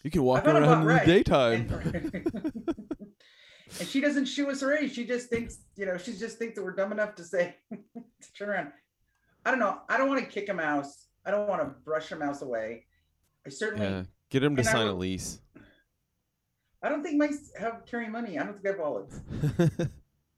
You 0.04 0.12
can 0.12 0.24
walk 0.24 0.46
around 0.46 0.64
box, 0.64 0.82
in 0.82 0.88
right. 0.88 1.06
the 1.06 1.14
daytime." 1.14 1.70
And, 1.72 2.56
and 3.80 3.88
she 3.88 4.02
doesn't 4.02 4.26
shoo 4.26 4.50
us 4.50 4.62
away. 4.62 4.88
She 4.88 5.06
just 5.06 5.30
thinks, 5.30 5.60
you 5.76 5.86
know, 5.86 5.98
she 5.98 6.14
just 6.14 6.38
thinks 6.38 6.56
that 6.56 6.64
we're 6.64 6.76
dumb 6.76 6.92
enough 6.92 7.16
to 7.16 7.24
say, 7.24 7.56
to 7.72 8.34
turn 8.38 8.50
around. 8.50 8.72
I 9.46 9.52
don't 9.52 9.60
know. 9.60 9.80
I 9.90 9.98
don't 9.98 10.08
want 10.08 10.22
to 10.22 10.26
kick 10.26 10.50
a 10.50 10.54
mouse. 10.54 11.08
I 11.26 11.32
don't 11.32 11.48
want 11.48 11.62
to 11.62 11.68
brush 11.86 12.12
a 12.12 12.16
mouse 12.16 12.42
away. 12.42 12.86
I 13.46 13.50
certainly, 13.50 13.86
yeah, 13.86 14.04
get 14.30 14.44
him 14.44 14.56
to 14.56 14.64
sign 14.64 14.88
a 14.88 14.94
lease. 14.94 15.40
I 16.82 16.90
don't 16.90 17.04
think 17.04 17.18
mice 17.18 17.52
have 17.58 17.86
carry 17.86 18.10
money. 18.10 18.40
I 18.40 18.44
don't 18.44 18.54
think 18.54 18.64
they 18.64 18.70
have 18.72 18.80
wallets. 18.80 19.20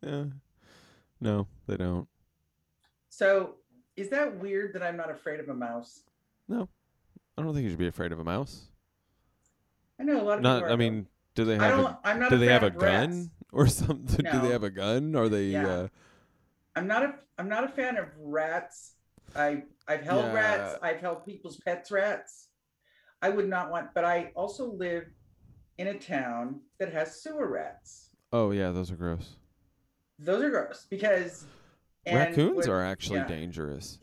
yeah. 0.03 0.25
No, 1.21 1.47
they 1.67 1.77
don't. 1.77 2.07
So 3.09 3.55
is 3.95 4.09
that 4.09 4.37
weird 4.39 4.73
that 4.73 4.83
I'm 4.83 4.97
not 4.97 5.09
afraid 5.09 5.39
of 5.39 5.49
a 5.49 5.53
mouse? 5.53 6.01
No, 6.47 6.67
I 7.37 7.41
don't 7.41 7.53
think 7.53 7.63
you 7.63 7.69
should 7.69 7.79
be 7.79 7.87
afraid 7.87 8.11
of 8.11 8.19
a 8.19 8.23
mouse. 8.23 8.67
I 9.99 10.03
know 10.03 10.21
a 10.21 10.23
lot 10.23 10.37
of 10.37 10.43
Not. 10.43 10.55
people. 10.57 10.69
are, 10.69 10.73
I 10.73 10.75
mean, 10.75 11.07
do 11.35 11.45
they 11.45 11.57
I 11.57 11.67
have? 11.67 11.77
don't. 11.77 11.85
A, 11.91 11.99
I'm 12.03 12.19
not. 12.19 12.29
do 12.29 12.37
they 12.37 12.47
have 12.47 12.63
a 12.63 12.69
rats. 12.71 12.81
gun 12.81 13.31
or 13.53 13.67
something? 13.67 14.25
Do 14.31 14.39
they 14.41 14.49
have 14.49 14.63
a 14.63 14.69
gun? 14.69 15.15
Are 15.15 15.29
they? 15.29 15.45
Yeah. 15.45 15.67
Uh, 15.67 15.87
I'm 16.75 16.87
not 16.87 17.03
a 17.03 17.15
I'm 17.37 17.47
not 17.49 17.63
a 17.63 17.69
fan 17.69 17.97
of 17.97 18.07
rats. 18.19 18.95
I 19.35 19.63
I've 19.87 20.01
held 20.01 20.33
rats. 20.33 20.77
I've 20.81 20.99
held 20.99 21.25
people's 21.25 21.57
pets 21.57 21.91
rats. 21.91 22.49
I 23.21 23.29
would 23.29 23.47
not 23.47 23.71
want, 23.71 23.93
but 23.95 24.03
I 24.03 24.31
also 24.35 24.71
live 24.71 25.05
in 25.77 25.87
a 25.87 25.97
town 25.97 26.59
that 26.79 26.91
has 26.93 27.21
sewer 27.21 27.47
rats. 27.49 28.09
oh 28.33 28.51
yeah, 28.51 28.71
those 28.71 28.91
are 28.91 28.95
gross. 28.95 29.37
Those 30.19 30.43
are 30.43 30.49
gross 30.49 30.85
because 30.89 31.45
Raccoons 32.11 32.67
are 32.67 32.83
actually 32.83 33.19
yeah. 33.19 33.27
dangerous. 33.27 33.99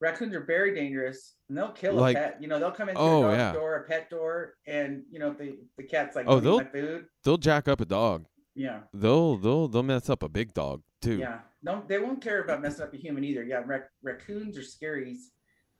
raccoons 0.00 0.34
are 0.34 0.40
very 0.44 0.74
dangerous 0.74 1.34
and 1.48 1.56
they'll 1.56 1.70
kill 1.72 1.94
Like- 1.94 2.16
a 2.16 2.20
pet. 2.20 2.42
You 2.42 2.48
know, 2.48 2.58
they'll 2.58 2.72
come 2.72 2.88
in 2.88 2.96
through 2.96 3.04
Oh, 3.04 3.28
a 3.28 3.36
yeah. 3.36 3.52
door, 3.52 3.76
a 3.76 3.84
pet 3.88 4.10
door, 4.10 4.54
and 4.66 5.04
you 5.10 5.18
know, 5.20 5.30
if 5.32 5.38
the 5.38 5.58
the 5.76 5.84
cat's 5.84 6.16
like, 6.16 6.26
Oh, 6.28 6.40
they'll- 6.40 6.64
food. 6.64 7.06
They'll 7.24 7.36
jack 7.38 7.68
up 7.68 7.80
a 7.80 7.84
dog. 7.84 8.26
Yeah, 8.54 8.80
They'll 8.92 9.36
they'll 9.38 9.68
they'll 9.68 9.82
mess 9.82 10.10
up 10.10 10.22
a 10.22 10.28
big 10.28 10.52
dog 10.54 10.82
too. 11.00 11.18
yeah. 11.18 11.40
No, 11.62 11.84
they 11.86 11.98
won't 11.98 12.20
care 12.20 12.42
about 12.42 12.60
messing 12.60 12.82
up 12.84 12.92
a 12.92 12.96
human 12.96 13.22
either. 13.24 13.44
Yeah, 13.44 13.62
rac- 13.64 13.90
raccoons 14.02 14.58
are 14.58 14.62
scaries. 14.62 15.18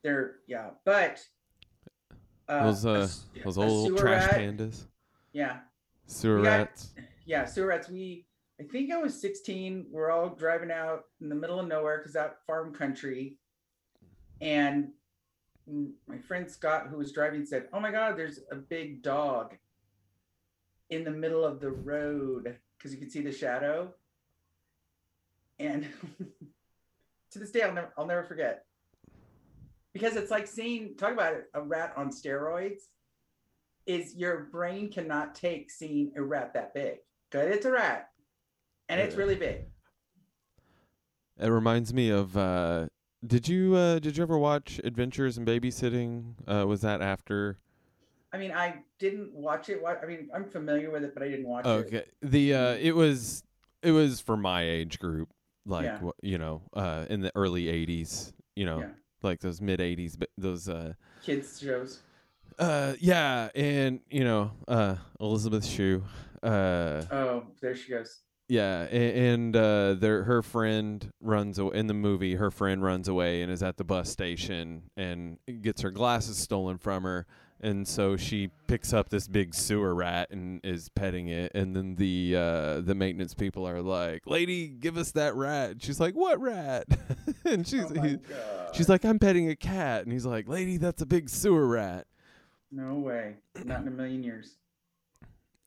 They're 0.05 0.37
yeah, 0.47 0.71
but 0.85 1.21
uh, 2.49 2.65
Those 2.67 2.87
uh 2.87 2.91
s- 3.01 3.25
those 3.45 3.59
old 3.59 3.99
trash 3.99 4.31
rat- 4.31 4.41
pandas, 4.41 4.87
Yeah, 5.33 5.61
sewer 6.07 6.39
got- 6.43 6.45
rats. 6.45 6.95
yeah, 7.27 7.45
sewer 7.45 7.67
rats. 7.67 7.89
We, 7.89 8.27
I 8.63 8.69
think 8.69 8.93
I 8.93 8.99
was 8.99 9.21
16. 9.21 9.87
We're 9.91 10.11
all 10.11 10.29
driving 10.29 10.71
out 10.71 11.05
in 11.21 11.29
the 11.29 11.35
middle 11.35 11.59
of 11.59 11.67
nowhere 11.67 11.99
because 11.99 12.13
that 12.13 12.37
farm 12.47 12.73
country, 12.73 13.39
and 14.41 14.91
my 16.07 16.19
friend 16.19 16.49
Scott, 16.49 16.87
who 16.89 16.99
was 16.99 17.13
driving, 17.13 17.45
said, 17.45 17.69
"Oh 17.73 17.81
my 17.81 17.91
God, 17.91 18.17
there's 18.17 18.39
a 18.53 18.57
big 18.57 19.03
dog 19.03 19.57
in 20.91 21.03
the 21.03 21.11
middle 21.11 21.45
of 21.45 21.61
the 21.61 21.71
road 21.71 22.57
because 22.79 22.93
you 22.93 22.99
can 22.99 23.11
see 23.11 23.21
the 23.21 23.33
shadow." 23.33 23.93
And 25.59 25.89
to 27.33 27.39
this 27.39 27.51
day, 27.51 27.63
I'll 27.63 27.73
never, 27.73 27.93
I'll 27.99 28.07
never 28.07 28.23
forget 28.23 28.65
because 29.93 30.15
it's 30.15 30.31
like 30.31 30.47
seeing 30.47 30.97
talk 30.97 31.13
about 31.13 31.35
it, 31.35 31.45
a 31.55 31.61
rat 31.61 31.95
on 31.97 32.11
steroids 32.11 32.83
is 33.87 34.15
your 34.15 34.45
brain 34.53 34.91
cannot 34.91 35.35
take 35.35 35.69
seeing 35.69 36.13
a 36.17 36.23
rat 36.23 36.55
that 36.55 36.75
big. 36.75 36.99
Good, 37.31 37.51
it's 37.51 37.67
a 37.67 37.73
rat, 37.73 38.12
and 38.93 39.01
it's 39.01 39.17
really 39.17 39.35
big. 39.35 39.63
It 41.41 41.49
reminds 41.49 41.93
me 41.95 42.11
of. 42.11 42.37
uh 42.37 42.89
Did 43.27 43.49
you 43.49 43.75
uh 43.75 43.99
did 43.99 44.17
you 44.17 44.23
ever 44.23 44.39
watch 44.39 44.81
Adventures 44.85 45.39
in 45.39 45.45
Babysitting? 45.45 46.35
Uh 46.47 46.67
Was 46.67 46.83
that 46.83 47.01
after? 47.01 47.59
I 48.35 48.39
mean, 48.39 48.53
I 48.53 48.77
didn't 48.99 49.33
watch 49.35 49.69
it. 49.69 49.83
I 49.85 50.07
mean, 50.07 50.31
I'm 50.35 50.45
familiar 50.45 50.91
with 50.91 51.05
it, 51.05 51.13
but 51.15 51.23
I 51.23 51.29
didn't 51.29 51.47
watch 51.49 51.67
it. 51.67 51.69
Okay. 51.69 52.05
The 52.21 52.55
uh 52.55 52.75
it 52.75 52.95
was 52.95 53.43
it 53.83 53.93
was 53.93 54.21
for 54.21 54.37
my 54.37 54.63
age 54.63 54.99
group, 54.99 55.31
like 55.67 55.87
Yeah. 55.87 56.11
you 56.23 56.39
know, 56.39 56.63
uh 56.75 57.07
in 57.09 57.21
the 57.21 57.33
early 57.35 57.65
'80s. 57.69 58.33
You 58.55 58.67
know, 58.67 58.81
Yeah. 58.81 58.89
like 59.23 59.41
those 59.41 59.61
mid 59.61 59.81
'80s, 59.81 60.17
but 60.19 60.29
those 60.37 60.69
uh 60.69 60.93
Kids 61.23 61.59
shows. 61.61 62.01
uh 62.59 62.95
yeah, 63.01 63.49
and 63.55 64.01
you 64.11 64.25
know, 64.25 64.53
uh 64.69 64.97
Elizabeth 65.19 65.65
Shue, 65.65 66.05
uh 66.43 67.03
Oh, 67.11 67.45
there 67.63 67.75
she 67.75 67.91
goes. 67.91 68.21
Yeah, 68.53 68.87
a- 68.91 69.33
and 69.33 69.57
uh, 69.57 69.95
their 69.95 70.25
her 70.25 70.43
friend 70.43 71.11
runs 71.23 71.59
away 71.59 71.75
in 71.79 71.87
the 71.87 71.95
movie. 71.95 72.35
Her 72.35 72.51
friend 72.51 72.83
runs 72.83 73.09
away 73.09 73.41
and 73.41 73.51
is 73.51 73.63
at 73.63 73.79
the 73.79 73.85
bus 73.85 74.11
station 74.11 74.91
and 74.95 75.39
gets 75.63 75.81
her 75.81 75.91
glasses 75.91 76.37
stolen 76.37 76.77
from 76.77 77.05
her, 77.05 77.25
and 77.63 77.89
so 77.89 78.19
she 78.19 78.51
picks 78.67 78.93
up 78.93 79.09
this 79.09 79.27
big 79.27 79.55
sewer 79.55 79.95
rat 79.95 80.29
and 80.33 80.61
is 80.65 80.91
petting 80.91 81.29
it. 81.29 81.53
And 81.55 81.75
then 81.75 81.95
the 81.95 82.37
uh, 82.37 82.81
the 82.83 82.95
maintenance 82.95 83.33
people 83.33 83.67
are 83.67 83.81
like, 83.81 84.27
"Lady, 84.27 84.69
give 84.69 84.99
us 84.99 85.13
that 85.13 85.35
rat." 85.35 85.83
She's 85.83 85.99
like, 85.99 86.13
"What 86.15 86.39
rat?" 86.39 86.85
and 87.47 87.67
she's 87.67 87.85
oh 87.91 88.03
he, 88.03 88.19
she's 88.75 88.91
like, 88.91 89.07
"I'm 89.07 89.19
petting 89.19 89.49
a 89.49 89.57
cat," 89.57 90.03
and 90.03 90.13
he's 90.13 90.27
like, 90.27 90.47
"Lady, 90.47 90.77
that's 90.77 91.01
a 91.01 91.07
big 91.07 91.31
sewer 91.31 91.67
rat." 91.67 92.07
no 92.71 92.97
way, 92.97 93.37
not 93.65 93.81
in 93.81 93.89
a 93.89 93.91
million 93.91 94.23
years. 94.23 94.59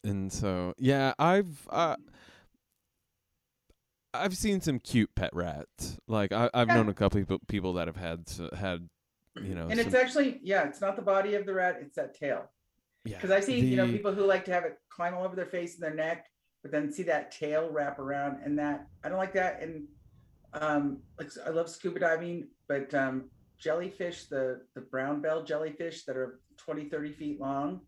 And 0.03 0.31
so, 0.31 0.75
yeah, 0.77 1.15
I've 1.17 1.67
uh, 1.71 1.95
I've 4.21 4.37
seen 4.37 4.61
some 4.61 4.79
cute 4.79 5.13
pet 5.15 5.33
rats. 5.33 5.97
Like 6.07 6.31
I, 6.31 6.49
I've 6.53 6.67
Yeah. 6.67 6.75
known 6.75 6.89
a 6.89 6.93
couple 6.93 7.19
people 7.19 7.39
people 7.47 7.73
that 7.73 7.87
have 7.87 7.95
had 7.97 8.29
had, 8.57 8.89
you 9.41 9.55
know, 9.55 9.67
And 9.69 9.79
it's 9.79 9.93
actually, 9.93 10.39
yeah, 10.43 10.67
it's 10.67 10.81
not 10.81 10.95
the 10.95 11.01
body 11.01 11.35
of 11.35 11.45
the 11.45 11.53
rat; 11.53 11.77
it's 11.81 11.95
that 11.95 12.13
tail. 12.15 12.51
yeah, 13.03 13.17
Because 13.17 13.31
I 13.31 13.39
see, 13.39 13.59
you 13.65 13.75
know, 13.77 13.87
people 13.87 14.13
who 14.13 14.25
like 14.25 14.45
to 14.45 14.53
have 14.53 14.63
it 14.65 14.77
climb 14.89 15.13
all 15.13 15.23
over 15.23 15.35
their 15.35 15.45
face 15.45 15.75
and 15.75 15.83
their 15.83 15.93
neck, 15.93 16.25
but 16.61 16.71
then 16.71 16.91
see 16.91 17.03
that 17.03 17.31
tail 17.31 17.69
wrap 17.71 17.99
around, 17.99 18.41
and 18.43 18.57
that 18.59 18.87
I 19.03 19.09
don't 19.09 19.17
like 19.17 19.33
that. 19.33 19.61
And 19.61 19.87
um, 20.53 21.01
like 21.19 21.29
I 21.45 21.49
love 21.49 21.69
scuba 21.69 21.99
diving, 21.99 22.47
but 22.67 22.93
um, 22.93 23.29
jellyfish, 23.59 24.27
the 24.27 24.61
the 24.75 24.81
brown 24.81 25.21
bell 25.21 25.43
jellyfish 25.43 26.05
that 26.05 26.17
are 26.17 26.39
20, 26.57 26.85
30 26.89 27.11
feet 27.11 27.39
long, 27.41 27.81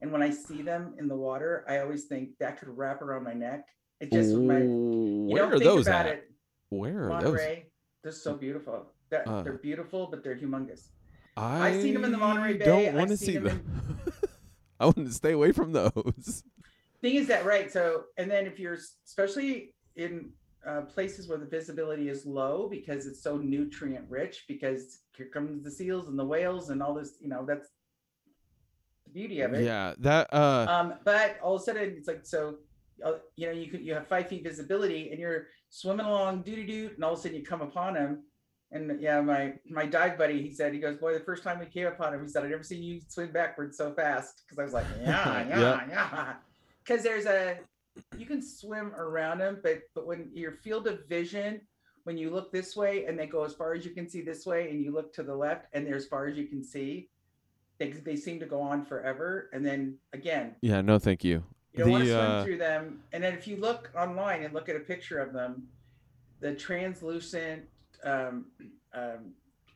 And 0.00 0.10
when 0.10 0.22
I 0.22 0.30
see 0.30 0.62
them 0.62 0.94
in 0.98 1.06
the 1.08 1.16
water, 1.16 1.64
I 1.68 1.78
always 1.78 2.04
think 2.06 2.30
that 2.40 2.58
could 2.58 2.68
wrap 2.76 3.02
around 3.02 3.22
my 3.24 3.34
neck. 3.34 3.68
It 4.02 4.10
just 4.10 4.34
my 4.34 4.58
you 4.58 5.26
Where 5.30 5.44
are 5.44 5.60
those 5.60 5.86
at? 5.86 6.06
it. 6.06 6.30
Where 6.70 7.04
are 7.08 7.20
those? 7.22 7.32
Monterey, 7.34 7.66
they're 8.02 8.10
so 8.10 8.34
beautiful. 8.34 8.86
They're, 9.10 9.28
Uh. 9.28 9.42
they're 9.42 9.58
beautiful, 9.58 10.08
but 10.10 10.24
they're 10.24 10.34
humongous. 10.36 10.88
I 11.36 11.68
I've 11.68 11.80
seen 11.80 11.94
'em 11.96 12.04
in 12.04 12.10
the 12.10 12.18
Monterey 12.18 12.54
Bay, 12.58 12.64
Don't 12.64 12.94
want 12.96 13.10
to 13.10 13.16
see 13.16 13.26
see 13.26 13.36
'em 13.36 13.44
them. 13.44 13.62
I 14.80 14.86
want 14.86 14.96
to 14.96 15.12
stay 15.12 15.32
away 15.32 15.52
from 15.52 15.72
those. 15.72 16.42
thing 17.00 17.14
is 17.16 17.26
that 17.28 17.44
right 17.44 17.70
so 17.70 18.04
and 18.16 18.30
then 18.30 18.46
if 18.46 18.58
you're 18.60 18.78
especially 19.06 19.74
in 19.96 20.30
uh, 20.66 20.82
places 20.82 21.26
where 21.28 21.38
the 21.38 21.46
visibility 21.46 22.08
is 22.08 22.24
low 22.24 22.68
because 22.68 23.06
it's 23.06 23.20
so 23.22 23.36
nutrient 23.36 24.04
rich 24.08 24.44
because 24.46 25.00
here 25.16 25.26
comes 25.26 25.62
the 25.64 25.70
seals 25.70 26.06
and 26.08 26.16
the 26.18 26.24
whales 26.24 26.70
and 26.70 26.80
all 26.82 26.94
this 26.94 27.16
you 27.20 27.28
know 27.28 27.44
that's 27.44 27.68
the 29.04 29.10
beauty 29.10 29.40
of 29.40 29.52
it 29.54 29.64
Yeah, 29.64 29.94
that 29.98 30.32
uh 30.32 30.66
um 30.68 30.94
but 31.04 31.38
all 31.42 31.56
of 31.56 31.62
a 31.62 31.64
sudden 31.64 31.94
it's 31.98 32.06
like 32.08 32.24
so 32.24 32.58
Uh, 33.04 33.18
you 33.36 33.46
know 33.46 33.52
you 33.52 33.70
could 33.70 33.80
you 33.80 33.94
have 33.94 34.06
five 34.06 34.28
feet 34.28 34.42
visibility 34.44 35.10
and 35.10 35.18
you're 35.20 35.46
swimming 35.70 36.06
along 36.06 36.42
doo 36.42 36.54
doo 36.56 36.66
doo 36.66 36.90
and 36.94 37.04
all 37.04 37.12
of 37.14 37.18
a 37.18 37.22
sudden 37.22 37.36
you 37.36 37.42
come 37.44 37.60
upon 37.62 37.94
him 37.96 38.22
and 38.70 39.00
yeah 39.00 39.20
my 39.20 39.54
my 39.68 39.84
dive 39.86 40.16
buddy 40.18 40.40
he 40.42 40.50
said 40.52 40.72
he 40.72 40.78
goes 40.78 40.96
boy 40.96 41.12
the 41.12 41.20
first 41.20 41.42
time 41.42 41.58
we 41.58 41.66
came 41.66 41.86
upon 41.86 42.14
him 42.14 42.22
he 42.22 42.28
said 42.28 42.42
i've 42.44 42.50
never 42.50 42.62
seen 42.62 42.82
you 42.82 43.00
swim 43.08 43.30
backwards 43.32 43.76
so 43.76 43.92
fast 43.94 44.42
because 44.44 44.58
i 44.58 44.64
was 44.64 44.72
like 44.72 44.86
yeah 45.02 45.48
yeah 45.48 45.60
Yeah. 45.60 45.80
yeah 45.88 46.32
because 46.84 47.02
there's 47.02 47.26
a 47.26 47.58
you 48.16 48.24
can 48.26 48.40
swim 48.42 48.92
around 48.96 49.38
them 49.38 49.58
but 49.62 49.80
but 49.94 50.06
when 50.06 50.30
your 50.34 50.52
field 50.52 50.86
of 50.86 51.06
vision 51.08 51.60
when 52.04 52.16
you 52.16 52.30
look 52.30 52.50
this 52.52 52.74
way 52.76 53.04
and 53.06 53.18
they 53.18 53.26
go 53.26 53.44
as 53.44 53.54
far 53.54 53.74
as 53.74 53.84
you 53.84 53.92
can 53.92 54.08
see 54.08 54.22
this 54.22 54.44
way 54.46 54.70
and 54.70 54.82
you 54.84 54.92
look 54.92 55.12
to 55.14 55.22
the 55.22 55.34
left 55.34 55.66
and 55.72 55.86
they're 55.86 55.96
as 55.96 56.06
far 56.06 56.26
as 56.26 56.36
you 56.36 56.46
can 56.46 56.62
see 56.64 57.08
they, 57.78 57.90
they 57.90 58.16
seem 58.16 58.38
to 58.40 58.46
go 58.46 58.60
on 58.60 58.84
forever 58.84 59.48
and 59.52 59.64
then 59.64 59.96
again 60.12 60.54
yeah, 60.62 60.80
no 60.80 60.98
thank 60.98 61.24
you. 61.24 61.42
You 61.72 61.78
don't 61.84 61.90
want 61.92 62.04
to 62.04 62.10
swim 62.10 62.20
uh, 62.30 62.44
through 62.44 62.58
them. 62.58 63.00
And 63.12 63.22
then 63.22 63.32
if 63.34 63.46
you 63.46 63.56
look 63.56 63.90
online 63.96 64.42
and 64.42 64.52
look 64.52 64.68
at 64.68 64.76
a 64.76 64.80
picture 64.80 65.18
of 65.18 65.32
them, 65.32 65.68
the 66.40 66.54
translucent, 66.54 67.62
um, 68.04 68.46
um, 68.94 69.32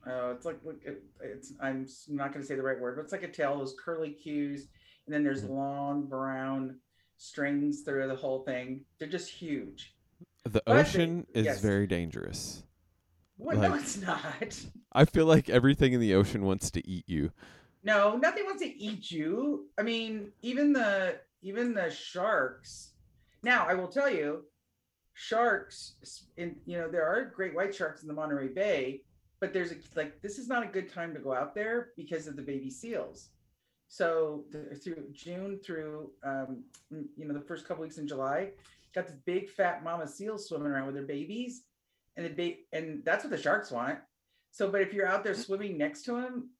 oh, 0.06 0.30
it's 0.32 0.44
like 0.44 0.58
look, 0.64 0.80
it's 1.22 1.52
I'm 1.60 1.86
not 2.08 2.32
going 2.32 2.42
to 2.42 2.46
say 2.46 2.54
the 2.54 2.62
right 2.62 2.78
word, 2.78 2.96
but 2.96 3.02
it's 3.02 3.12
like 3.12 3.22
a 3.22 3.28
tail, 3.28 3.58
those 3.58 3.74
curly 3.82 4.10
cues, 4.10 4.66
and 5.06 5.14
then 5.14 5.22
there's 5.24 5.44
Mhm. 5.44 5.50
long 5.50 6.06
brown 6.06 6.78
strings 7.16 7.82
through 7.82 8.06
the 8.08 8.16
whole 8.16 8.42
thing. 8.42 8.84
They're 8.98 9.08
just 9.08 9.30
huge. 9.30 9.94
The 10.44 10.50
But 10.50 10.64
the- 10.66 10.72
ocean 10.72 11.26
is 11.32 11.46
yes. 11.46 11.60
very 11.62 11.86
dangerous. 11.86 12.62
What? 13.38 13.58
no, 13.58 13.74
it's 13.74 13.96
not. 14.00 14.64
I 14.92 15.04
feel 15.04 15.26
like 15.26 15.48
everything 15.48 15.92
in 15.92 16.00
the 16.00 16.14
ocean 16.14 16.42
wants 16.44 16.70
to 16.72 16.86
eat 16.88 17.04
you. 17.06 17.32
No, 17.82 18.16
nothing 18.16 18.44
wants 18.44 18.62
to 18.62 18.68
eat 18.78 19.10
you. 19.10 19.68
I 19.78 19.82
mean, 19.82 20.32
even 20.42 20.72
the 20.72 21.20
even 21.42 21.74
the 21.74 21.90
sharks. 21.90 22.92
Now, 23.42 23.66
I 23.68 23.74
will 23.74 23.88
tell 23.88 24.10
you, 24.10 24.44
sharks. 25.14 25.94
In 26.36 26.56
you 26.66 26.78
know, 26.78 26.88
there 26.88 27.06
are 27.06 27.32
great 27.34 27.54
white 27.54 27.74
sharks 27.74 28.02
in 28.02 28.08
the 28.08 28.14
Monterey 28.14 28.48
Bay, 28.48 29.02
but 29.40 29.52
there's 29.52 29.72
a, 29.72 29.76
like 29.94 30.20
this 30.22 30.38
is 30.38 30.48
not 30.48 30.62
a 30.62 30.66
good 30.66 30.92
time 30.92 31.14
to 31.14 31.20
go 31.20 31.34
out 31.34 31.54
there 31.54 31.90
because 31.96 32.26
of 32.26 32.36
the 32.36 32.42
baby 32.42 32.70
seals. 32.70 33.30
So 33.88 34.44
th- 34.52 34.82
through 34.82 35.04
June 35.12 35.60
through 35.64 36.10
um, 36.24 36.64
you 36.90 37.26
know 37.26 37.34
the 37.34 37.46
first 37.46 37.66
couple 37.66 37.82
weeks 37.82 37.98
in 37.98 38.08
July, 38.08 38.50
got 38.94 39.06
this 39.06 39.16
big 39.24 39.48
fat 39.48 39.84
mama 39.84 40.06
seal 40.06 40.38
swimming 40.38 40.68
around 40.68 40.86
with 40.86 40.94
their 40.94 41.04
babies, 41.04 41.62
and 42.16 42.26
the 42.26 42.30
ba- 42.30 42.76
and 42.76 43.04
that's 43.04 43.24
what 43.24 43.30
the 43.30 43.38
sharks 43.38 43.70
want. 43.70 43.98
So, 44.50 44.70
but 44.70 44.80
if 44.80 44.92
you're 44.92 45.06
out 45.06 45.22
there 45.22 45.34
swimming 45.34 45.76
next 45.76 46.02
to 46.04 46.12
them, 46.12 46.50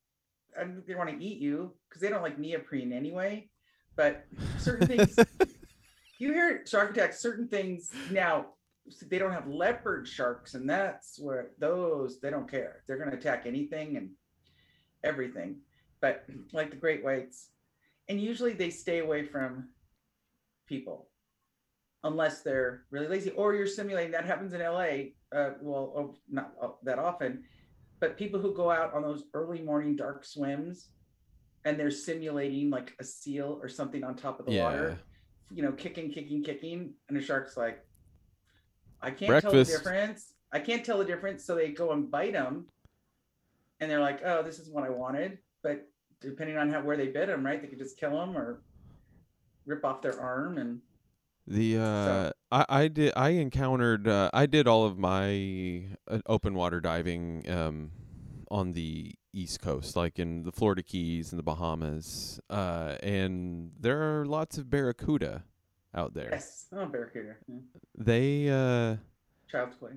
they 0.87 0.95
want 0.95 1.11
to 1.11 1.25
eat 1.25 1.41
you 1.41 1.73
because 1.89 2.01
they 2.01 2.09
don't 2.09 2.23
like 2.23 2.39
neoprene 2.39 2.93
anyway. 2.93 3.49
But 3.97 4.27
certain 4.59 4.87
things, 4.97 5.19
you 6.19 6.33
hear 6.33 6.65
shark 6.67 6.91
attacks. 6.97 7.21
Certain 7.21 7.49
things 7.49 7.91
now 8.11 8.47
they 9.09 9.19
don't 9.19 9.33
have 9.33 9.49
leopard 9.49 10.07
sharks, 10.07 10.55
and 10.55 10.69
that's 10.69 11.19
where 11.19 11.51
those 11.59 12.21
they 12.21 12.31
don't 12.31 12.51
care. 12.51 12.83
They're 12.87 12.99
going 12.99 13.11
to 13.11 13.17
attack 13.17 13.45
anything 13.47 13.97
and 13.97 14.11
everything. 15.03 15.57
But 16.01 16.25
like 16.53 16.71
the 16.71 16.77
great 16.77 17.03
whites, 17.03 17.51
and 18.09 18.21
usually 18.21 18.53
they 18.53 18.71
stay 18.71 18.99
away 18.99 19.25
from 19.25 19.69
people 20.67 21.09
unless 22.05 22.43
they're 22.43 22.85
really 22.91 23.09
lazy 23.09 23.31
or 23.31 23.55
you're 23.55 23.67
simulating 23.67 24.13
that 24.13 24.25
happens 24.25 24.53
in 24.53 24.61
la 24.61 24.81
uh, 24.81 25.51
well 25.61 25.93
oh, 25.97 26.15
not 26.31 26.53
uh, 26.63 26.69
that 26.83 26.99
often 26.99 27.43
but 28.01 28.17
people 28.17 28.41
who 28.41 28.55
go 28.55 28.71
out 28.71 28.93
on 28.95 29.03
those 29.03 29.25
early 29.35 29.61
morning 29.61 29.97
dark 29.97 30.25
swims 30.25 30.89
and 31.67 31.79
they're 31.79 31.91
simulating 31.91 32.71
like 32.71 32.95
a 33.01 33.05
seal 33.05 33.59
or 33.61 33.69
something 33.69 34.05
on 34.05 34.15
top 34.15 34.39
of 34.39 34.47
the 34.47 34.53
yeah. 34.53 34.63
water 34.63 34.99
you 35.51 35.63
know 35.63 35.73
kicking 35.73 36.11
kicking 36.11 36.43
kicking 36.43 36.95
and 37.09 37.17
the 37.19 37.21
shark's 37.21 37.57
like 37.57 37.85
i 39.03 39.11
can't 39.11 39.29
Breakfast. 39.29 39.53
tell 39.53 39.79
the 39.79 39.85
difference 39.85 40.33
i 40.53 40.61
can't 40.61 40.85
tell 40.85 40.99
the 40.99 41.05
difference 41.05 41.45
so 41.45 41.57
they 41.57 41.73
go 41.73 41.91
and 41.93 42.11
bite 42.11 42.33
them 42.33 42.67
and 43.81 43.91
they're 43.91 44.01
like 44.01 44.21
oh 44.25 44.43
this 44.43 44.61
is 44.61 44.71
what 44.71 44.85
i 44.85 44.89
wanted 44.89 45.39
but 45.63 45.89
depending 46.21 46.57
on 46.57 46.71
how 46.71 46.81
where 46.81 46.97
they 46.97 47.09
bit 47.09 47.27
them 47.27 47.45
right 47.45 47.61
they 47.61 47.69
could 47.69 47.79
just 47.79 47.99
kill 47.99 48.13
them 48.13 48.39
or 48.39 48.63
rip 49.67 49.85
off 49.85 50.01
their 50.01 50.19
arm 50.21 50.59
and 50.59 50.81
The 51.49 51.79
uh 51.79 52.31
I 52.53 52.65
I 52.69 52.89
did 52.89 53.13
I 53.17 53.31
encountered 53.31 54.07
uh, 54.07 54.31
I 54.33 54.47
did 54.47 54.69
all 54.69 54.85
of 54.85 54.99
my 54.99 55.87
uh, 56.09 56.21
open 56.27 56.55
water 56.55 56.81
diving 56.81 57.45
um 57.51 57.91
on 58.51 58.73
the 58.73 59.15
east 59.37 59.61
coast 59.61 59.97
like 59.97 60.19
in 60.19 60.43
the 60.45 60.51
Florida 60.53 60.83
Keys 60.83 61.31
and 61.31 61.39
the 61.39 61.43
Bahamas 61.43 62.41
uh 62.49 62.97
and 63.03 63.71
there 63.79 64.21
are 64.21 64.25
lots 64.25 64.57
of 64.57 64.71
barracuda 64.71 65.45
out 65.95 66.15
there. 66.15 66.31
yes 66.33 66.67
oh 66.73 66.87
barracuda 66.87 67.35
yeah. 67.47 67.57
They 67.97 68.49
uh 68.49 68.97
child's 69.51 69.77
play 69.77 69.93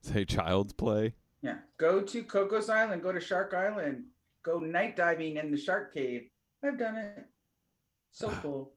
say 0.00 0.24
child's 0.24 0.72
play. 0.72 1.14
Yeah. 1.42 1.56
Go 1.78 2.00
to 2.00 2.22
Cocos 2.22 2.68
Island, 2.68 3.02
go 3.02 3.12
to 3.12 3.20
Shark 3.20 3.52
Island, 3.54 4.04
go 4.42 4.58
night 4.58 4.96
diving 4.96 5.36
in 5.36 5.50
the 5.50 5.56
shark 5.56 5.92
cave. 5.92 6.28
I've 6.62 6.78
done 6.78 6.96
it. 6.96 7.26
So 8.12 8.28
cool. 8.42 8.72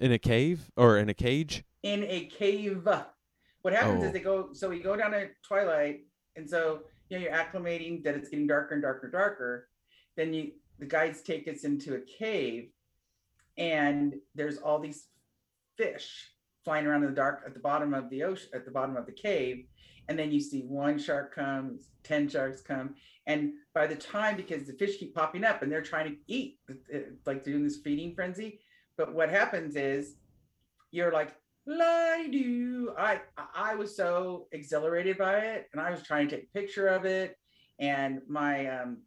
In 0.00 0.12
a 0.12 0.18
cave 0.18 0.70
or 0.76 0.98
in 0.98 1.08
a 1.08 1.14
cage? 1.14 1.64
In 1.82 2.04
a 2.04 2.26
cave. 2.26 2.86
What 3.62 3.74
happens 3.74 4.04
Oh. 4.04 4.06
is 4.06 4.12
they 4.12 4.20
go, 4.20 4.52
so 4.52 4.68
we 4.68 4.78
go 4.80 4.96
down 4.96 5.12
at 5.14 5.30
twilight, 5.42 6.04
and 6.36 6.48
so 6.48 6.82
know 7.16 7.22
you're 7.22 7.32
acclimating 7.32 8.04
that 8.04 8.14
it's 8.14 8.28
getting 8.28 8.46
darker 8.46 8.74
and 8.74 8.82
darker 8.82 9.06
and 9.06 9.12
darker. 9.12 9.68
Then 10.16 10.32
you 10.34 10.52
the 10.78 10.86
guides 10.86 11.22
take 11.22 11.48
us 11.48 11.64
into 11.64 11.94
a 11.94 12.00
cave, 12.00 12.70
and 13.56 14.14
there's 14.34 14.58
all 14.58 14.78
these 14.78 15.06
fish 15.76 16.30
flying 16.64 16.86
around 16.86 17.02
in 17.02 17.08
the 17.08 17.14
dark 17.14 17.42
at 17.46 17.54
the 17.54 17.60
bottom 17.60 17.94
of 17.94 18.10
the 18.10 18.22
ocean, 18.22 18.50
at 18.54 18.64
the 18.64 18.70
bottom 18.70 18.96
of 18.96 19.06
the 19.06 19.12
cave. 19.12 19.64
And 20.08 20.18
then 20.18 20.32
you 20.32 20.40
see 20.40 20.62
one 20.62 20.98
shark 20.98 21.34
come, 21.34 21.80
10 22.04 22.28
sharks 22.28 22.60
come. 22.60 22.94
And 23.26 23.52
by 23.74 23.86
the 23.86 23.94
time, 23.94 24.36
because 24.36 24.66
the 24.66 24.72
fish 24.72 24.98
keep 24.98 25.14
popping 25.14 25.44
up 25.44 25.62
and 25.62 25.70
they're 25.70 25.82
trying 25.82 26.10
to 26.10 26.16
eat, 26.26 26.58
uh, 26.70 26.98
like 27.26 27.44
they're 27.44 27.54
doing 27.54 27.64
this 27.64 27.78
feeding 27.78 28.14
frenzy. 28.14 28.60
But 28.96 29.14
what 29.14 29.30
happens 29.30 29.76
is 29.76 30.16
you're 30.90 31.12
like, 31.12 31.34
lie 31.68 32.28
do. 32.30 32.92
I 32.98 33.20
I 33.54 33.74
was 33.74 33.96
so 33.96 34.48
exhilarated 34.52 35.18
by 35.18 35.36
it, 35.38 35.68
and 35.72 35.80
I 35.80 35.90
was 35.90 36.02
trying 36.02 36.28
to 36.28 36.36
take 36.36 36.44
a 36.46 36.58
picture 36.58 36.88
of 36.88 37.04
it. 37.04 37.36
And 37.78 38.20
my 38.28 38.66
um 38.66 38.98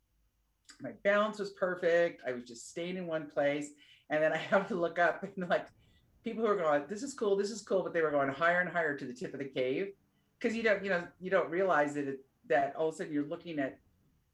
my 0.82 0.91
balance 1.03 1.39
was 1.39 1.51
perfect. 1.51 2.22
I 2.28 2.32
was 2.32 2.43
just 2.43 2.70
staying 2.70 2.97
in 2.97 3.07
one 3.07 3.30
place. 3.30 3.70
And 4.09 4.22
then 4.22 4.34
I 4.34 4.38
have 4.51 4.68
to 4.70 4.76
look 4.76 4.99
up 4.99 5.24
and 5.24 5.49
like 5.49 5.68
people 6.24 6.43
who 6.43 6.49
are 6.49 6.55
going, 6.55 6.84
this 6.88 7.03
is 7.03 7.14
cool, 7.14 7.36
this 7.36 7.51
is 7.51 7.62
cool, 7.62 7.84
but 7.84 7.93
they 7.93 8.01
were 8.01 8.12
going 8.12 8.30
higher 8.30 8.59
and 8.59 8.70
higher 8.70 8.97
to 8.97 9.05
the 9.05 9.14
tip 9.14 9.34
of 9.34 9.39
the 9.39 9.45
cave. 9.45 9.89
Because 10.39 10.55
you 10.55 10.64
don't, 10.64 10.84
you 10.84 10.89
know, 10.89 11.03
you 11.20 11.30
don't 11.30 11.49
realize 11.49 11.93
that 11.95 12.07
it, 12.07 12.20
that 12.49 12.76
all 12.76 12.89
of 12.89 12.95
a 12.95 12.97
sudden 12.97 13.14
you're 13.14 13.28
looking 13.28 13.59
at 13.59 13.80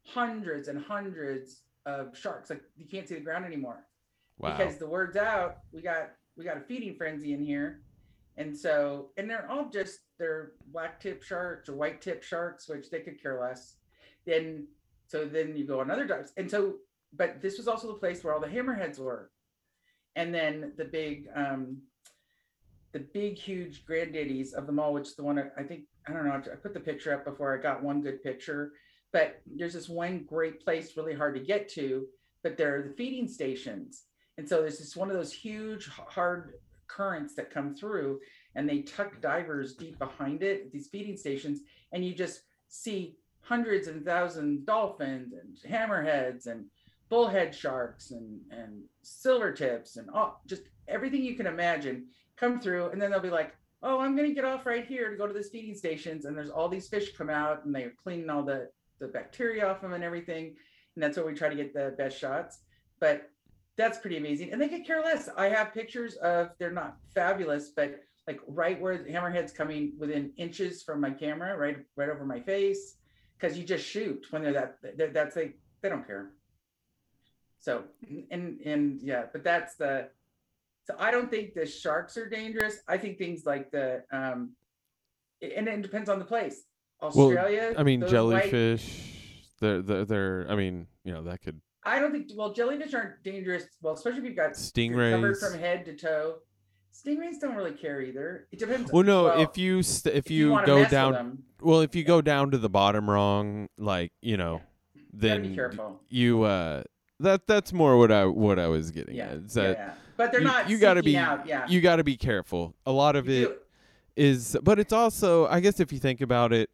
hundreds 0.06 0.68
and 0.68 0.82
hundreds 0.82 1.62
of 1.86 2.16
sharks. 2.16 2.50
Like 2.50 2.62
you 2.76 2.86
can't 2.86 3.06
see 3.08 3.14
the 3.14 3.20
ground 3.20 3.44
anymore 3.44 3.84
Wow. 4.38 4.56
because 4.56 4.76
the 4.78 4.86
word's 4.86 5.16
out. 5.16 5.58
We 5.72 5.82
got 5.82 6.10
we 6.36 6.44
got 6.44 6.56
a 6.56 6.60
feeding 6.60 6.94
frenzy 6.94 7.32
in 7.32 7.42
here, 7.44 7.82
and 8.38 8.56
so 8.56 9.10
and 9.16 9.28
they're 9.28 9.50
all 9.50 9.68
just 9.68 9.98
they're 10.18 10.52
black 10.72 11.00
tip 11.00 11.22
sharks 11.22 11.68
or 11.68 11.74
white 11.74 12.00
tip 12.00 12.22
sharks, 12.22 12.68
which 12.68 12.88
they 12.90 13.00
could 13.00 13.20
care 13.20 13.40
less. 13.40 13.76
Then 14.24 14.68
so 15.06 15.24
then 15.24 15.56
you 15.56 15.66
go 15.66 15.80
on 15.80 15.90
other 15.90 16.06
dives, 16.06 16.32
and 16.36 16.50
so 16.50 16.76
but 17.12 17.42
this 17.42 17.58
was 17.58 17.68
also 17.68 17.88
the 17.88 17.98
place 17.98 18.22
where 18.22 18.32
all 18.32 18.40
the 18.40 18.46
hammerheads 18.46 18.98
were, 18.98 19.30
and 20.16 20.34
then 20.34 20.72
the 20.76 20.84
big 20.84 21.26
um 21.34 21.78
the 22.92 23.00
big 23.00 23.36
huge 23.36 23.84
granddaddies 23.84 24.54
of 24.54 24.66
them 24.66 24.78
all, 24.78 24.94
which 24.94 25.08
is 25.08 25.16
the 25.16 25.22
one 25.22 25.38
I 25.58 25.62
think 25.62 25.82
I 26.06 26.12
don't 26.12 26.24
know 26.24 26.32
I 26.32 26.56
put 26.56 26.74
the 26.74 26.80
picture 26.80 27.12
up 27.12 27.24
before 27.24 27.56
I 27.56 27.60
got 27.60 27.82
one 27.82 28.00
good 28.00 28.22
picture, 28.22 28.72
but 29.12 29.40
there's 29.46 29.74
this 29.74 29.88
one 29.88 30.24
great 30.28 30.64
place 30.64 30.96
really 30.96 31.14
hard 31.14 31.34
to 31.34 31.40
get 31.40 31.68
to, 31.70 32.06
but 32.42 32.56
there 32.56 32.76
are 32.76 32.82
the 32.82 32.94
feeding 32.94 33.28
stations. 33.28 34.04
And 34.36 34.48
so 34.48 34.60
there's 34.60 34.78
this 34.78 34.96
one 34.96 35.10
of 35.10 35.16
those 35.16 35.32
huge 35.32 35.88
hard 35.88 36.54
currents 36.88 37.34
that 37.34 37.50
come 37.50 37.74
through 37.74 38.20
and 38.54 38.68
they 38.68 38.82
tuck 38.82 39.20
divers 39.20 39.74
deep 39.74 39.98
behind 39.98 40.42
it, 40.42 40.72
these 40.72 40.88
feeding 40.88 41.16
stations, 41.16 41.60
and 41.92 42.04
you 42.04 42.14
just 42.14 42.42
see 42.68 43.16
hundreds 43.40 43.88
and 43.88 44.04
thousands 44.04 44.60
of 44.60 44.66
dolphins 44.66 45.32
and 45.32 45.72
hammerheads 45.72 46.46
and 46.46 46.66
bullhead 47.08 47.54
sharks 47.54 48.10
and 48.10 48.40
and 48.50 48.82
silver 49.02 49.52
tips 49.52 49.96
and 49.96 50.10
all 50.10 50.42
just 50.46 50.62
everything 50.86 51.22
you 51.22 51.34
can 51.34 51.46
imagine 51.46 52.06
come 52.36 52.60
through. 52.60 52.90
And 52.90 53.00
then 53.00 53.10
they'll 53.10 53.20
be 53.20 53.30
like 53.30 53.54
oh 53.82 54.00
i'm 54.00 54.16
going 54.16 54.28
to 54.28 54.34
get 54.34 54.44
off 54.44 54.66
right 54.66 54.86
here 54.86 55.08
to 55.10 55.16
go 55.16 55.26
to 55.26 55.32
this 55.32 55.48
feeding 55.50 55.74
stations. 55.74 56.24
And 56.24 56.36
there's 56.36 56.50
all 56.50 56.68
these 56.68 56.88
fish 56.88 57.16
come 57.16 57.30
out 57.30 57.64
and 57.64 57.74
they're 57.74 57.92
cleaning 58.02 58.28
all 58.28 58.42
the 58.42 58.68
the 58.98 59.08
bacteria 59.08 59.66
off 59.68 59.80
them 59.80 59.92
and 59.92 60.04
everything. 60.04 60.54
And 60.94 61.02
that's 61.02 61.16
what 61.16 61.26
we 61.26 61.34
try 61.34 61.48
to 61.48 61.54
get 61.54 61.72
the 61.72 61.94
best 61.96 62.18
shots. 62.18 62.58
But 63.00 63.30
that's 63.78 63.98
pretty 63.98 64.18
amazing 64.18 64.52
and 64.52 64.60
they 64.60 64.68
could 64.68 64.84
care 64.84 65.00
less 65.00 65.30
i 65.36 65.46
have 65.48 65.72
pictures 65.72 66.16
of 66.16 66.50
they're 66.58 66.70
not 66.70 66.96
fabulous 67.14 67.70
but 67.70 68.00
like 68.26 68.40
right 68.46 68.78
where 68.78 68.98
the 68.98 69.10
hammerhead's 69.10 69.52
coming 69.52 69.92
within 69.98 70.30
inches 70.36 70.82
from 70.82 71.00
my 71.00 71.10
camera 71.10 71.56
right 71.56 71.78
right 71.96 72.10
over 72.10 72.26
my 72.26 72.40
face 72.40 72.96
because 73.38 73.56
you 73.56 73.64
just 73.64 73.86
shoot 73.86 74.26
when 74.30 74.42
they're 74.42 74.52
that 74.52 74.76
they're, 74.96 75.08
that's 75.08 75.36
like 75.36 75.56
they 75.80 75.88
don't 75.88 76.06
care 76.06 76.32
so 77.60 77.84
and 78.30 78.60
and 78.64 79.00
yeah, 79.02 79.24
but 79.32 79.44
that's 79.44 79.74
the 79.76 80.08
so 80.84 80.94
I 80.98 81.10
don't 81.10 81.30
think 81.30 81.54
the 81.54 81.66
sharks 81.66 82.16
are 82.16 82.28
dangerous. 82.28 82.78
I 82.88 82.96
think 82.96 83.18
things 83.18 83.44
like 83.44 83.70
the 83.70 84.04
um 84.12 84.52
and 85.42 85.68
it 85.68 85.82
depends 85.82 86.08
on 86.08 86.18
the 86.18 86.24
place. 86.24 86.62
Australia. 87.02 87.74
I 87.76 87.82
mean 87.82 88.00
those 88.00 88.12
white- 88.12 88.50
jellyfish. 88.50 89.14
They're, 89.60 89.82
they're 89.82 90.04
they're 90.04 90.46
I 90.48 90.54
mean 90.54 90.86
you 91.04 91.12
know 91.12 91.24
that 91.24 91.42
could 91.42 91.60
I 91.84 91.98
don't 91.98 92.12
think 92.12 92.30
well 92.36 92.52
jellyfish 92.52 92.92
aren't 92.94 93.22
dangerous. 93.22 93.64
Well, 93.82 93.94
especially 93.94 94.18
if 94.20 94.24
you've 94.24 94.36
got 94.36 94.56
you're 94.76 95.10
covered 95.12 95.38
from 95.38 95.58
head 95.58 95.84
to 95.86 95.96
toe. 95.96 96.36
Stingrays 96.92 97.38
don't 97.40 97.54
really 97.54 97.72
care 97.72 98.00
either. 98.00 98.48
It 98.50 98.58
depends. 98.58 98.90
Well, 98.92 99.04
no, 99.04 99.28
if 99.40 99.56
you 99.56 99.82
st- 99.84 100.14
if, 100.16 100.30
you, 100.30 100.50
wanna 100.50 100.66
go 100.66 100.84
down, 100.84 101.12
them, 101.12 101.42
well, 101.60 101.80
if 101.80 101.94
you 101.94 102.02
go 102.02 102.20
down 102.20 102.50
to 102.50 102.58
the 102.58 102.68
bottom 102.68 103.08
wrong, 103.08 103.68
like 103.78 104.10
you 104.20 104.36
know, 104.36 104.62
then 105.12 105.54
careful. 105.54 106.00
you 106.08 106.42
uh 106.42 106.82
that 107.20 107.46
that's 107.46 107.72
more 107.72 107.96
what 107.98 108.10
I 108.10 108.24
what 108.26 108.58
I 108.58 108.66
was 108.66 108.90
getting 108.90 109.14
Yeah, 109.14 109.26
at. 109.28 109.48
That 109.50 109.76
yeah. 109.78 109.90
But 110.16 110.32
they're 110.32 110.40
you- 110.40 110.46
not. 110.46 110.68
you 110.68 110.78
gotta 110.78 111.02
be- 111.02 111.16
out. 111.16 111.46
Yeah. 111.46 111.66
you 111.68 111.80
got 111.80 111.96
to 111.96 112.04
be 112.04 112.16
careful. 112.16 112.74
A 112.84 112.92
lot 112.92 113.14
of 113.14 113.28
You 113.28 113.42
it 113.42 113.44
do- 113.48 113.56
is 114.16 114.56
but 114.64 114.80
it's 114.80 114.92
also 114.92 115.46
I 115.46 115.60
guess 115.60 115.78
if 115.78 115.92
you 115.92 116.00
think 116.00 116.20
about 116.20 116.52
it, 116.52 116.70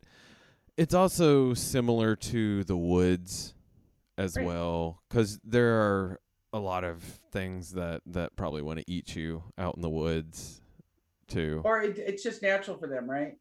it's 0.78 0.94
also 0.94 1.52
similar 1.52 2.16
to 2.16 2.64
the 2.64 2.76
woods 2.76 3.54
as 4.16 4.36
Right. 4.36 4.46
well 4.46 5.02
cuz 5.10 5.38
there 5.44 5.74
are 5.80 6.20
a 6.52 6.58
lot 6.58 6.84
of 6.84 7.02
things 7.32 7.72
that 7.72 8.00
that 8.06 8.36
probably 8.36 8.62
want 8.62 8.78
to 8.78 8.84
eat 8.86 9.16
you 9.16 9.42
out 9.58 9.74
in 9.76 9.82
the 9.82 9.90
woods 9.90 10.62
too. 11.26 11.60
or 11.64 11.82
it, 11.82 11.98
it's 11.98 12.22
just 12.22 12.42
natural 12.42 12.76
for 12.76 12.86
them, 12.86 13.10
right? 13.10 13.38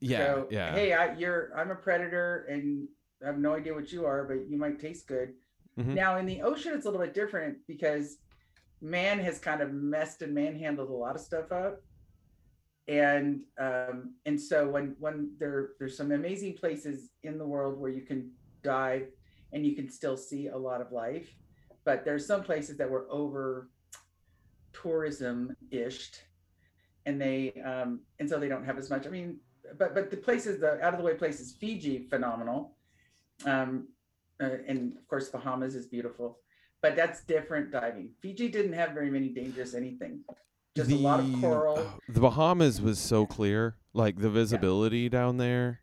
yeah, 0.00 0.18
So, 0.18 0.48
yeah. 0.50 0.72
Hey, 0.74 0.92
I, 0.92 1.14
you're 1.14 1.52
I'm 1.56 1.70
a 1.70 1.74
predator, 1.74 2.46
and 2.48 2.88
I 3.22 3.26
have 3.26 3.38
no 3.38 3.54
idea 3.54 3.74
what 3.74 3.92
you 3.92 4.06
are, 4.06 4.24
but 4.24 4.48
you 4.48 4.56
might 4.58 4.78
taste 4.78 5.06
good. 5.06 5.34
Mhm. 5.78 5.94
Now 5.94 6.16
in 6.18 6.26
the 6.26 6.40
ocean, 6.42 6.72
it's 6.74 6.86
a 6.86 6.90
little 6.90 7.04
bit 7.04 7.14
different 7.14 7.58
because 7.66 8.18
man 8.80 9.18
has 9.18 9.38
kind 9.38 9.60
of 9.60 9.72
messed 9.72 10.22
and 10.22 10.32
manhandled 10.34 10.88
a 10.90 10.92
lot 10.92 11.16
of 11.16 11.20
stuff 11.22 11.50
up, 11.52 11.82
and 12.88 13.40
um, 13.58 14.14
and 14.26 14.40
so 14.40 14.68
when 14.68 14.94
when 14.98 15.34
there 15.38 15.70
there's 15.78 15.96
some 15.96 16.12
amazing 16.12 16.54
places 16.54 17.10
in 17.22 17.38
the 17.38 17.46
world 17.46 17.78
where 17.78 17.90
you 17.90 18.02
can 18.02 18.30
dive 18.62 19.08
and 19.54 19.64
you 19.64 19.74
can 19.74 19.88
still 19.88 20.16
see 20.16 20.48
a 20.48 20.56
lot 20.56 20.80
of 20.82 20.92
life, 20.92 21.34
but 21.84 22.04
there's 22.04 22.26
some 22.26 22.42
places 22.42 22.76
that 22.76 22.90
were 22.90 23.06
over 23.10 23.70
tourism 24.72 25.56
ished 25.72 26.18
and 27.06 27.20
they 27.20 27.52
um 27.64 28.00
and 28.18 28.28
so 28.28 28.38
they 28.38 28.48
don't 28.48 28.64
have 28.64 28.76
as 28.76 28.90
much. 28.90 29.06
I 29.06 29.10
mean 29.10 29.38
but 29.78 29.94
but 29.94 30.10
the 30.10 30.16
places 30.16 30.60
the 30.60 30.82
out 30.84 30.92
of 30.94 30.98
the 30.98 31.04
way 31.06 31.14
places 31.14 31.52
fiji 31.58 32.06
phenomenal. 32.10 32.76
Um 33.46 33.88
uh, 34.42 34.48
and 34.66 34.96
of 34.98 35.06
course 35.08 35.28
bahamas 35.30 35.74
is 35.76 35.86
beautiful. 35.86 36.40
But 36.82 36.96
that's 36.96 37.22
different 37.24 37.70
diving. 37.70 38.10
Fiji 38.20 38.48
didn't 38.48 38.74
have 38.74 38.90
very 38.90 39.10
many 39.10 39.28
dangerous 39.30 39.72
anything. 39.74 40.20
Just 40.76 40.90
a 40.90 40.96
lot 40.96 41.20
of 41.20 41.30
The- 41.30 41.38
coral. 41.40 41.78
oh, 41.78 41.98
the 42.08 42.20
Bahamas 42.20 42.82
was 42.82 42.98
so 42.98 43.24
clear. 43.26 43.76
Like 43.94 44.18
the 44.18 44.28
visibility 44.28 45.08
down 45.08 45.36
there 45.36 45.80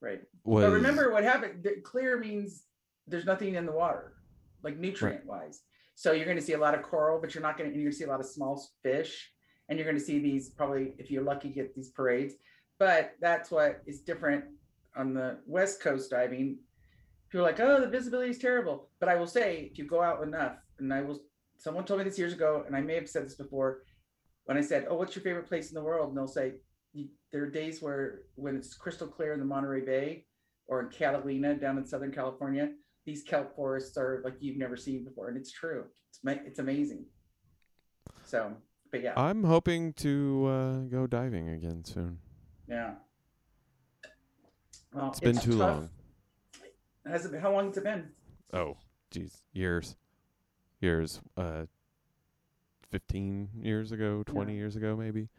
right. 0.00 0.20
Was 0.44 0.64
but 0.64 0.72
remember 0.72 1.12
what 1.12 1.22
happened. 1.22 1.64
Clear 1.84 2.18
means 2.18 2.64
there's 3.06 3.24
nothing 3.24 3.54
in 3.54 3.66
the 3.66 3.72
water 3.72 4.14
like 4.62 4.78
nutrient 4.78 5.26
wise 5.26 5.62
so 5.94 6.12
you're 6.12 6.24
going 6.24 6.36
to 6.36 6.42
see 6.42 6.54
a 6.54 6.58
lot 6.58 6.74
of 6.74 6.82
coral 6.82 7.20
but 7.20 7.34
you're 7.34 7.42
not 7.42 7.58
going 7.58 7.70
to 7.70 7.76
you're 7.76 7.84
going 7.84 7.92
to 7.92 7.98
see 7.98 8.04
a 8.04 8.08
lot 8.08 8.20
of 8.20 8.26
small 8.26 8.62
fish 8.82 9.32
and 9.68 9.78
you're 9.78 9.86
going 9.86 9.98
to 9.98 10.04
see 10.04 10.18
these 10.18 10.50
probably 10.50 10.92
if 10.98 11.10
you're 11.10 11.22
lucky 11.22 11.48
get 11.48 11.74
these 11.74 11.90
parades. 11.90 12.34
But 12.78 13.12
that's 13.20 13.50
what 13.50 13.80
is 13.86 14.00
different 14.00 14.44
on 14.96 15.14
the 15.14 15.38
west 15.46 15.80
coast 15.80 16.10
diving. 16.10 16.58
People 17.30 17.46
are 17.46 17.50
like 17.50 17.60
oh 17.60 17.80
the 17.80 17.88
visibility 17.88 18.30
is 18.30 18.38
terrible. 18.38 18.90
But 19.00 19.08
i 19.08 19.16
will 19.16 19.26
say 19.26 19.68
if 19.70 19.78
you 19.78 19.86
go 19.86 20.02
out 20.02 20.22
enough 20.22 20.56
and 20.78 20.92
i 20.92 21.00
will 21.00 21.20
someone 21.58 21.84
told 21.84 21.98
me 21.98 22.04
this 22.04 22.18
years 22.18 22.32
ago 22.32 22.64
and 22.66 22.76
i 22.76 22.80
may 22.80 22.96
have 22.96 23.08
said 23.08 23.24
this 23.24 23.36
before 23.36 23.82
when 24.44 24.58
i 24.58 24.60
said 24.60 24.86
oh 24.90 24.96
what's 24.96 25.14
your 25.14 25.22
favorite 25.22 25.48
place 25.48 25.70
in 25.70 25.74
the 25.74 25.82
world? 25.82 26.08
And 26.08 26.16
they'll 26.16 26.28
say 26.28 26.54
there 27.32 27.44
are 27.44 27.50
days 27.50 27.80
where 27.80 28.22
when 28.34 28.56
it's 28.56 28.74
crystal 28.74 29.06
clear 29.06 29.32
in 29.32 29.38
the 29.38 29.46
monterey 29.46 29.80
bay 29.80 30.26
or 30.66 30.82
in 30.82 30.88
catalina 30.90 31.54
down 31.54 31.78
in 31.78 31.86
southern 31.86 32.12
california 32.12 32.68
these 33.04 33.22
kelp 33.22 33.54
forests 33.56 33.96
are 33.96 34.20
like 34.24 34.34
you've 34.40 34.56
never 34.56 34.76
seen 34.76 35.04
before 35.04 35.28
and 35.28 35.36
it's 35.36 35.50
true 35.50 35.84
it's, 36.08 36.20
it's 36.46 36.58
amazing 36.58 37.04
so 38.24 38.52
but 38.90 39.02
yeah 39.02 39.12
I'm 39.16 39.42
hoping 39.44 39.92
to 39.94 40.46
uh, 40.46 40.76
go 40.90 41.06
diving 41.06 41.48
again 41.50 41.84
soon. 41.84 42.18
yeah 42.68 42.94
well, 44.92 45.08
It's 45.08 45.20
been 45.20 45.36
too 45.38 45.52
tough. 45.58 45.58
long. 45.58 45.90
has 47.06 47.24
it 47.24 47.32
been, 47.32 47.40
how 47.40 47.52
long 47.52 47.68
has 47.68 47.76
it 47.78 47.84
been 47.84 48.08
Oh, 48.54 48.76
jeez, 49.10 49.38
years, 49.54 49.96
years. 50.82 51.22
Uh, 51.38 51.64
fifteen 52.90 53.48
years 53.62 53.92
ago, 53.92 54.22
twenty 54.26 54.52
Yeah. 54.52 54.58
years 54.58 54.76
ago, 54.76 54.94
maybe. 54.94 55.30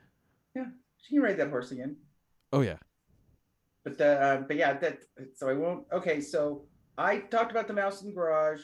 Yeah, 0.56 0.66
she 0.98 1.14
can 1.16 1.24
ride 1.24 1.38
that 1.38 1.50
horse 1.52 1.70
again 1.72 1.96
Oh 2.52 2.62
yeah. 2.62 2.78
but 3.84 4.00
the 4.00 4.20
uh, 4.20 4.38
but 4.48 4.56
yeah 4.58 4.74
that 4.74 4.98
so 5.36 5.48
i 5.50 5.54
won't 5.54 5.86
okay 5.92 6.20
so 6.22 6.66
i 6.98 7.18
talked 7.18 7.52
about 7.52 7.68
the 7.68 7.74
mouse 7.74 8.02
in 8.02 8.08
the 8.10 8.14
garage 8.14 8.62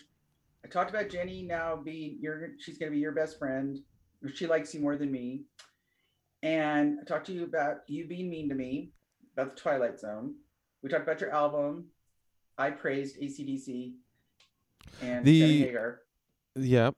i 0.63 0.67
talked 0.67 0.89
about 0.89 1.09
jenny 1.09 1.43
now 1.43 1.75
being 1.75 2.17
your 2.21 2.49
she's 2.59 2.77
going 2.77 2.91
to 2.91 2.95
be 2.95 2.99
your 3.01 3.11
best 3.11 3.37
friend 3.39 3.79
she 4.33 4.45
likes 4.47 4.73
you 4.73 4.79
more 4.81 4.95
than 4.97 5.11
me 5.11 5.41
and 6.43 6.99
i 7.01 7.03
talked 7.05 7.25
to 7.25 7.33
you 7.33 7.43
about 7.43 7.77
you 7.87 8.07
being 8.07 8.29
mean 8.29 8.49
to 8.49 8.55
me 8.55 8.91
about 9.35 9.55
the 9.55 9.61
twilight 9.61 9.99
zone 9.99 10.35
we 10.81 10.89
talked 10.89 11.03
about 11.03 11.21
your 11.21 11.31
album 11.31 11.85
i 12.57 12.69
praised 12.69 13.19
acdc 13.21 13.93
and 15.01 15.25
The- 15.25 15.59
hagar 15.63 16.01
Yep. 16.55 16.95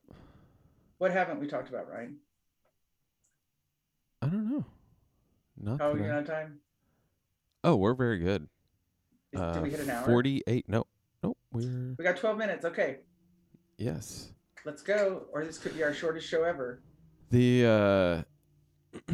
what 0.97 1.11
haven't 1.11 1.39
we 1.39 1.47
talked 1.47 1.69
about 1.69 1.89
ryan 1.89 2.17
I 4.23 4.27
don't 4.27 4.51
know. 4.51 4.65
Not 5.57 5.79
how 5.79 5.89
are 5.89 5.93
that 5.93 5.95
we 5.95 6.01
I- 6.01 6.03
doing 6.05 6.17
on 6.17 6.25
time 6.25 6.59
Oh, 7.63 7.75
we're 7.75 7.93
very 7.95 8.17
good. 8.19 8.47
Is- 9.31 9.39
Uh, 9.39 9.53
did 9.53 9.63
we 9.63 9.69
hit 9.71 9.79
an 9.81 9.89
hour 9.91 10.05
Forty-eight. 10.05 10.67
No, 10.69 10.79
no, 10.79 10.85
we're 11.51 11.95
we 11.97 12.03
got 12.03 12.17
12 12.17 12.37
minutes 12.37 12.65
okay 12.65 12.97
yes. 13.77 14.31
let's 14.65 14.81
go 14.81 15.25
or 15.33 15.43
this 15.45 15.57
could 15.57 15.73
be 15.75 15.83
our 15.83 15.93
shortest 15.93 16.27
show 16.27 16.43
ever 16.43 16.81
The 17.29 18.25
uh 19.07 19.11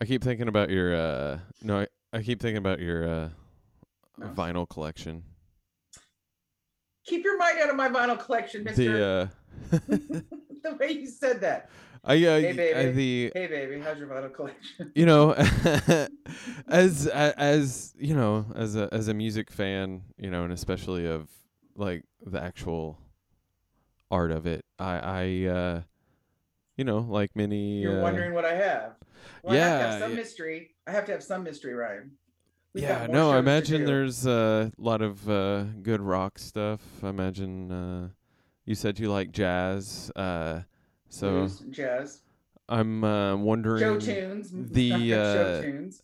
I 0.00 0.04
keep 0.06 0.22
thinking 0.24 0.48
about 0.48 0.70
your 0.70 0.94
uh 0.94 1.38
no, 1.62 1.80
I, 1.80 1.86
I 2.12 2.22
keep 2.22 2.40
thinking 2.40 2.56
about 2.58 2.80
your 2.80 3.06
uh 3.08 3.28
No. 4.18 4.28
vinyl 4.28 4.68
collection. 4.68 5.22
keep 7.04 7.24
your 7.24 7.36
mind 7.38 7.58
out 7.60 7.70
of 7.70 7.76
my 7.76 7.88
vinyl 7.88 8.18
collection 8.18 8.64
mister 8.64 8.82
The 8.82 9.04
uh 9.04 9.28
the 10.62 10.76
way 10.78 10.92
you 10.92 11.06
said 11.06 11.40
that. 11.42 11.70
I 12.04 12.14
uh, 12.24 12.38
Hey, 12.40 12.52
uh, 12.72 12.82
baby. 12.82 12.92
the 12.92 13.32
Hey, 13.34 13.46
baby, 13.46 13.80
how's 13.80 13.98
your 13.98 14.08
vinyl 14.08 14.32
collection? 14.32 14.92
you 14.94 15.06
know 15.06 15.32
as 16.68 17.06
a- 17.06 17.34
as 17.38 17.94
you 17.98 18.14
know 18.14 18.46
as 18.54 18.76
a 18.76 18.88
as 18.92 19.08
a 19.08 19.14
music 19.14 19.50
fan, 19.50 20.02
you 20.16 20.30
know, 20.30 20.44
and 20.44 20.52
especially 20.52 21.06
of 21.06 21.28
like 21.76 22.04
the 22.24 22.40
actual 22.42 22.98
art 24.10 24.30
of 24.30 24.46
it. 24.46 24.64
I 24.78 24.98
I 24.98 25.48
uh 25.50 25.82
you 26.76 26.84
know, 26.84 26.98
like 27.00 27.36
many 27.36 27.82
You're 27.82 27.92
uh, 27.92 28.02
wondering 28.02 28.34
what 28.34 28.44
I 28.44 28.54
have. 28.54 28.94
Well, 29.42 29.54
I 29.54 29.58
have 29.58 29.76
to 29.78 29.82
yeah, 29.82 29.90
have 29.90 30.00
some 30.00 30.10
yeah. 30.10 30.16
mystery. 30.16 30.70
I 30.86 30.92
have 30.92 31.04
to 31.06 31.12
have 31.12 31.22
some 31.22 31.42
mystery, 31.42 31.74
Ryan. 31.74 32.12
We've 32.72 32.84
yeah, 32.84 33.06
no, 33.10 33.32
I 33.32 33.38
imagine 33.38 33.84
there's 33.84 34.26
a 34.26 34.72
lot 34.78 35.02
of 35.02 35.28
uh, 35.28 35.64
good 35.82 36.00
rock 36.00 36.38
stuff. 36.38 36.80
I 37.02 37.08
imagine 37.08 37.70
uh, 37.72 38.08
you 38.64 38.74
said 38.74 38.98
you 38.98 39.10
like 39.10 39.32
jazz, 39.32 40.10
uh, 40.16 40.62
so 41.10 41.30
Blues, 41.40 41.62
jazz, 41.70 42.22
I'm 42.68 43.04
uh, 43.04 43.36
wondering 43.36 44.00
show 44.00 44.12
tunes, 44.12 44.50
the, 44.52 45.14
uh, 45.14 45.34
show 45.34 45.62
tunes. 45.62 46.02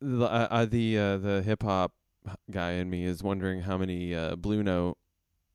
the 0.00 0.24
uh, 0.26 0.48
uh, 0.50 0.64
the 0.66 0.98
uh, 0.98 1.16
the 1.18 1.42
hip 1.42 1.62
hop 1.62 1.92
guy 2.50 2.72
in 2.72 2.88
me 2.90 3.04
is 3.04 3.22
wondering 3.22 3.62
how 3.62 3.76
many 3.76 4.14
uh, 4.14 4.36
Blue 4.36 4.62
Note 4.62 4.96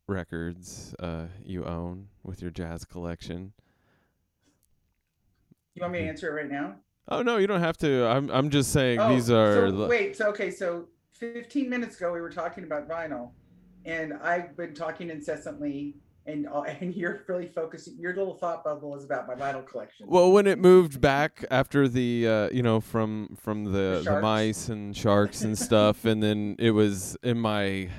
records 0.08 0.94
uh, 1.00 1.26
you 1.44 1.64
own 1.66 2.08
with 2.24 2.42
your 2.42 2.52
jazz 2.52 2.84
collection. 2.86 3.54
You 5.76 5.82
want 5.84 5.94
me 5.94 6.00
to 6.00 6.08
answer 6.08 6.38
it 6.38 6.42
right 6.42 6.52
now? 6.52 6.76
Oh 7.08 7.22
no, 7.22 7.38
you 7.38 7.48
don't 7.48 7.62
have 7.62 7.78
to. 7.78 8.06
I'm 8.08 8.30
I'm 8.32 8.50
just 8.50 8.72
saying 8.74 9.00
Oh, 9.00 9.14
these 9.14 9.30
are 9.32 9.70
so 9.70 9.72
the- 9.72 9.88
wait. 9.88 10.16
So 10.18 10.28
okay, 10.30 10.52
so 10.52 10.86
15 11.14 11.70
minutes 11.70 11.98
ago 11.98 12.12
we 12.12 12.22
were 12.22 12.32
talking 12.32 12.64
about 12.64 12.88
vinyl, 12.90 13.32
and 13.86 14.14
I've 14.22 14.56
been 14.58 14.74
talking 14.74 15.10
incessantly, 15.10 15.96
and 16.30 16.48
uh, 16.48 16.62
and 16.82 16.96
you're 16.96 17.24
really 17.28 17.48
focusing. 17.48 17.98
Your 18.00 18.16
little 18.16 18.36
thought 18.36 18.64
bubble 18.64 18.96
is 18.96 19.04
about 19.04 19.28
my 19.28 19.36
vinyl 19.36 19.66
collection. 19.66 20.06
Well, 20.08 20.32
when 20.32 20.48
it 20.48 20.60
moved 20.60 21.02
back 21.02 21.46
after 21.52 21.88
the 21.88 22.28
uh, 22.28 22.50
you 22.52 22.64
know 22.64 22.80
from 22.80 23.38
from 23.40 23.66
the 23.66 24.02
The 24.04 24.12
the, 24.12 24.22
mice 24.22 24.70
and 24.70 24.96
sharks 24.96 25.42
and 25.42 25.58
stuff, 25.58 26.06
and 26.06 26.22
then 26.22 26.56
it 26.60 26.72
was 26.72 27.18
in 27.24 27.40
my 27.40 27.90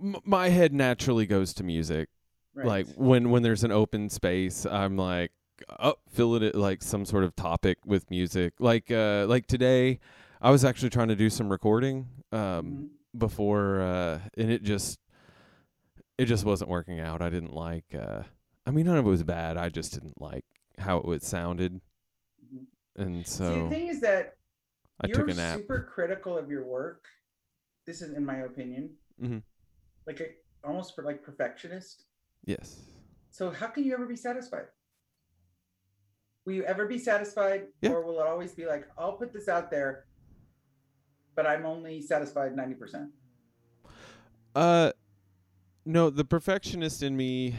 m- 0.00 0.16
my 0.24 0.48
head 0.48 0.72
naturally 0.72 1.26
goes 1.26 1.52
to 1.54 1.64
music. 1.64 2.08
Right. 2.54 2.66
Like 2.66 2.86
when 2.96 3.30
when 3.30 3.42
there's 3.42 3.64
an 3.64 3.72
open 3.72 4.08
space, 4.10 4.66
I'm 4.66 4.96
like, 4.96 5.32
oh, 5.80 5.94
fill 6.10 6.36
it 6.36 6.54
like 6.54 6.82
some 6.82 7.04
sort 7.04 7.24
of 7.24 7.34
topic 7.34 7.78
with 7.84 8.10
music. 8.10 8.54
Like 8.58 8.90
uh 8.90 9.26
like 9.28 9.46
today, 9.46 10.00
I 10.40 10.50
was 10.50 10.64
actually 10.64 10.90
trying 10.90 11.08
to 11.08 11.16
do 11.16 11.30
some 11.30 11.50
recording 11.50 12.08
um 12.30 12.40
Mhm. 12.40 12.88
before 13.18 13.80
uh 13.82 14.18
and 14.36 14.50
it 14.50 14.62
just 14.62 14.98
it 16.18 16.26
just 16.26 16.44
wasn't 16.44 16.70
working 16.70 17.00
out. 17.00 17.22
I 17.22 17.30
didn't 17.30 17.52
like 17.54 17.94
uh 17.94 18.22
I 18.66 18.70
mean 18.70 18.86
none 18.86 18.96
of 18.98 19.06
it 19.06 19.10
was 19.10 19.22
bad. 19.22 19.56
I 19.56 19.68
just 19.68 19.92
didn't 19.94 20.20
like 20.20 20.44
how 20.78 20.98
it 20.98 21.04
was 21.04 21.24
sounded. 21.26 21.80
Mhm. 22.44 22.66
And 22.96 23.26
See, 23.26 23.32
so 23.38 23.64
the 23.64 23.68
thing 23.70 23.88
is 23.88 24.00
that 24.00 24.36
I 25.00 25.06
you're 25.08 25.16
took 25.16 25.30
a 25.30 25.34
nap. 25.34 25.58
super 25.58 25.82
critical 25.92 26.36
of 26.38 26.50
your 26.50 26.64
work. 26.64 27.04
This 27.86 28.02
is 28.02 28.12
in 28.14 28.24
my 28.24 28.36
opinion, 28.38 28.90
Mhm. 29.20 29.42
like 30.06 30.20
a 30.20 30.28
almost 30.64 30.94
for 30.94 31.02
like 31.02 31.22
perfectionist. 31.22 32.04
Yes. 32.44 32.80
So 33.30 33.50
how 33.50 33.66
can 33.68 33.84
you 33.84 33.94
ever 33.94 34.06
be 34.06 34.16
satisfied? 34.16 34.66
Will 36.44 36.52
you 36.54 36.64
ever 36.64 36.86
be 36.86 36.98
satisfied, 36.98 37.68
Yeah. 37.80 37.90
or 37.92 38.04
will 38.04 38.20
it 38.20 38.26
always 38.26 38.52
be 38.54 38.66
like, 38.66 38.86
I'll 38.98 39.16
put 39.16 39.32
this 39.32 39.48
out 39.48 39.70
there, 39.70 40.06
but 41.34 41.46
I'm 41.46 41.64
only 41.64 42.00
satisfied 42.02 42.54
ninety 42.56 42.74
percent? 42.74 43.12
Uh, 44.54 44.92
no, 45.84 46.10
the 46.10 46.24
perfectionist 46.24 47.02
in 47.02 47.16
me, 47.16 47.54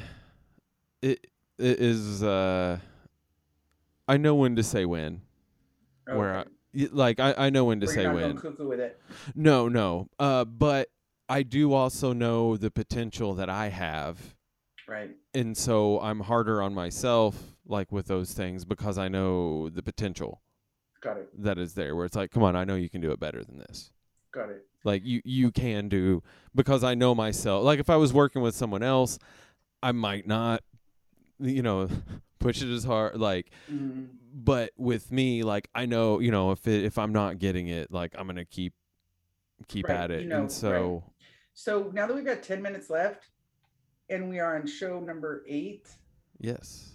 it, 1.01 1.27
it 1.57 1.79
is. 1.79 2.23
Uh, 2.23 2.79
I 4.07 4.17
know 4.17 4.35
when 4.35 4.55
to 4.55 4.63
say 4.63 4.85
when. 4.85 5.21
Where 6.05 6.39
I- 6.39 6.45
Like 6.91 7.19
I, 7.19 7.33
I 7.37 7.49
know 7.49 7.65
when 7.65 7.79
to 7.81 7.87
say 7.87 8.07
when. 8.07 8.35
cuckoo 8.37 8.67
with 8.67 8.79
it. 8.79 8.99
No, 9.35 9.67
no. 9.69 10.09
Uh, 10.19 10.43
but 10.45 10.89
I 11.29 11.43
do 11.43 11.73
also 11.73 12.11
know 12.13 12.57
the 12.57 12.69
potential 12.71 13.33
that 13.35 13.49
I 13.49 13.69
have, 13.69 14.35
Right. 14.87 15.11
and 15.33 15.55
so 15.55 15.99
I'm 16.01 16.19
harder 16.19 16.61
on 16.61 16.73
myself, 16.73 17.55
like 17.65 17.91
with 17.91 18.07
those 18.07 18.33
things, 18.33 18.65
because 18.65 18.97
I 18.97 19.07
know 19.07 19.69
the 19.69 19.81
potential 19.83 20.41
Got 21.01 21.17
it. 21.17 21.43
that 21.43 21.57
is 21.57 21.73
there. 21.75 21.95
Where 21.95 22.05
it's 22.05 22.15
like, 22.17 22.31
come 22.31 22.43
on, 22.43 22.55
I 22.57 22.65
know 22.65 22.75
you 22.75 22.89
can 22.89 22.99
do 23.01 23.11
it 23.11 23.19
better 23.19 23.43
than 23.43 23.57
this. 23.59 23.91
Got 24.33 24.49
it. 24.49 24.65
Like 24.83 25.03
you 25.05 25.21
you 25.25 25.51
can 25.51 25.89
do 25.89 26.21
because 26.55 26.83
I 26.83 26.93
know 26.95 27.13
myself. 27.15 27.63
Like 27.63 27.79
if 27.79 27.89
I 27.89 27.95
was 27.95 28.11
working 28.13 28.41
with 28.41 28.55
someone 28.55 28.83
else, 28.83 29.17
I 29.81 29.91
might 29.91 30.27
not 30.27 30.61
you 31.39 31.61
know 31.61 31.89
push 32.39 32.61
it 32.61 32.69
as 32.73 32.83
hard 32.83 33.17
like 33.19 33.51
Mhm. 33.71 34.09
but 34.33 34.71
with 34.77 35.11
me 35.11 35.43
like 35.43 35.69
I 35.73 35.85
know, 35.85 36.19
you 36.19 36.31
know, 36.31 36.51
if 36.51 36.67
it, 36.67 36.83
if 36.83 36.97
I'm 36.97 37.13
not 37.13 37.39
getting 37.39 37.67
it, 37.69 37.91
like 37.91 38.13
I'm 38.17 38.25
going 38.25 38.35
to 38.37 38.45
keep 38.45 38.73
keep 39.67 39.87
Right, 39.87 39.95
at 39.97 40.11
it. 40.11 40.23
you 40.23 40.27
know, 40.29 40.41
and 40.41 40.51
so 40.51 41.03
So 41.53 41.89
now 41.93 42.07
that 42.07 42.15
we've 42.15 42.25
got 42.25 42.43
ten 42.43 42.61
minutes 42.61 42.89
left, 42.89 43.27
and 44.09 44.29
we 44.29 44.39
are 44.39 44.57
on 44.57 44.67
show 44.67 44.99
number 44.99 45.43
eight, 45.47 45.87
yes. 46.39 46.89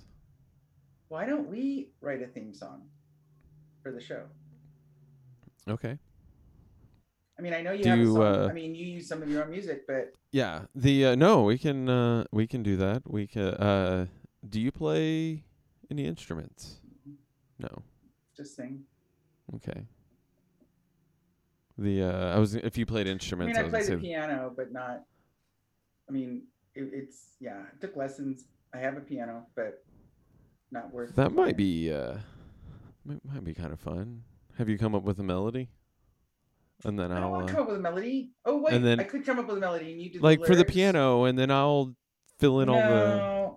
why 1.08 1.24
don't 1.24 1.48
we 1.48 1.90
write 2.02 2.20
a 2.22 2.26
theme 2.26 2.52
song 2.52 2.82
for 3.82 3.90
the 3.92 4.00
show? 4.00 4.24
Okay. 5.68 5.98
I 7.38 7.42
mean, 7.42 7.54
I 7.54 7.62
know 7.62 7.72
you 7.72 7.84
Do 7.84 7.90
have 7.90 8.08
song. 8.08 8.22
uh, 8.22 8.48
I 8.50 8.52
mean, 8.52 8.74
you 8.74 8.84
use 8.84 9.06
some 9.08 9.22
of 9.22 9.30
your 9.30 9.44
own 9.44 9.50
music, 9.50 9.86
but 9.86 10.12
Yeah, 10.32 10.62
the 10.74 11.06
uh, 11.06 11.14
no, 11.14 11.44
we 11.44 11.56
can 11.56 11.88
uh 11.88 12.24
we 12.32 12.46
can 12.46 12.62
do 12.62 12.76
that. 12.76 13.02
We 13.06 13.26
can 13.26 13.54
uh 13.54 14.06
do 14.48 14.60
you 14.60 14.72
play 14.72 15.44
any 15.90 16.04
instruments? 16.06 16.80
No. 17.58 17.82
just 18.36 18.56
sing. 18.56 18.84
Okay. 19.56 19.86
The 21.76 22.02
uh 22.02 22.34
I 22.36 22.38
was 22.38 22.56
if 22.56 22.76
you 22.76 22.86
played 22.86 23.06
instruments. 23.06 23.56
I 23.56 23.62
mean, 23.62 23.72
I 23.72 23.76
was 23.76 23.86
play 23.86 23.94
the 23.96 24.00
piano, 24.02 24.52
but 24.56 24.72
not. 24.72 25.04
I 26.08 26.12
mean, 26.12 26.42
it, 26.74 26.90
it's 26.92 27.36
yeah. 27.40 27.62
I 27.72 27.80
took 27.80 27.94
lessons. 27.96 28.44
I 28.74 28.78
have 28.78 28.96
a 28.96 29.00
piano, 29.00 29.46
but 29.54 29.84
not 30.70 30.92
worth. 30.92 31.14
that 31.14 31.32
might 31.32 31.56
be 31.56 31.92
uh 31.92 32.16
might, 33.04 33.24
might 33.24 33.44
be 33.44 33.54
kind 33.54 33.72
of 33.72 33.78
fun. 33.78 34.24
Have 34.58 34.68
you 34.68 34.76
come 34.76 34.94
up 34.94 35.04
with 35.04 35.20
a 35.20 35.22
melody? 35.22 35.68
And 36.84 36.98
then 36.98 37.10
I 37.10 37.20
I'll 37.22 37.30
want 37.30 37.44
uh, 37.44 37.46
to 37.48 37.52
come 37.54 37.62
up 37.62 37.68
with 37.68 37.76
a 37.78 37.80
melody. 37.80 38.30
Oh 38.44 38.58
wait, 38.58 38.74
and 38.74 38.84
then- 38.84 39.00
I 39.00 39.04
could 39.04 39.24
come 39.26 39.38
up 39.38 39.48
with 39.48 39.56
a 39.56 39.60
melody, 39.60 39.92
and 39.92 40.00
you 40.00 40.12
do 40.12 40.20
like 40.20 40.40
the 40.40 40.46
for 40.46 40.54
the 40.54 40.64
piano 40.64 41.24
and 41.24 41.36
then 41.38 41.50
I'll 41.50 41.94
fill 42.38 42.60
in 42.60 42.68
all 42.68 42.78
the 42.80 43.48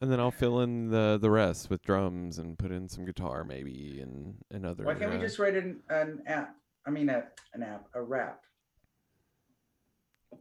and 0.00 0.10
then 0.10 0.20
I'll 0.20 0.30
fill 0.30 0.60
in 0.60 0.90
the 0.90 1.18
the 1.20 1.30
rest 1.30 1.70
with 1.70 1.82
drums 1.82 2.38
and 2.38 2.58
put 2.58 2.70
in 2.72 2.88
some 2.88 3.04
guitar 3.04 3.44
maybe 3.44 4.00
and 4.00 4.34
and 4.50 4.64
other 4.66 4.84
why 4.84 4.94
can't 4.94 5.10
we 5.10 5.16
uh, 5.16 5.20
just 5.20 5.38
write 5.38 5.54
an, 5.56 5.80
an 5.90 6.22
app? 6.26 6.54
I 6.86 6.90
mean, 6.90 7.08
a 7.08 7.24
an 7.54 7.62
app, 7.62 7.86
a 7.94 8.02
rap, 8.02 8.42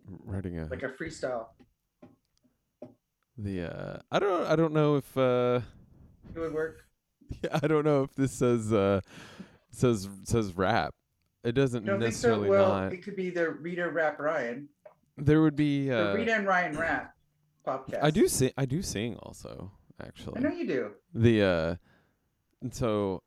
writing 0.08 0.60
a 0.60 0.66
like 0.66 0.84
a 0.84 0.90
freestyle. 0.90 1.48
the 3.38 3.64
uh 3.64 4.00
I 4.12 4.20
don't 4.20 4.46
I 4.48 4.56
don't 4.56 4.74
know 4.74 4.96
if 4.96 5.18
uh 5.18 5.62
It 6.36 6.40
would 6.40 6.54
work. 6.54 6.82
Yeah, 7.44 7.60
I 7.64 7.68
don't 7.68 7.86
know 7.86 8.04
if 8.04 8.14
this 8.16 8.34
says 8.34 8.74
uh 8.74 9.02
says 9.72 10.08
says 10.26 10.56
rap. 10.58 10.94
It 11.44 11.54
doesn't 11.54 11.86
Don't 11.86 12.00
think 12.00 12.14
so. 12.14 12.28
necessarily 12.30 12.50
Well, 12.50 12.70
not. 12.70 12.94
it 12.94 13.04
could 13.04 13.16
be 13.16 13.30
the 13.32 13.50
Rita 13.50 13.90
Rap 13.90 14.20
Ryan, 14.20 14.70
There 15.18 15.42
would 15.42 15.56
be 15.56 15.90
the 15.90 15.98
uh 16.12 16.14
Rita 16.16 16.34
and 16.36 16.48
Ryan 16.48 16.78
rap 16.78 17.14
podcast. 17.66 18.00
I 18.04 18.12
do 18.12 18.28
sing 18.28 18.52
I 18.58 18.66
do 18.66 18.82
sing 18.82 19.18
also, 19.18 19.72
Actually, 20.02 20.38
I 20.38 20.40
know 20.42 20.52
you 20.56 20.68
do. 20.68 20.92
The 21.14 21.44
uh 21.44 21.76
so 22.72 23.24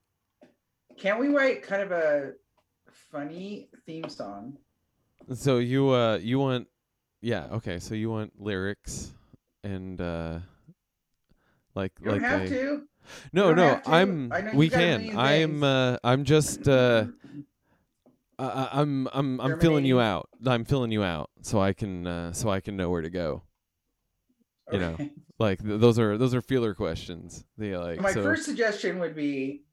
Can't 0.96 1.18
we 1.18 1.28
write 1.28 1.62
kind 1.62 1.82
of 1.82 1.90
a 1.90 2.32
funny 3.10 3.68
theme 3.86 4.08
song? 4.08 4.58
so 5.32 5.58
you 5.58 5.90
uh 5.90 6.16
you 6.18 6.38
want 6.38 6.68
yeah, 7.20 7.46
okay, 7.52 7.78
so 7.78 7.94
you 7.94 8.10
want 8.10 8.32
lyrics 8.38 9.12
and 9.64 10.00
uh 10.00 10.38
like 11.74 11.92
You 12.00 12.10
don't 12.10 12.22
like 12.22 12.30
have 12.30 12.48
to. 12.48 12.82
No, 13.32 13.52
no. 13.52 13.80
I'm 13.86 14.32
I 14.32 14.40
know 14.42 14.52
we 14.54 14.68
can. 14.70 15.16
I'm 15.18 15.62
uh 15.64 15.96
I'm 16.04 16.24
just 16.24 16.68
uh 16.68 17.06
I- 18.38 18.68
I'm 18.72 19.08
I'm 19.12 19.40
I'm 19.40 19.60
filling 19.60 19.84
you 19.84 20.00
out. 20.00 20.28
I'm 20.46 20.64
filling 20.64 20.90
you 20.90 21.02
out 21.04 21.30
so 21.42 21.60
I 21.60 21.72
can 21.72 22.06
uh 22.06 22.32
so 22.32 22.48
I 22.50 22.60
can 22.60 22.76
know 22.76 22.90
where 22.90 23.02
to 23.02 23.10
go. 23.10 23.42
you 24.72 24.78
know, 24.78 24.96
Like 25.38 25.62
th- 25.62 25.80
those 25.80 25.98
are 25.98 26.16
those 26.18 26.34
are 26.34 26.40
feeler 26.40 26.74
questions. 26.74 27.44
The 27.58 27.76
like 27.76 28.00
My 28.00 28.12
so 28.12 28.22
first 28.22 28.44
suggestion 28.44 28.98
would 29.00 29.14
be 29.14 29.64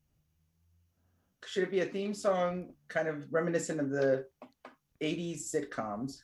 should 1.46 1.64
it 1.64 1.72
be 1.72 1.80
a 1.80 1.86
theme 1.86 2.14
song 2.14 2.74
kind 2.88 3.08
of 3.08 3.26
reminiscent 3.32 3.80
of 3.80 3.90
the 3.90 4.26
80s 5.02 5.54
sitcoms? 5.54 6.22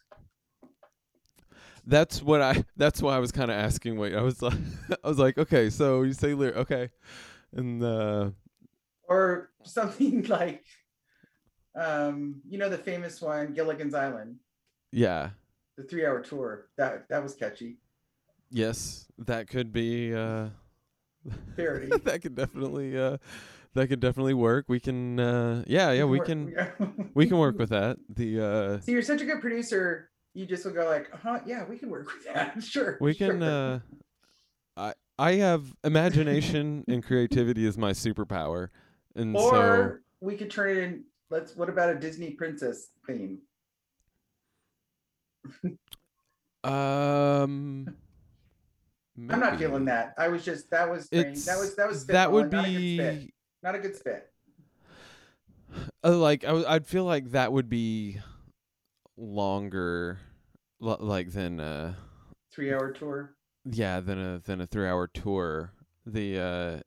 that's 1.85 2.21
what 2.21 2.41
I 2.41 2.65
that's 2.75 3.01
why 3.01 3.15
I 3.15 3.19
was 3.19 3.31
kind 3.31 3.49
of 3.49 3.57
asking 3.57 3.97
what 3.97 4.13
I 4.13 4.21
was 4.21 4.41
like 4.47 4.53
I 5.03 5.07
was 5.07 5.17
like 5.17 5.37
okay, 5.37 5.69
so 5.69 6.01
you 6.03 6.13
say 6.13 6.33
lyric 6.33 6.57
okay. 6.57 6.89
And 7.53 7.81
uh 7.83 8.31
Or 9.07 9.51
something 9.63 10.23
like 10.27 10.65
um, 11.77 12.41
you 12.49 12.57
know 12.57 12.69
the 12.69 12.77
famous 12.77 13.21
one, 13.21 13.53
Gilligan's 13.53 13.93
Island, 13.93 14.37
yeah. 14.91 15.29
the 15.77 15.83
three 15.83 16.05
hour 16.05 16.21
tour. 16.21 16.67
That 16.77 17.07
that 17.09 17.23
was 17.23 17.35
catchy. 17.35 17.77
Yes, 18.49 19.05
that 19.19 19.47
could 19.47 19.71
be 19.71 20.13
uh 20.13 20.49
Parody. 21.55 21.89
that 22.03 22.21
could 22.21 22.35
definitely 22.35 22.97
uh 22.97 23.17
that 23.73 23.87
could 23.87 23.99
definitely 23.99 24.33
work. 24.33 24.65
We 24.67 24.79
can 24.79 25.19
uh 25.19 25.63
yeah, 25.67 25.91
yeah, 25.91 26.05
we 26.05 26.19
can 26.19 26.53
we 27.13 27.27
can 27.27 27.37
work 27.37 27.57
with 27.57 27.69
that. 27.69 27.97
The 28.09 28.41
uh 28.41 28.79
See, 28.81 28.93
you're 28.93 29.01
such 29.01 29.21
a 29.21 29.25
good 29.25 29.41
producer. 29.41 30.09
You 30.33 30.45
just 30.45 30.65
will 30.65 30.73
go 30.73 30.85
like, 30.85 31.09
huh, 31.11 31.39
yeah, 31.45 31.65
we 31.67 31.77
can 31.77 31.89
work 31.89 32.07
with 32.13 32.25
that. 32.25 32.61
Sure. 32.63 32.97
we 33.01 33.13
can 33.13 33.39
sure." 33.41 33.49
uh 33.49 33.79
I 34.77 34.93
I 35.19 35.33
have 35.33 35.75
imagination 35.83 36.85
and 36.87 37.03
creativity 37.03 37.65
is 37.65 37.77
my 37.77 37.91
superpower. 37.91 38.69
And 39.15 39.35
or 39.35 40.03
we 40.21 40.35
could 40.37 40.51
turn 40.51 40.69
it 40.69 40.77
in. 40.77 41.03
Let's. 41.29 41.55
What 41.55 41.69
about 41.69 41.89
a 41.89 41.95
Disney 41.99 42.31
princess 42.31 42.89
theme? 43.05 43.39
um 46.63 47.87
I'm 49.29 49.39
not 49.39 49.57
feeling 49.57 49.85
that. 49.85 50.13
I 50.17 50.27
was 50.27 50.43
just 50.45 50.69
that 50.71 50.89
was 50.89 51.05
strange. 51.05 51.43
That 51.45 51.57
was 51.57 51.75
that 51.75 51.87
was 51.87 52.05
that 52.07 52.31
would 52.31 52.51
not 52.51 52.65
a 52.65 52.71
good 52.71 52.75
spit. 52.77 53.19
be 53.21 53.33
not 53.63 53.75
a 53.75 53.79
good 53.79 53.95
spit. 53.95 54.31
uh, 56.03 56.15
like 56.17 56.43
I 56.43 56.47
w- 56.47 56.65
I'd 56.67 56.85
feel 56.85 57.03
like 57.03 57.31
that 57.31 57.51
would 57.51 57.67
be 57.69 58.19
longer 59.17 60.19
l- 60.81 60.97
like 60.99 61.31
than 61.31 61.59
a 61.59 61.97
Three 62.53 62.73
hour 62.73 62.91
tour. 62.91 63.35
yeah 63.65 63.99
than 63.99 64.19
a 64.19 64.39
than 64.39 64.61
a 64.61 64.67
3 64.67 64.87
hour 64.87 65.07
tour 65.07 65.73
the 66.05 66.39
uh 66.39 66.79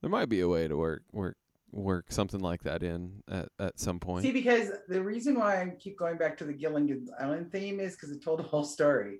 there 0.00 0.10
might 0.10 0.28
be 0.28 0.40
a 0.40 0.48
way 0.48 0.66
to 0.68 0.76
work 0.76 1.02
work 1.12 1.36
work 1.74 2.06
something 2.10 2.40
like 2.40 2.62
that 2.62 2.82
in 2.82 3.22
at, 3.30 3.48
at 3.58 3.78
some 3.78 3.98
point. 3.98 4.22
See, 4.22 4.32
because 4.32 4.70
the 4.88 5.02
reason 5.02 5.38
why 5.38 5.60
I 5.60 5.68
keep 5.78 5.98
going 5.98 6.16
back 6.16 6.36
to 6.38 6.44
the 6.44 6.52
Gilligan's 6.52 7.10
Island 7.18 7.50
theme 7.52 7.80
is 7.80 7.94
because 7.94 8.10
it 8.10 8.22
told 8.22 8.40
a 8.40 8.44
whole 8.44 8.64
story. 8.64 9.18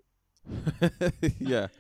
yeah. 1.39 1.69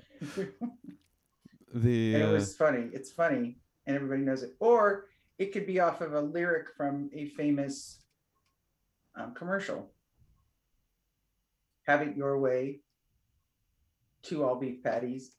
The 1.77 2.15
and 2.15 2.23
it 2.23 2.29
uh, 2.29 2.33
was 2.33 2.55
funny. 2.55 2.89
It's 2.93 3.11
funny, 3.11 3.57
and 3.87 3.97
everybody 3.97 4.23
knows 4.23 4.45
it. 4.45 4.55
Or 4.61 5.07
it 5.39 5.53
could 5.53 5.67
be 5.67 5.81
off 5.81 6.03
of 6.03 6.15
a 6.15 6.21
lyric 6.21 6.69
from 6.77 7.11
a 7.13 7.27
famous 7.31 7.99
um, 9.17 9.35
commercial. 9.35 9.91
Have 11.89 12.03
it 12.03 12.17
your 12.17 12.39
way. 12.39 12.81
Two 14.23 14.45
all 14.45 14.55
beef 14.55 14.85
patties. 14.85 15.33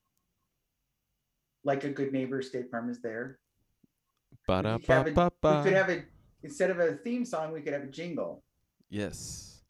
Like 1.64 1.86
a 1.86 1.90
good 1.90 2.12
neighbor, 2.12 2.42
State 2.42 2.70
Farm 2.70 2.90
is 2.90 3.02
there. 3.02 3.40
Ba-da, 4.48 4.76
We 4.76 4.80
could 4.84 4.92
have 4.94 5.08
a- 5.08 5.12
ba, 5.12 5.32
We 5.44 5.64
could 5.70 5.74
have 5.74 5.90
a 5.90 6.04
instead 6.44 6.70
of 6.70 6.80
a 6.80 6.94
theme 6.96 7.26
song, 7.26 7.52
we 7.52 7.62
could 7.62 7.74
have 7.74 7.84
a 7.84 7.88
jingle. 7.88 8.44
yes 8.90 9.64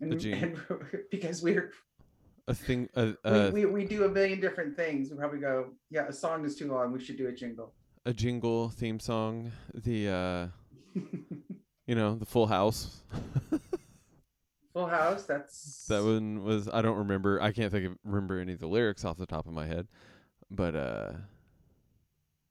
And, 0.00 0.12
and 0.24 0.56
because 1.10 1.42
we're 1.42 1.72
a 2.46 2.54
thing 2.54 2.88
a, 2.94 3.14
a, 3.24 3.50
we, 3.50 3.64
we, 3.64 3.72
we 3.72 3.84
do 3.86 4.04
a 4.04 4.08
million 4.08 4.38
different 4.40 4.76
things. 4.76 5.10
We 5.10 5.16
probably 5.16 5.38
go, 5.40 5.70
yeah, 5.90 6.06
a 6.08 6.12
song 6.12 6.44
is 6.44 6.56
too 6.56 6.70
long. 6.70 6.92
We 6.92 7.02
should 7.02 7.16
do 7.16 7.28
a 7.28 7.32
jingle. 7.32 7.72
a 8.04 8.12
jingle 8.12 8.68
theme 8.68 9.00
song 9.00 9.50
the 9.72 10.08
uh 10.08 10.46
you 11.86 11.94
know 11.94 12.14
the 12.16 12.26
full 12.26 12.46
house 12.46 13.00
Full 14.74 14.86
House. 14.88 15.22
That's 15.24 15.86
that 15.86 16.02
one 16.02 16.42
was 16.42 16.68
i 16.68 16.82
don't 16.82 16.98
remember 16.98 17.40
i 17.40 17.52
can't 17.52 17.70
think 17.72 17.86
of 17.86 17.96
remember 18.04 18.40
any 18.40 18.52
of 18.54 18.58
the 18.58 18.66
lyrics 18.66 19.04
off 19.04 19.16
the 19.16 19.24
top 19.26 19.46
of 19.46 19.52
my 19.52 19.66
head 19.66 19.86
but 20.50 20.74
uh 20.74 21.12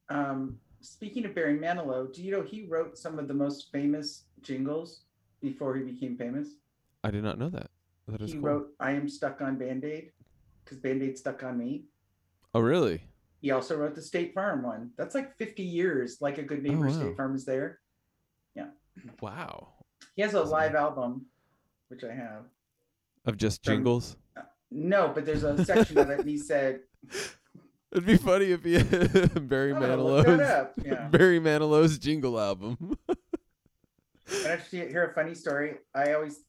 Um, 0.10 0.60
speaking 0.84 1.26
of 1.26 1.34
Barry 1.34 1.58
Manilow, 1.58 2.12
do 2.14 2.22
you 2.24 2.32
know 2.32 2.42
he 2.44 2.66
wrote 2.68 2.98
some 2.98 3.18
of 3.20 3.28
the 3.28 3.34
most 3.34 3.72
famous 3.72 4.26
jingles 4.42 5.02
before 5.42 5.76
he 5.76 5.84
became 5.84 6.18
famous? 6.18 6.50
i 7.06 7.12
did 7.12 7.24
not 7.24 7.38
know 7.38 7.50
that 7.50 7.70
that 8.08 8.22
is 8.22 8.32
He 8.32 8.38
cool 8.38 8.46
wrote 8.48 8.68
"I 8.80 8.92
Am 8.92 9.08
Stuck 9.10 9.42
on 9.42 9.58
Band 9.58 9.84
Aid" 9.86 10.12
because 10.64 10.78
Band 10.78 11.02
Aid 11.04 11.18
stuck 11.18 11.44
on 11.44 11.58
me. 11.58 11.86
oh 12.54 12.60
really 12.62 13.02
He 13.42 13.52
also 13.52 13.76
wrote 13.78 13.96
the 13.96 14.02
State 14.02 14.34
Farm 14.34 14.62
one. 14.64 14.92
That's 14.98 15.16
like 15.16 15.36
50 15.38 15.64
years. 15.64 16.18
Like 16.22 16.38
a 16.38 16.44
good 16.44 16.60
oh, 16.60 16.70
neighbor, 16.70 16.88
Oh, 16.88 16.92
wow. 16.92 17.00
State 17.00 17.18
Farm 17.18 17.36
is 17.36 17.46
there. 17.46 17.80
Yeah. 18.56 18.68
Wow 19.22 19.74
He 20.16 20.22
has 20.22 20.34
a 20.34 20.38
That's 20.40 20.52
live 20.52 20.76
album, 20.76 21.26
which 21.90 22.04
I 22.04 22.14
have. 22.14 22.44
of 23.26 23.38
just 23.38 23.64
From- 23.64 23.74
jingles 23.76 24.16
uh, 24.38 24.42
No, 24.72 25.12
but 25.14 25.26
there's 25.26 25.44
a 25.44 25.64
section 25.66 25.98
of 25.98 26.10
it, 26.10 26.20
and 26.20 26.30
he 26.30 26.38
said, 26.38 26.82
it'd 27.94 28.06
be 28.06 28.18
funny 28.18 28.52
if 28.52 28.64
he 28.64 28.74
had 28.74 29.48
barry 29.50 29.72
"Oh, 29.72 29.80
manilow's. 29.80 30.68
Yeah. 30.84 31.08
barry 31.12 31.40
manilow's 31.40 31.98
jingle 31.98 32.40
album 32.40 32.98
actually, 34.46 34.90
hear 34.90 35.06
a 35.06 35.14
funny 35.14 35.36
story. 35.36 35.76
I 35.94 36.14
always, 36.14 36.42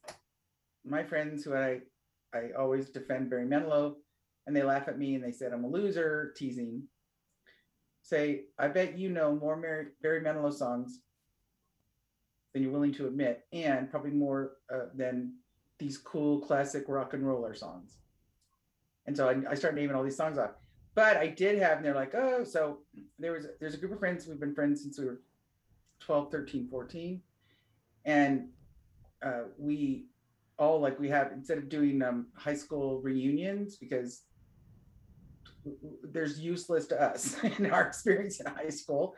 my 0.85 1.03
friends 1.03 1.45
who 1.45 1.55
I, 1.55 1.81
I 2.35 2.51
always 2.59 2.91
defend 2.91 3.31
Barry 3.31 3.47
Manilow, 3.47 3.95
and 4.47 4.55
they 4.55 4.63
laugh 4.63 4.89
at 4.89 4.99
me 4.99 5.15
and 5.15 5.25
they 5.25 5.33
said 5.33 5.53
I'm 5.53 5.65
a 5.65 5.69
loser, 5.69 6.33
teasing. 6.37 6.83
Say, 8.03 8.43
I 8.59 8.69
bet 8.69 8.99
you 8.99 9.09
know 9.09 9.35
more 9.35 9.57
Mary, 9.57 9.87
Barry 10.03 10.21
Manilow 10.21 10.53
songs 10.53 11.01
than 12.53 12.63
you're 12.63 12.73
willing 12.73 12.93
to 12.95 13.07
admit, 13.07 13.43
and 13.53 13.91
probably 13.91 14.11
more 14.11 14.53
uh, 14.73 14.87
than 14.95 15.35
these 15.79 15.99
cool 15.99 16.41
classic 16.41 16.85
rock 16.89 17.15
and 17.15 17.27
roller 17.27 17.55
songs. 17.55 17.99
And 19.07 19.17
so 19.17 19.29
I, 19.29 19.51
I 19.51 19.55
started 19.55 19.77
naming 19.77 19.97
all 19.97 20.05
these 20.05 20.17
songs 20.17 20.39
off. 20.39 20.51
But 20.95 21.17
I 21.17 21.27
did 21.27 21.59
have, 21.59 21.79
and 21.79 21.85
they're 21.85 21.95
like, 21.95 22.15
oh, 22.15 22.45
so 22.45 22.79
there 23.19 23.33
was 23.33 23.47
there's 23.61 23.75
a 23.75 23.79
group 23.79 23.93
of 23.93 23.99
friends 23.99 24.27
we've 24.27 24.39
been 24.39 24.55
friends 24.55 24.83
since 24.83 24.99
we 24.99 25.07
were 25.07 25.21
12, 26.01 26.31
13, 26.31 26.69
14 26.69 27.21
and 28.05 28.49
uh, 29.23 29.43
we 29.59 30.07
all 30.59 30.81
like 30.81 30.99
we 31.01 31.09
have 31.09 31.33
instead 31.33 31.59
of 31.59 31.69
doing 31.69 32.03
um, 32.03 32.27
high 32.37 32.55
school 32.55 33.01
reunions 33.01 33.77
because 33.77 34.23
there's 36.03 36.39
useless 36.39 36.87
to 36.87 37.03
us 37.03 37.43
in 37.59 37.71
our 37.71 37.87
experience 37.87 38.41
in 38.41 38.47
high 38.47 38.69
school. 38.69 39.17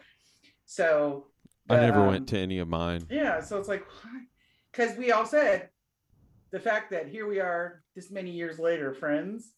So 0.64 1.26
i 1.68 1.76
never 1.80 2.00
um, 2.00 2.06
went 2.06 2.28
to 2.28 2.38
any 2.38 2.60
of 2.60 2.68
mine. 2.68 3.04
yeah 3.10 3.40
so 3.40 3.58
it's 3.58 3.66
like 3.66 3.84
because 4.70 4.96
we 4.96 5.10
all 5.10 5.26
said 5.26 5.68
the 6.52 6.60
fact 6.60 6.92
that 6.92 7.08
here 7.08 7.26
we 7.26 7.40
are 7.40 7.82
this 7.96 8.08
many 8.08 8.30
years 8.30 8.60
later 8.60 8.94
friends 8.94 9.54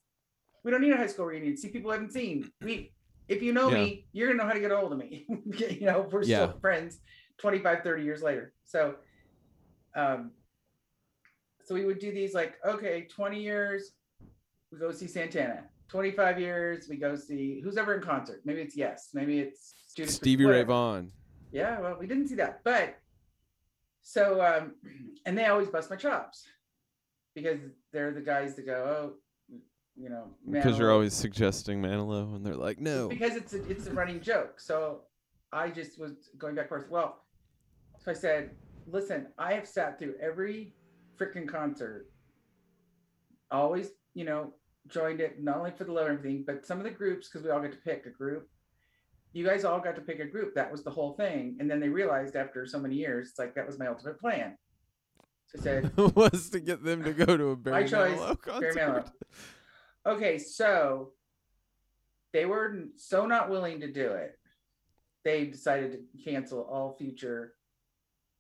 we 0.69 0.73
don't 0.73 0.83
need 0.83 0.93
a 0.93 0.99
high 0.99 1.07
school 1.07 1.25
reunion. 1.25 1.57
See 1.57 1.69
people 1.71 1.91
I 1.91 1.95
haven't 1.95 2.13
seen. 2.13 2.51
We 2.61 2.93
if 3.27 3.41
you 3.41 3.55
know 3.55 3.71
me 3.71 4.07
you're 4.13 4.29
gonna 4.29 4.37
know 4.43 4.47
how 4.47 4.53
to 4.53 4.61
get 4.61 4.71
a 4.71 4.77
hold 4.77 4.93
of 4.93 4.99
me. 4.99 5.27
You 5.81 5.87
know 5.87 6.07
we're 6.13 6.25
Yeah. 6.25 6.49
still 6.49 6.59
friends 6.61 7.01
25 7.39 7.83
30 7.83 8.05
years 8.05 8.23
later. 8.23 8.53
So 8.65 8.97
um 9.97 10.33
so 11.65 11.75
we 11.75 11.87
would 11.87 11.99
do 12.01 12.13
these 12.13 12.35
like 12.35 12.57
okay 12.67 13.07
20 13.11 13.41
years 13.41 13.93
we 14.71 14.79
go 14.79 14.93
see 14.93 15.07
santana. 15.07 15.65
25 15.89 16.39
years 16.39 16.87
we 16.91 16.97
go 16.97 17.17
see 17.17 17.63
who's 17.65 17.79
ever 17.79 17.95
in 17.95 18.03
concert? 18.03 18.43
Maybe 18.45 18.61
it's 18.61 18.77
yes 18.77 19.09
maybe 19.15 19.39
it's 19.39 19.73
Judas 19.97 20.17
stevie 20.17 20.45
ray 20.45 20.65
vaughan. 20.65 21.11
Yeah, 21.51 21.81
well, 21.81 21.97
we 21.99 22.07
didn't 22.07 22.29
see 22.29 22.35
that, 22.35 22.61
but 22.63 22.99
so 24.03 24.43
um, 24.43 24.75
and 25.25 25.37
they 25.39 25.47
always 25.47 25.69
bust 25.69 25.89
my 25.89 25.97
chops 25.97 26.45
because 27.35 27.59
they're 27.91 28.13
the 28.13 28.21
guys 28.21 28.55
that 28.57 28.67
go, 28.67 28.75
oh, 28.75 29.15
you 29.99 30.09
know, 30.09 30.25
because 30.51 30.79
you're 30.79 30.93
always 30.93 31.13
suggesting 31.13 31.83
manilow 31.83 32.37
and 32.37 32.47
they're 32.47 32.55
like 32.55 32.79
no 32.79 33.09
because 33.09 33.35
it's 33.35 33.53
a, 33.53 33.69
it's 33.69 33.87
a 33.87 33.93
running 33.93 34.21
joke. 34.21 34.61
So 34.61 35.01
I 35.53 35.71
just 35.71 35.99
was 35.99 36.31
going 36.39 36.55
back 36.55 36.71
and 36.71 36.81
forth. 36.81 36.91
Well, 36.91 37.25
so 37.99 38.11
I 38.11 38.15
said, 38.15 38.51
listen, 38.87 39.27
I 39.39 39.55
have 39.55 39.67
sat 39.67 39.99
through 39.99 40.15
every 40.21 40.75
freaking 41.19 41.49
concert, 41.49 42.11
always, 43.51 43.91
you 44.15 44.25
know, 44.25 44.53
joined 44.89 45.21
it 45.21 45.43
not 45.43 45.57
only 45.57 45.71
for 45.71 45.85
the 45.85 45.93
love 45.93 46.07
and 46.07 46.19
everything, 46.19 46.45
but 46.47 46.67
some 46.67 46.79
of 46.79 46.85
the 46.85 46.91
groups 46.91 47.29
because 47.29 47.45
we 47.45 47.51
all 47.51 47.61
get 47.61 47.73
to 47.73 47.79
pick 47.79 48.07
a 48.07 48.11
group. 48.11 48.49
You 49.33 49.45
guys 49.45 49.65
all 49.65 49.81
got 49.81 49.95
to 49.97 50.01
pick 50.01 50.21
a 50.21 50.25
group. 50.25 50.55
That 50.55 50.71
was 50.73 50.83
the 50.83 50.91
whole 50.91 51.13
thing. 51.13 51.57
And 51.61 51.71
then 51.71 51.81
they 51.81 51.89
realized 51.89 52.35
after 52.35 52.67
so 52.67 52.79
many 52.79 52.95
years, 52.95 53.31
it's 53.31 53.39
like 53.39 53.55
that 53.55 53.67
was 53.67 53.79
my 53.79 53.87
ultimate 53.87 54.19
plan. 54.19 54.57
So 55.47 55.59
I 55.59 55.63
said, 55.63 55.97
was 56.17 56.51
to 56.51 56.61
get 56.61 56.83
them 56.83 57.05
to 57.05 57.13
go 57.13 57.37
to 57.37 57.49
a 57.49 57.57
Barry 57.57 57.89
choice, 57.89 58.19
Manilow 58.19 58.61
Barry 58.61 58.75
concert. 58.75 58.77
Manilow. 58.77 59.11
Okay, 60.09 60.39
so 60.39 61.11
they 62.33 62.47
were 62.47 62.85
so 62.97 63.27
not 63.27 63.51
willing 63.51 63.81
to 63.81 63.93
do 63.93 64.13
it. 64.13 64.39
They 65.23 65.45
decided 65.45 65.93
to 65.93 66.25
cancel 66.25 66.63
all 66.63 66.97
future, 66.97 67.53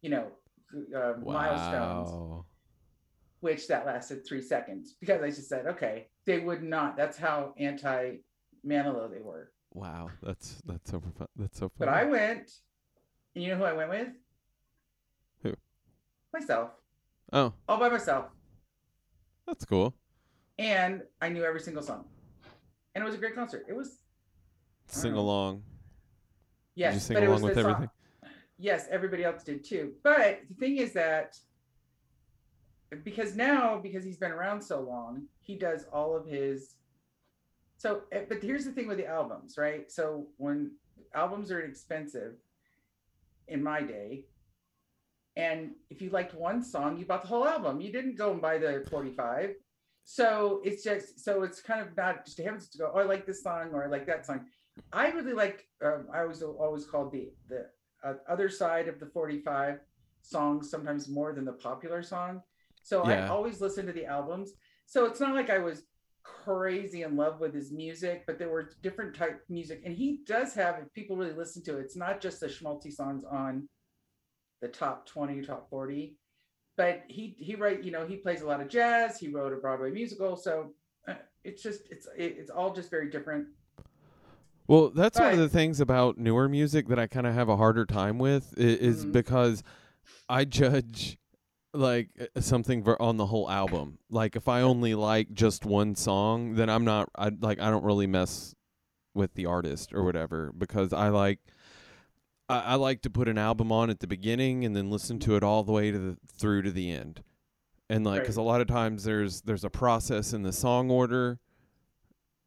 you 0.00 0.08
know, 0.08 0.28
uh, 0.96 1.14
milestones, 1.22 2.44
which 3.40 3.68
that 3.68 3.84
lasted 3.84 4.26
three 4.26 4.40
seconds 4.40 4.94
because 4.98 5.20
I 5.22 5.28
just 5.28 5.48
said, 5.48 5.66
okay, 5.66 6.06
they 6.24 6.38
would 6.38 6.62
not. 6.62 6.96
That's 6.96 7.18
how 7.18 7.52
anti 7.58 8.16
Manilow 8.66 9.10
they 9.10 9.20
were. 9.20 9.52
Wow, 9.74 10.08
that's 10.22 10.62
that's 10.64 10.90
so 10.90 11.00
fu- 11.00 11.26
that's 11.36 11.58
so 11.58 11.68
fun. 11.68 11.80
But. 11.80 11.88
I 11.88 12.04
went, 12.04 12.50
and 13.34 13.44
you 13.44 13.50
know 13.50 13.58
who 13.58 13.64
I 13.64 13.74
went 13.74 13.90
with? 13.90 14.08
Who? 15.42 15.54
Myself, 16.32 16.70
oh, 17.34 17.52
all 17.68 17.78
by 17.78 17.90
myself. 17.90 18.26
that's 19.46 19.66
cool. 19.66 19.94
And 20.59 21.02
I 21.20 21.28
knew 21.28 21.44
every 21.44 21.61
single 21.61 21.82
song. 21.82 22.04
And 22.94 23.02
it 23.02 23.06
was 23.06 23.14
a 23.14 23.18
great 23.18 23.34
concert. 23.34 23.64
It 23.68 23.76
was, 23.76 23.98
Sing 24.86 25.12
know. 25.14 25.20
along. 25.20 25.62
yes. 26.74 26.92
Did 26.92 26.96
you 26.96 27.00
sing 27.00 27.14
but 27.14 27.22
it 27.22 27.28
was 27.28 27.40
along 27.42 27.48
with 27.48 27.54
the 27.56 27.62
song- 27.62 27.70
everything? 27.72 27.90
yes, 28.59 28.86
everybody 28.90 29.24
else 29.24 29.44
did 29.44 29.64
too. 29.64 29.94
But 30.02 30.40
the 30.48 30.54
thing 30.54 30.78
is 30.78 30.92
that 30.94 31.36
because 33.04 33.36
now, 33.36 33.78
because 33.78 34.02
he's 34.04 34.16
been 34.16 34.32
around 34.32 34.62
so 34.62 34.80
long, 34.80 35.26
he 35.40 35.56
does 35.56 35.84
all 35.92 36.16
of 36.16 36.26
his. 36.26 36.74
So, 37.76 38.02
eh, 38.11 38.24
but 38.28 38.42
here's 38.42 38.64
the 38.64 38.72
thing 38.72 38.88
with 38.88 38.98
the 38.98 39.06
albums, 39.06 39.56
right? 39.59 39.90
So 39.92 40.26
when 40.38 40.72
albums 41.14 41.52
are 41.52 41.61
expensive, 41.61 42.34
in 43.46 43.62
my 43.62 43.80
day, 43.80 44.24
and 45.36 45.70
if 45.88 46.02
you 46.02 46.11
liked 46.11 46.34
one 46.34 46.62
song, 46.62 46.98
you 46.98 47.06
bought 47.06 47.22
the 47.22 47.28
whole 47.28 47.46
album. 47.46 47.80
You 47.80 47.90
didn't 47.92 48.16
go 48.16 48.30
and 48.32 48.42
buy 48.42 48.59
the 48.59 48.84
45. 48.90 49.54
So 50.11 50.62
it's 50.64 50.82
just 50.82 51.22
so 51.22 51.42
it's 51.42 51.61
kind 51.61 51.82
of 51.82 51.94
not 51.94 52.24
just 52.24 52.38
a 52.38 52.42
heavens 52.42 52.70
to 52.70 52.78
go. 52.78 52.90
Oh, 52.94 52.98
I 52.98 53.02
like 53.02 53.26
this 53.26 53.42
song 53.42 53.72
or 53.74 53.84
I 53.84 53.88
like 53.88 54.06
that 54.06 54.24
song. 54.24 54.46
I 54.90 55.11
really 55.11 55.34
like. 55.34 55.66
Um, 55.84 56.06
I 56.11 56.24
was 56.24 56.42
always 56.42 56.86
called 56.86 57.12
the 57.12 57.28
the 57.50 57.66
uh, 58.02 58.14
other 58.26 58.48
side 58.48 58.88
of 58.88 58.98
the 59.00 59.04
45 59.04 59.80
songs 60.22 60.70
sometimes 60.70 61.11
more 61.11 61.34
than 61.34 61.44
the 61.44 61.52
popular 61.52 62.02
song 62.02 62.40
so 62.82 63.02
i 63.02 63.26
always 63.28 63.61
listen 63.61 63.86
to 63.86 63.92
the 63.92 64.04
albums 64.04 64.52
so 64.86 65.04
it's 65.04 65.20
not 65.20 65.34
like 65.34 65.50
i 65.50 65.59
was 65.59 65.82
crazy 66.22 67.02
in 67.02 67.16
love 67.16 67.40
with 67.40 67.54
his 67.54 67.72
music 67.72 68.24
but 68.26 68.38
there 68.38 68.50
were 68.50 68.70
different 68.82 69.14
type 69.14 69.40
music 69.48 69.80
and 69.84 69.96
he 69.96 70.20
does 70.26 70.54
have 70.54 70.76
if 70.80 70.92
people 70.92 71.16
really 71.16 71.32
listen 71.32 71.62
to 71.62 71.78
it 71.78 71.80
it's 71.80 71.96
not 71.96 72.20
just 72.20 72.40
the 72.40 72.46
schmaltzy 72.46 72.92
songs 72.92 73.24
on 73.24 73.68
the 74.61 74.68
top 74.68 75.06
20 75.06 75.42
top 75.42 75.68
40 75.70 76.16
but 76.78 77.02
he 77.08 77.34
he 77.38 77.54
write 77.56 77.82
you 77.84 77.90
know 77.90 78.06
he 78.06 78.16
plays 78.16 78.40
a 78.40 78.46
lot 78.46 78.62
of 78.62 78.68
jazz 78.68 79.18
he 79.18 79.28
wrote 79.28 79.52
a 79.52 79.56
broadway 79.56 79.90
musical 79.90 80.34
so 80.36 80.70
uh, 81.06 81.14
it's 81.44 81.62
just 81.62 81.82
it's 81.90 82.08
it's 82.16 82.48
all 82.48 82.72
just 82.72 82.88
very 82.88 83.10
different 83.10 83.46
Well, 84.66 84.90
that's 84.90 85.18
one 85.18 85.32
of 85.32 85.38
the 85.38 85.48
things 85.48 85.80
about 85.80 86.18
newer 86.18 86.46
music 86.46 86.88
that 86.88 86.98
I 86.98 87.06
kind 87.06 87.26
of 87.26 87.32
have 87.34 87.48
a 87.48 87.56
harder 87.56 87.86
time 87.86 88.18
with 88.18 88.52
is 88.58 89.06
Mhm. 89.06 89.12
because 89.12 89.62
I 90.28 90.44
judge 90.44 91.18
like 91.72 92.10
uh, 92.20 92.40
something 92.40 92.86
on 93.00 93.16
the 93.16 93.26
whole 93.26 93.50
album. 93.50 93.98
Like 94.10 94.36
if 94.36 94.46
I 94.46 94.60
only 94.60 94.94
like 94.94 95.32
just 95.32 95.64
one 95.64 95.94
song, 95.94 96.54
then 96.56 96.68
I'm 96.68 96.84
not 96.84 97.08
I 97.16 97.30
like 97.40 97.58
I 97.60 97.70
don't 97.70 97.84
really 97.84 98.06
mess 98.06 98.54
with 99.14 99.32
the 99.34 99.46
artist 99.46 99.92
or 99.94 100.04
whatever 100.04 100.52
because 100.56 100.92
I 100.92 101.08
like 101.08 101.38
I, 102.49 102.61
I 102.61 102.74
like 102.76 103.03
to 103.03 103.11
put 103.11 103.28
an 103.28 103.38
album 103.38 103.70
on 103.72 103.90
at 103.90 104.01
the 104.01 104.07
beginning 104.07 104.64
and 104.64 104.74
then 104.74 104.90
listen 104.90 105.18
to 105.20 105.36
it 105.36 105.42
all 105.42 105.64
the 105.64 105.72
way 105.72 105.90
to 105.90 105.99
the 105.99 106.16
through 106.26 106.62
to 106.62 106.70
the 106.70 106.90
end. 106.90 107.22
And 107.90 108.05
like 108.05 108.24
cuz 108.24 108.36
a 108.36 108.42
lot 108.42 108.61
of 108.61 108.66
times 108.66 109.05
there's 109.05 109.42
there's 109.42 109.64
a 109.64 109.70
process 109.70 110.32
in 110.32 110.42
the 110.42 110.53
song 110.53 110.90
order 110.90 111.38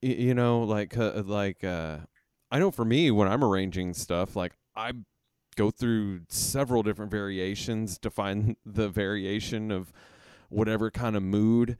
y- 0.04 0.10
you 0.10 0.34
know 0.34 0.62
like 0.62 0.97
uh, 0.97 1.24
like 1.26 1.64
uh 1.64 1.99
I 2.52 2.60
know 2.60 2.72
for 2.72 2.86
me 2.86 3.12
when 3.12 3.28
I'm 3.28 3.43
arranging 3.43 3.93
stuff 3.93 4.36
like 4.36 4.54
I 4.76 4.91
go 5.56 5.72
through 5.72 6.22
several 6.30 6.84
different 6.84 7.12
variations 7.12 7.97
to 7.99 8.10
find 8.10 8.56
the 8.66 8.89
variation 8.89 9.72
of 9.72 9.91
whatever 10.49 10.91
kind 10.91 11.16
of 11.16 11.24
mood 11.24 11.78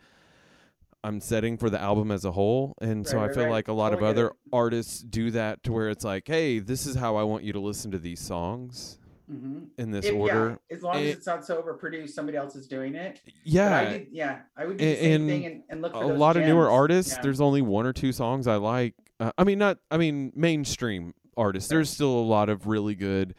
I'm 1.04 1.20
setting 1.20 1.58
for 1.58 1.70
the 1.70 1.80
album 1.82 2.12
as 2.12 2.26
a 2.26 2.32
whole. 2.32 2.76
And 2.82 3.08
so 3.08 3.18
Right, 3.18 3.24
I 3.24 3.26
right, 3.28 3.34
feel 3.36 3.44
right. 3.46 3.52
like 3.52 3.68
a 3.68 3.74
lot 3.74 3.92
Oh, 3.94 3.98
of 3.98 4.04
other 4.04 4.28
it. 4.28 4.34
artists 4.54 5.02
do 5.02 5.32
that 5.32 5.64
to 5.64 5.72
where 5.72 5.90
it's 5.90 6.06
like, 6.06 6.28
hey, 6.28 6.60
this 6.60 6.86
is 6.86 6.96
how 6.96 7.16
I 7.16 7.24
want 7.24 7.44
you 7.44 7.54
to 7.54 7.60
listen 7.60 7.92
to 7.92 7.98
these 8.00 8.20
songs 8.20 9.00
hmm 9.28 9.60
in 9.78 9.92
this 9.92 10.08
If, 10.08 10.14
order. 10.14 10.60
yeah, 10.70 10.76
as 10.76 10.84
long 10.84 10.96
as 10.98 11.02
Eh, 11.02 11.12
it's 11.14 11.26
not 11.26 11.46
so 11.46 11.62
overproduced, 11.62 12.10
somebody 12.10 12.38
else 12.38 12.56
is 12.56 12.68
doing 12.68 12.96
it. 12.96 13.22
Yeah. 13.44 13.78
I 13.80 13.86
did, 13.94 14.08
yeah, 14.12 14.40
I 14.58 14.66
would 14.66 14.78
do 14.78 14.86
the 14.86 14.96
same 14.96 15.12
and 15.14 15.30
thing 15.30 15.46
and, 15.46 15.64
and 15.70 15.82
look 15.82 15.94
for 15.94 16.04
a 16.04 16.08
lot 16.08 16.38
of 16.38 16.44
newer 16.46 16.70
artists 16.70 17.14
Yeah. 17.14 17.20
there's 17.24 17.42
only 17.42 17.62
one 17.62 17.86
or 17.86 17.94
two 17.94 18.12
songs 18.12 18.46
i 18.48 18.56
like 18.58 18.94
uh, 19.20 19.32
i 19.38 19.44
mean 19.44 19.58
not 19.60 19.78
i 19.90 19.98
mean 19.98 20.32
mainstream 20.36 21.14
artists 21.38 21.70
there's 21.70 21.90
still 21.90 22.10
a 22.12 22.28
lot 22.28 22.50
of 22.50 22.68
really 22.68 22.94
good 22.96 23.34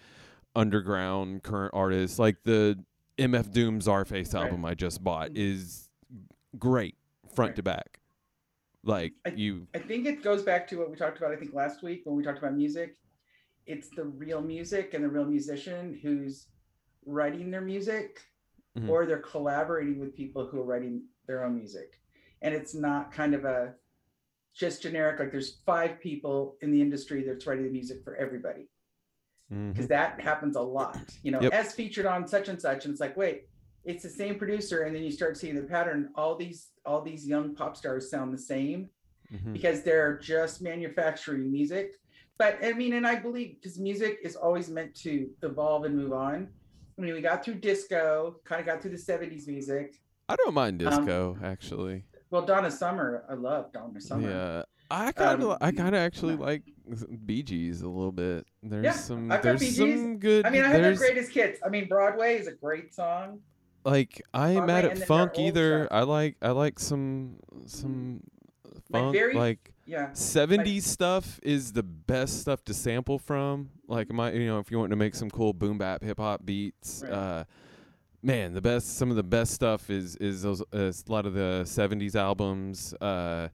underground 0.56 1.42
current 1.42 1.72
artists 1.74 2.18
like 2.18 2.36
the 2.44 2.78
mf 3.18 3.50
doom 3.52 3.80
czarface 3.80 4.32
Right. 4.34 4.42
album 4.42 4.64
i 4.64 4.74
just 4.74 5.02
bought 5.04 5.30
Mhm. 5.30 5.36
is 5.38 5.88
great 6.58 6.96
front 7.34 7.50
Right. 7.50 7.56
to 7.56 7.62
back 7.62 8.00
like 8.84 9.12
I- 9.24 9.30
you 9.30 9.66
I 9.74 9.78
think 9.78 10.06
it 10.06 10.22
goes 10.22 10.42
back 10.42 10.66
to 10.68 10.76
what 10.78 10.90
we 10.90 10.96
talked 10.96 11.18
about, 11.18 11.32
I 11.32 11.36
think 11.36 11.54
last 11.54 11.82
week 11.82 12.02
when 12.04 12.16
we 12.16 12.22
talked 12.22 12.38
about 12.38 12.54
music. 12.54 12.96
It's 13.66 13.88
the 13.90 14.04
real 14.04 14.42
music 14.42 14.92
and 14.94 15.04
the 15.04 15.08
real 15.08 15.24
musician 15.24 15.98
who's 16.02 16.48
writing 17.06 17.50
their 17.50 17.60
music 17.60 18.20
Mhm. 18.76 18.88
or 18.88 19.06
they're 19.06 19.18
collaborating 19.20 19.98
with 20.00 20.14
people 20.16 20.46
who 20.46 20.58
are 20.60 20.64
writing 20.64 21.04
their 21.26 21.44
own 21.44 21.54
music. 21.54 22.00
And 22.40 22.52
it's 22.54 22.74
not 22.74 23.12
kind 23.12 23.34
of 23.34 23.44
a 23.44 23.76
just 24.52 24.82
generic, 24.82 25.20
like 25.20 25.30
there's 25.30 25.56
five 25.64 26.00
people 26.00 26.58
in 26.60 26.72
the 26.72 26.80
industry 26.80 27.22
that's 27.22 27.46
writing 27.46 27.64
the 27.64 27.70
music 27.70 28.02
for 28.02 28.16
everybody. 28.16 28.68
Because 29.48 29.86
that 29.88 30.18
happens 30.20 30.56
a 30.56 30.60
lot. 30.62 30.98
You 31.22 31.30
know, 31.30 31.40
Yep. 31.42 31.52
as 31.52 31.74
featured 31.74 32.06
on 32.06 32.26
such 32.26 32.48
and 32.48 32.60
such, 32.60 32.84
and 32.86 32.92
it's 32.92 33.00
like, 33.00 33.16
wait, 33.18 33.48
it's 33.84 34.02
the 34.02 34.08
same 34.08 34.36
producer, 34.38 34.82
and 34.82 34.94
then 34.94 35.02
you 35.02 35.10
start 35.10 35.36
seeing 35.36 35.54
the 35.56 35.62
pattern. 35.62 36.10
All 36.14 36.36
these 36.36 36.68
all 36.84 37.00
these 37.02 37.26
young 37.26 37.54
pop 37.54 37.76
stars 37.76 38.10
sound 38.10 38.32
the 38.34 38.38
same 38.38 38.88
Mhm. 39.32 39.52
because 39.52 39.82
they're 39.82 40.18
just 40.18 40.62
manufacturing 40.62 41.50
music. 41.50 41.98
But 42.38 42.58
I 42.62 42.72
mean, 42.72 42.94
and 42.94 43.06
I 43.06 43.16
believe 43.16 43.56
because 43.60 43.78
music 43.78 44.18
is 44.22 44.34
always 44.36 44.68
meant 44.68 44.94
to 44.96 45.30
evolve 45.42 45.84
and 45.84 45.96
move 45.96 46.12
on. 46.12 46.48
I 46.98 47.00
mean, 47.00 47.14
we 47.14 47.20
got 47.20 47.44
through 47.44 47.54
disco, 47.56 48.40
kind 48.44 48.60
of 48.60 48.66
got 48.66 48.82
through 48.82 48.90
the 48.92 48.98
70s 48.98 49.46
music. 49.46 49.98
i 50.28 50.36
don't 50.36 50.54
mind 50.54 50.82
Um, 50.82 50.88
disco 51.04 51.36
actually 51.42 52.04
Well, 52.30 52.42
Donna 52.42 52.70
Summer, 52.70 53.24
I 53.28 53.34
love 53.34 53.72
Donna 53.72 54.00
Summer. 54.00 54.28
yeah 54.30 54.62
I 54.90 55.10
kind 55.12 55.42
of, 55.42 55.50
Um, 55.52 55.58
I 55.60 55.72
kind 55.72 55.94
of 55.94 56.00
actually 56.00 56.36
no. 56.36 56.42
like 56.42 56.62
Bee 57.26 57.42
Gees 57.42 57.80
a 57.82 57.88
little 57.88 58.12
bit. 58.12 58.46
There's 58.62 58.84
Yeah, 58.84 58.92
some, 58.92 59.32
I've 59.32 59.42
there's 59.42 59.76
some 59.76 60.18
good. 60.18 60.44
I 60.46 60.50
mean, 60.50 60.62
I 60.62 60.68
had 60.68 60.78
the 60.78 60.82
there's, 60.82 60.98
greatest 60.98 61.32
hits. 61.32 61.60
I 61.64 61.68
mean, 61.70 61.88
Broadway 61.88 62.36
is 62.38 62.46
a 62.46 62.52
great 62.52 62.94
song. 62.94 63.40
Like 63.84 64.22
I 64.32 64.50
ain't 64.52 64.66
mad 64.66 64.84
at 64.84 64.98
funk 65.06 65.38
either. 65.38 65.84
stuff. 65.86 65.88
I 65.96 66.02
like 66.02 66.36
I 66.42 66.50
like 66.50 66.78
some 66.78 67.36
some 67.66 68.20
My 68.90 69.00
funk 69.00 69.12
very- 69.14 69.34
like 69.34 69.72
Yeah. 69.86 70.10
70s 70.12 70.82
stuff 70.84 71.40
is 71.42 71.72
the 71.72 71.82
best 71.82 72.40
stuff 72.40 72.64
to 72.66 72.74
sample 72.74 73.18
from. 73.18 73.70
Like 73.88 74.12
my 74.12 74.32
you 74.32 74.46
know 74.46 74.58
if 74.58 74.70
you 74.70 74.78
want 74.78 74.90
to 74.90 74.96
make 74.96 75.14
some 75.14 75.30
cool 75.30 75.52
boom 75.52 75.78
bap 75.78 76.02
hip 76.02 76.18
hop 76.18 76.44
beats, 76.44 77.02
Right. 77.02 77.12
uh 77.12 77.44
man, 78.22 78.54
the 78.54 78.60
best 78.60 78.96
some 78.96 79.10
of 79.10 79.16
the 79.16 79.22
best 79.24 79.52
stuff 79.52 79.90
is 79.90 80.16
is 80.16 80.42
those 80.42 80.60
uh, 80.72 80.92
a 80.92 81.12
lot 81.12 81.26
of 81.26 81.34
the 81.34 81.62
70s 81.64 82.14
albums 82.14 82.94
uh 83.00 83.48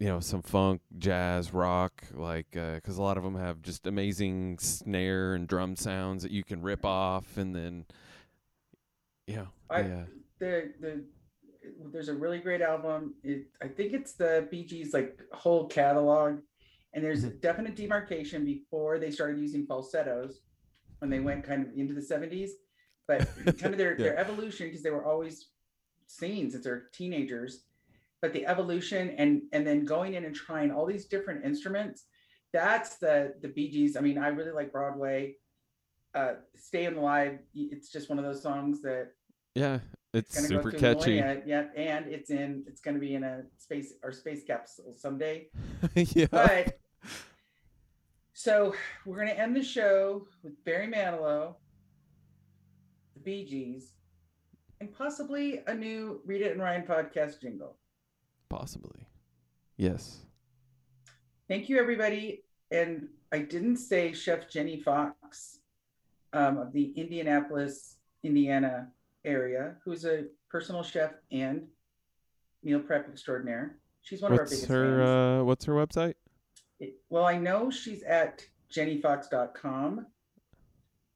you 0.00 0.08
know 0.08 0.18
some 0.18 0.42
funk, 0.42 0.80
jazz, 0.98 1.52
rock 1.54 2.02
like 2.12 2.56
uh 2.56 2.80
'cause 2.80 2.98
a 2.98 3.02
lot 3.02 3.16
of 3.16 3.22
them 3.22 3.36
have 3.36 3.62
just 3.62 3.86
amazing 3.86 4.58
snare 4.58 5.34
and 5.34 5.46
drum 5.46 5.76
sounds 5.76 6.24
that 6.24 6.32
you 6.32 6.42
can 6.42 6.60
rip 6.60 6.84
off 6.84 7.36
and 7.36 7.54
then 7.54 7.84
know, 9.28 9.48
I- 9.70 9.80
yeah. 9.80 10.04
the 10.38 10.72
the 10.80 11.04
there's 11.92 12.08
a 12.08 12.14
really 12.14 12.38
great 12.38 12.60
album. 12.60 13.14
It 13.22 13.46
I 13.62 13.68
think 13.68 13.92
it's 13.92 14.14
the 14.14 14.46
Bee 14.50 14.64
Gees 14.64 14.92
like 14.92 15.18
whole 15.32 15.66
catalog, 15.66 16.38
and 16.92 17.04
there's 17.04 17.24
a 17.24 17.28
mm-hmm. 17.28 17.38
definite 17.38 17.76
demarcation 17.76 18.44
before 18.44 18.98
they 18.98 19.10
started 19.10 19.38
using 19.38 19.66
falsettos 19.66 20.40
when 20.98 21.10
they 21.10 21.20
went 21.20 21.44
kind 21.44 21.66
of 21.66 21.72
into 21.76 21.92
the 21.92 22.00
70s, 22.00 22.50
but 23.06 23.28
kind 23.58 23.74
of 23.74 23.78
their 23.78 23.92
Yeah. 23.92 24.04
their 24.04 24.18
evolution 24.18 24.66
because 24.66 24.82
they 24.82 24.90
were 24.90 25.06
always 25.06 25.48
singing 26.06 26.50
since 26.50 26.64
they're 26.64 26.88
teenagers, 26.92 27.64
but 28.20 28.32
the 28.32 28.46
evolution 28.46 29.10
and 29.10 29.42
and 29.52 29.66
then 29.66 29.84
going 29.84 30.14
in 30.14 30.24
and 30.24 30.34
trying 30.34 30.70
all 30.70 30.86
these 30.86 31.06
different 31.06 31.44
instruments. 31.44 32.04
That's 32.52 32.96
the 32.96 33.34
the 33.40 33.48
Bee 33.48 33.70
Gees. 33.70 33.96
I 33.96 34.00
mean, 34.00 34.18
I 34.18 34.28
really 34.28 34.52
like 34.52 34.70
Broadway. 34.70 35.36
Uh, 36.14 36.34
Staying 36.56 36.96
Alive. 36.96 37.38
It's 37.54 37.90
just 37.90 38.08
one 38.08 38.18
of 38.18 38.24
those 38.24 38.42
songs 38.42 38.80
that 38.82 39.08
Yeah, 39.54 39.80
it's 40.12 40.46
super 40.46 40.70
catchy. 40.70 41.20
millennia, 41.20 41.42
Yeah, 41.46 41.64
and 41.76 42.06
it's 42.06 42.30
in. 42.30 42.64
It's 42.66 42.80
going 42.80 42.94
to 42.94 43.00
be 43.00 43.14
in 43.14 43.24
a 43.24 43.42
space 43.58 43.94
or 44.02 44.12
space 44.12 44.44
capsule 44.44 44.94
someday. 44.96 45.48
yeah. 45.94 46.26
But 46.30 46.78
so 48.32 48.74
we're 49.06 49.16
going 49.16 49.28
to 49.28 49.38
end 49.38 49.56
the 49.56 49.62
show 49.62 50.26
with 50.42 50.62
Barry 50.64 50.86
Manilow, 50.86 51.54
the 53.14 53.20
Bee 53.20 53.44
Gees, 53.44 53.92
and 54.80 54.92
possibly 54.92 55.62
a 55.66 55.74
new 55.74 56.20
Rita 56.24 56.50
and 56.50 56.60
Ryan 56.60 56.82
podcast 56.82 57.40
jingle. 57.40 57.76
Possibly. 58.48 59.06
Yes. 59.76 60.18
Thank 61.48 61.68
you, 61.68 61.78
everybody. 61.78 62.44
And 62.70 63.08
I 63.32 63.38
didn't 63.40 63.76
say 63.76 64.12
Chef 64.12 64.48
Jenny 64.48 64.80
Fox 64.80 65.58
um, 66.34 66.58
of 66.58 66.72
the 66.72 66.92
Indianapolis, 66.96 67.96
Indiana 68.22 68.88
area, 69.24 69.76
who's 69.84 70.04
a 70.04 70.24
personal 70.50 70.82
chef 70.82 71.12
and 71.32 71.62
meal 72.62 72.80
prep 72.80 73.08
extraordinaire. 73.08 73.78
She's 74.02 74.20
one 74.20 74.32
of 74.32 74.38
our 74.38 74.44
biggest 74.44 74.66
her 74.66 74.98
fans. 74.98 75.40
uh 75.40 75.44
what's 75.44 75.64
her 75.64 75.72
website? 75.72 76.14
It- 76.80 76.96
well, 77.08 77.24
I 77.24 77.38
know 77.38 77.70
she's 77.70 78.02
at 78.02 78.44
jennyfox.com. 78.70 80.06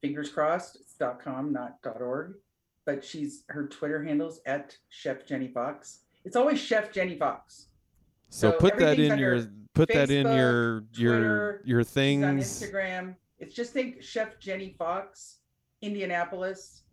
Fingers 0.01 0.29
crossed, 0.29 0.77
it's 0.77 0.95
.com, 1.23 1.51
not 1.51 1.77
.org. 1.99 2.35
But 2.85 3.03
she's 3.03 3.43
her 3.49 3.67
Twitter 3.67 4.01
handles 4.03 4.39
at 4.47 4.75
Chef 4.89 5.25
Jenny 5.27 5.49
Fox. 5.49 5.99
It's 6.25 6.35
always 6.35 6.59
Chef 6.59 6.91
Jenny 6.91 7.15
Fox. 7.17 7.67
So, 8.29 8.51
So 8.51 8.57
put 8.57 8.77
that 8.77 8.97
in 8.99 9.19
your 9.19 9.45
put 9.75 9.89
that 9.89 10.09
in 10.09 10.25
your 10.27 10.83
your 10.93 11.17
Twitter, 11.17 11.61
your 11.65 11.83
She's 11.83 11.87
on 11.89 11.93
things. 11.93 12.63
Instagram. 12.63 13.15
It's 13.39 13.55
just 13.55 13.71
think 13.73 14.01
Chef 14.03 14.39
Jenny 14.39 14.75
Fox, 14.77 15.37
Indianapolis. 15.81 16.83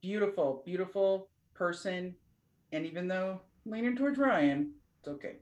Beautiful, 0.00 0.62
beautiful 0.64 1.28
person. 1.54 2.14
And 2.72 2.84
even 2.86 3.08
though 3.08 3.40
leaning 3.64 3.96
towards 3.96 4.18
Ryan, 4.18 4.72
it's 5.00 5.08
okay. 5.08 5.36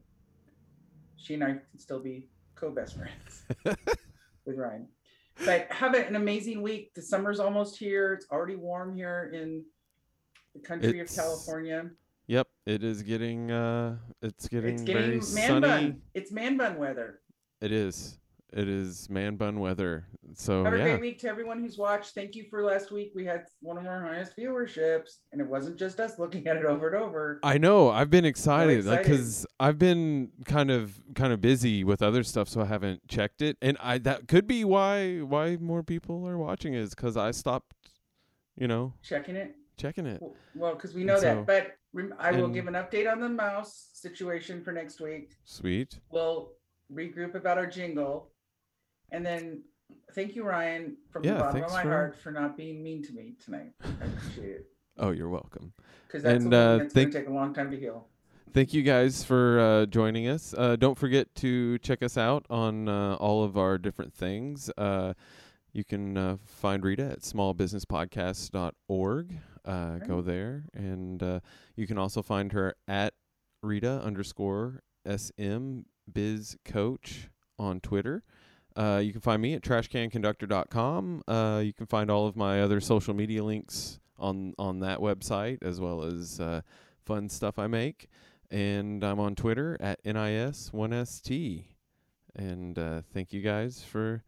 She 1.16 1.34
and 1.34 1.44
I 1.44 1.46
can 1.52 1.78
still 1.78 2.00
be 2.00 2.28
co 2.54 2.70
best 2.70 2.96
friends 2.96 3.42
with 4.44 4.56
Ryan. 4.56 4.88
But 5.44 5.66
have 5.70 5.94
an 5.94 6.14
amazing 6.16 6.62
week. 6.62 6.94
The 6.94 7.02
summer's 7.02 7.40
almost 7.40 7.76
here. 7.78 8.12
It's 8.12 8.26
already 8.30 8.56
warm 8.56 8.94
here 8.94 9.30
in 9.34 9.64
the 10.54 10.60
country 10.60 11.00
It's- 11.00 11.16
of 11.16 11.24
California. 11.24 11.90
Yep, 12.28 12.46
it 12.66 12.84
is 12.84 13.02
getting 13.02 13.50
uh 13.50 13.96
it's 14.22 14.46
getting, 14.46 14.74
It's 14.74 14.82
getting 14.84 15.10
man 15.10 15.20
sunny. 15.48 15.60
bun. 15.60 16.02
It's 16.14 16.30
man 16.30 16.56
bun 16.56 16.78
weather. 16.78 17.20
It 17.60 17.72
is. 17.72 18.16
It 18.52 18.68
is 18.68 19.08
man 19.08 19.36
bun 19.36 19.60
weather. 19.60 20.06
So 20.34 20.62
Have 20.64 20.74
a 20.74 20.78
yeah. 20.78 20.84
great 20.84 21.00
week 21.00 21.18
to 21.20 21.28
everyone 21.28 21.60
who's 21.60 21.78
watched. 21.78 22.14
Thank 22.14 22.34
you 22.36 22.44
for 22.50 22.62
last 22.62 22.90
week. 22.92 23.12
We 23.14 23.24
had 23.24 23.46
one 23.60 23.78
of 23.78 23.86
our 23.86 24.02
highest 24.02 24.36
viewerships, 24.36 25.18
and 25.32 25.40
it 25.40 25.46
wasn't 25.46 25.78
just 25.78 25.98
us 26.00 26.18
looking 26.18 26.46
at 26.46 26.56
it 26.56 26.64
over 26.66 26.88
and 26.88 26.96
over. 27.02 27.40
I 27.42 27.56
know. 27.56 27.90
I've 27.90 28.10
been 28.10 28.26
excited, 28.26 28.84
like 28.84 29.02
because 29.04 29.46
I've 29.58 29.78
been 29.78 30.30
kind 30.44 30.70
of 30.70 31.00
kind 31.14 31.32
of 31.32 31.40
busy 31.40 31.82
with 31.82 32.02
other 32.02 32.22
stuff, 32.22 32.48
so 32.48 32.60
I 32.60 32.66
haven't 32.66 33.08
checked 33.08 33.40
it. 33.40 33.56
And 33.62 33.78
I 33.80 33.96
that 33.98 34.28
could 34.28 34.46
be 34.46 34.64
why 34.64 35.20
why 35.20 35.56
more 35.56 35.82
people 35.82 36.26
are 36.28 36.36
watching 36.38 36.74
is 36.74 36.90
because 36.90 37.16
I 37.16 37.30
stopped, 37.30 37.74
you 38.56 38.68
know, 38.68 38.92
Checking 39.02 39.36
it. 39.36 39.54
checking 39.78 40.04
it. 40.06 40.22
Well, 40.54 40.74
because 40.74 40.92
we 40.94 41.04
know 41.04 41.16
so- 41.16 41.22
that. 41.22 41.46
But 41.46 41.76
rem- 41.94 42.14
I 42.18 42.32
will 42.32 42.48
give 42.48 42.68
an 42.68 42.74
update 42.74 43.10
on 43.10 43.20
the 43.20 43.28
mouse 43.30 43.88
situation 43.94 44.62
for 44.62 44.72
next 44.72 45.00
week. 45.00 45.36
Sweet. 45.44 45.98
We'll 46.10 46.52
regroup 46.92 47.34
about 47.34 47.56
our 47.56 47.66
jingle. 47.66 48.28
And 49.12 49.24
then 49.24 49.62
thank 50.14 50.34
you, 50.34 50.42
Ryan, 50.44 50.96
from 51.10 51.24
Yeah, 51.24 51.34
the 51.34 51.40
bottom 51.40 51.62
of 51.64 51.70
my 51.72 51.82
for- 51.82 51.88
heart 51.90 52.16
for 52.18 52.32
not 52.32 52.56
being 52.56 52.82
mean 52.82 53.02
to 53.04 53.12
me 53.12 53.34
tonight. 53.44 53.72
I 53.84 53.88
appreciate 54.06 54.50
it. 54.56 54.66
Oh, 54.98 55.10
you're 55.10 55.30
welcome. 55.30 55.72
Because 56.06 56.22
that's 56.22 56.44
And, 56.44 56.52
uh, 56.52 56.76
that's 56.76 56.92
thank- 56.92 57.12
gonna 57.12 57.24
take 57.24 57.30
a 57.30 57.34
long 57.34 57.54
time 57.54 57.70
to 57.70 57.80
heal. 57.80 58.08
Thank 58.52 58.74
you 58.74 58.82
guys 58.82 59.24
for 59.24 59.58
uh, 59.58 59.86
joining 59.86 60.28
us. 60.28 60.54
Uh, 60.56 60.76
don't 60.76 60.98
forget 60.98 61.34
to 61.36 61.78
check 61.78 62.02
us 62.02 62.18
out 62.18 62.44
on 62.50 62.90
uh, 62.90 63.14
all 63.14 63.42
of 63.42 63.56
our 63.56 63.78
different 63.78 64.12
things. 64.12 64.68
Uh, 64.76 65.14
you 65.72 65.82
can 65.82 66.18
uh, 66.18 66.36
find 66.44 66.84
Rita 66.84 67.04
at 67.12 67.20
smallbusinesspodcast.org. 67.20 69.38
Uh, 69.64 69.98
Go 70.00 70.20
there. 70.20 70.64
And 70.74 71.22
uh, 71.22 71.40
you 71.74 71.86
can 71.86 71.96
also 71.96 72.20
find 72.20 72.52
her 72.52 72.74
at 72.86 73.14
Rita 73.62 74.02
underscore 74.04 74.82
SM 75.08 75.78
biz 76.12 76.58
coach 76.66 77.30
on 77.58 77.80
Twitter. 77.80 78.24
Uh, 78.76 79.00
you 79.02 79.12
can 79.12 79.20
find 79.20 79.40
me 79.40 79.54
at 79.54 79.62
trashcanconductor.com. 79.62 81.22
Uh, 81.26 81.62
you 81.64 81.72
can 81.72 81.86
find 81.86 82.10
all 82.10 82.26
of 82.26 82.36
my 82.36 82.60
other 82.62 82.80
social 82.80 83.14
media 83.14 83.42
links 83.44 84.00
on, 84.18 84.54
on 84.58 84.80
that 84.80 84.98
website 84.98 85.58
as 85.62 85.80
well 85.80 86.02
as 86.02 86.40
uh, 86.40 86.62
fun 87.04 87.28
stuff 87.28 87.58
I 87.58 87.66
make 87.66 88.08
and 88.52 89.02
I'm 89.02 89.18
on 89.18 89.34
Twitter 89.34 89.76
at 89.80 90.04
NIS1ST. 90.04 91.64
And 92.36 92.78
uh, 92.78 93.02
thank 93.12 93.32
you 93.32 93.40
guys 93.40 93.82
for 93.82 94.22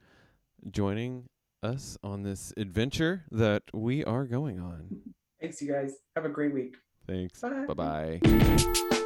joining 0.71 1.29
us 1.63 1.99
on 2.03 2.23
this 2.23 2.53
adventure 2.57 3.25
that 3.31 3.63
we 3.73 4.03
are 4.05 4.25
going 4.25 4.59
on. 4.59 5.03
Thanks, 5.41 5.61
you 5.61 5.71
guys. 5.71 5.97
Have 6.17 6.25
a 6.25 6.31
great 6.31 6.55
week. 6.55 6.77
Thanks. 7.07 7.41
Bye. 7.41 8.21
Bye. 8.21 9.01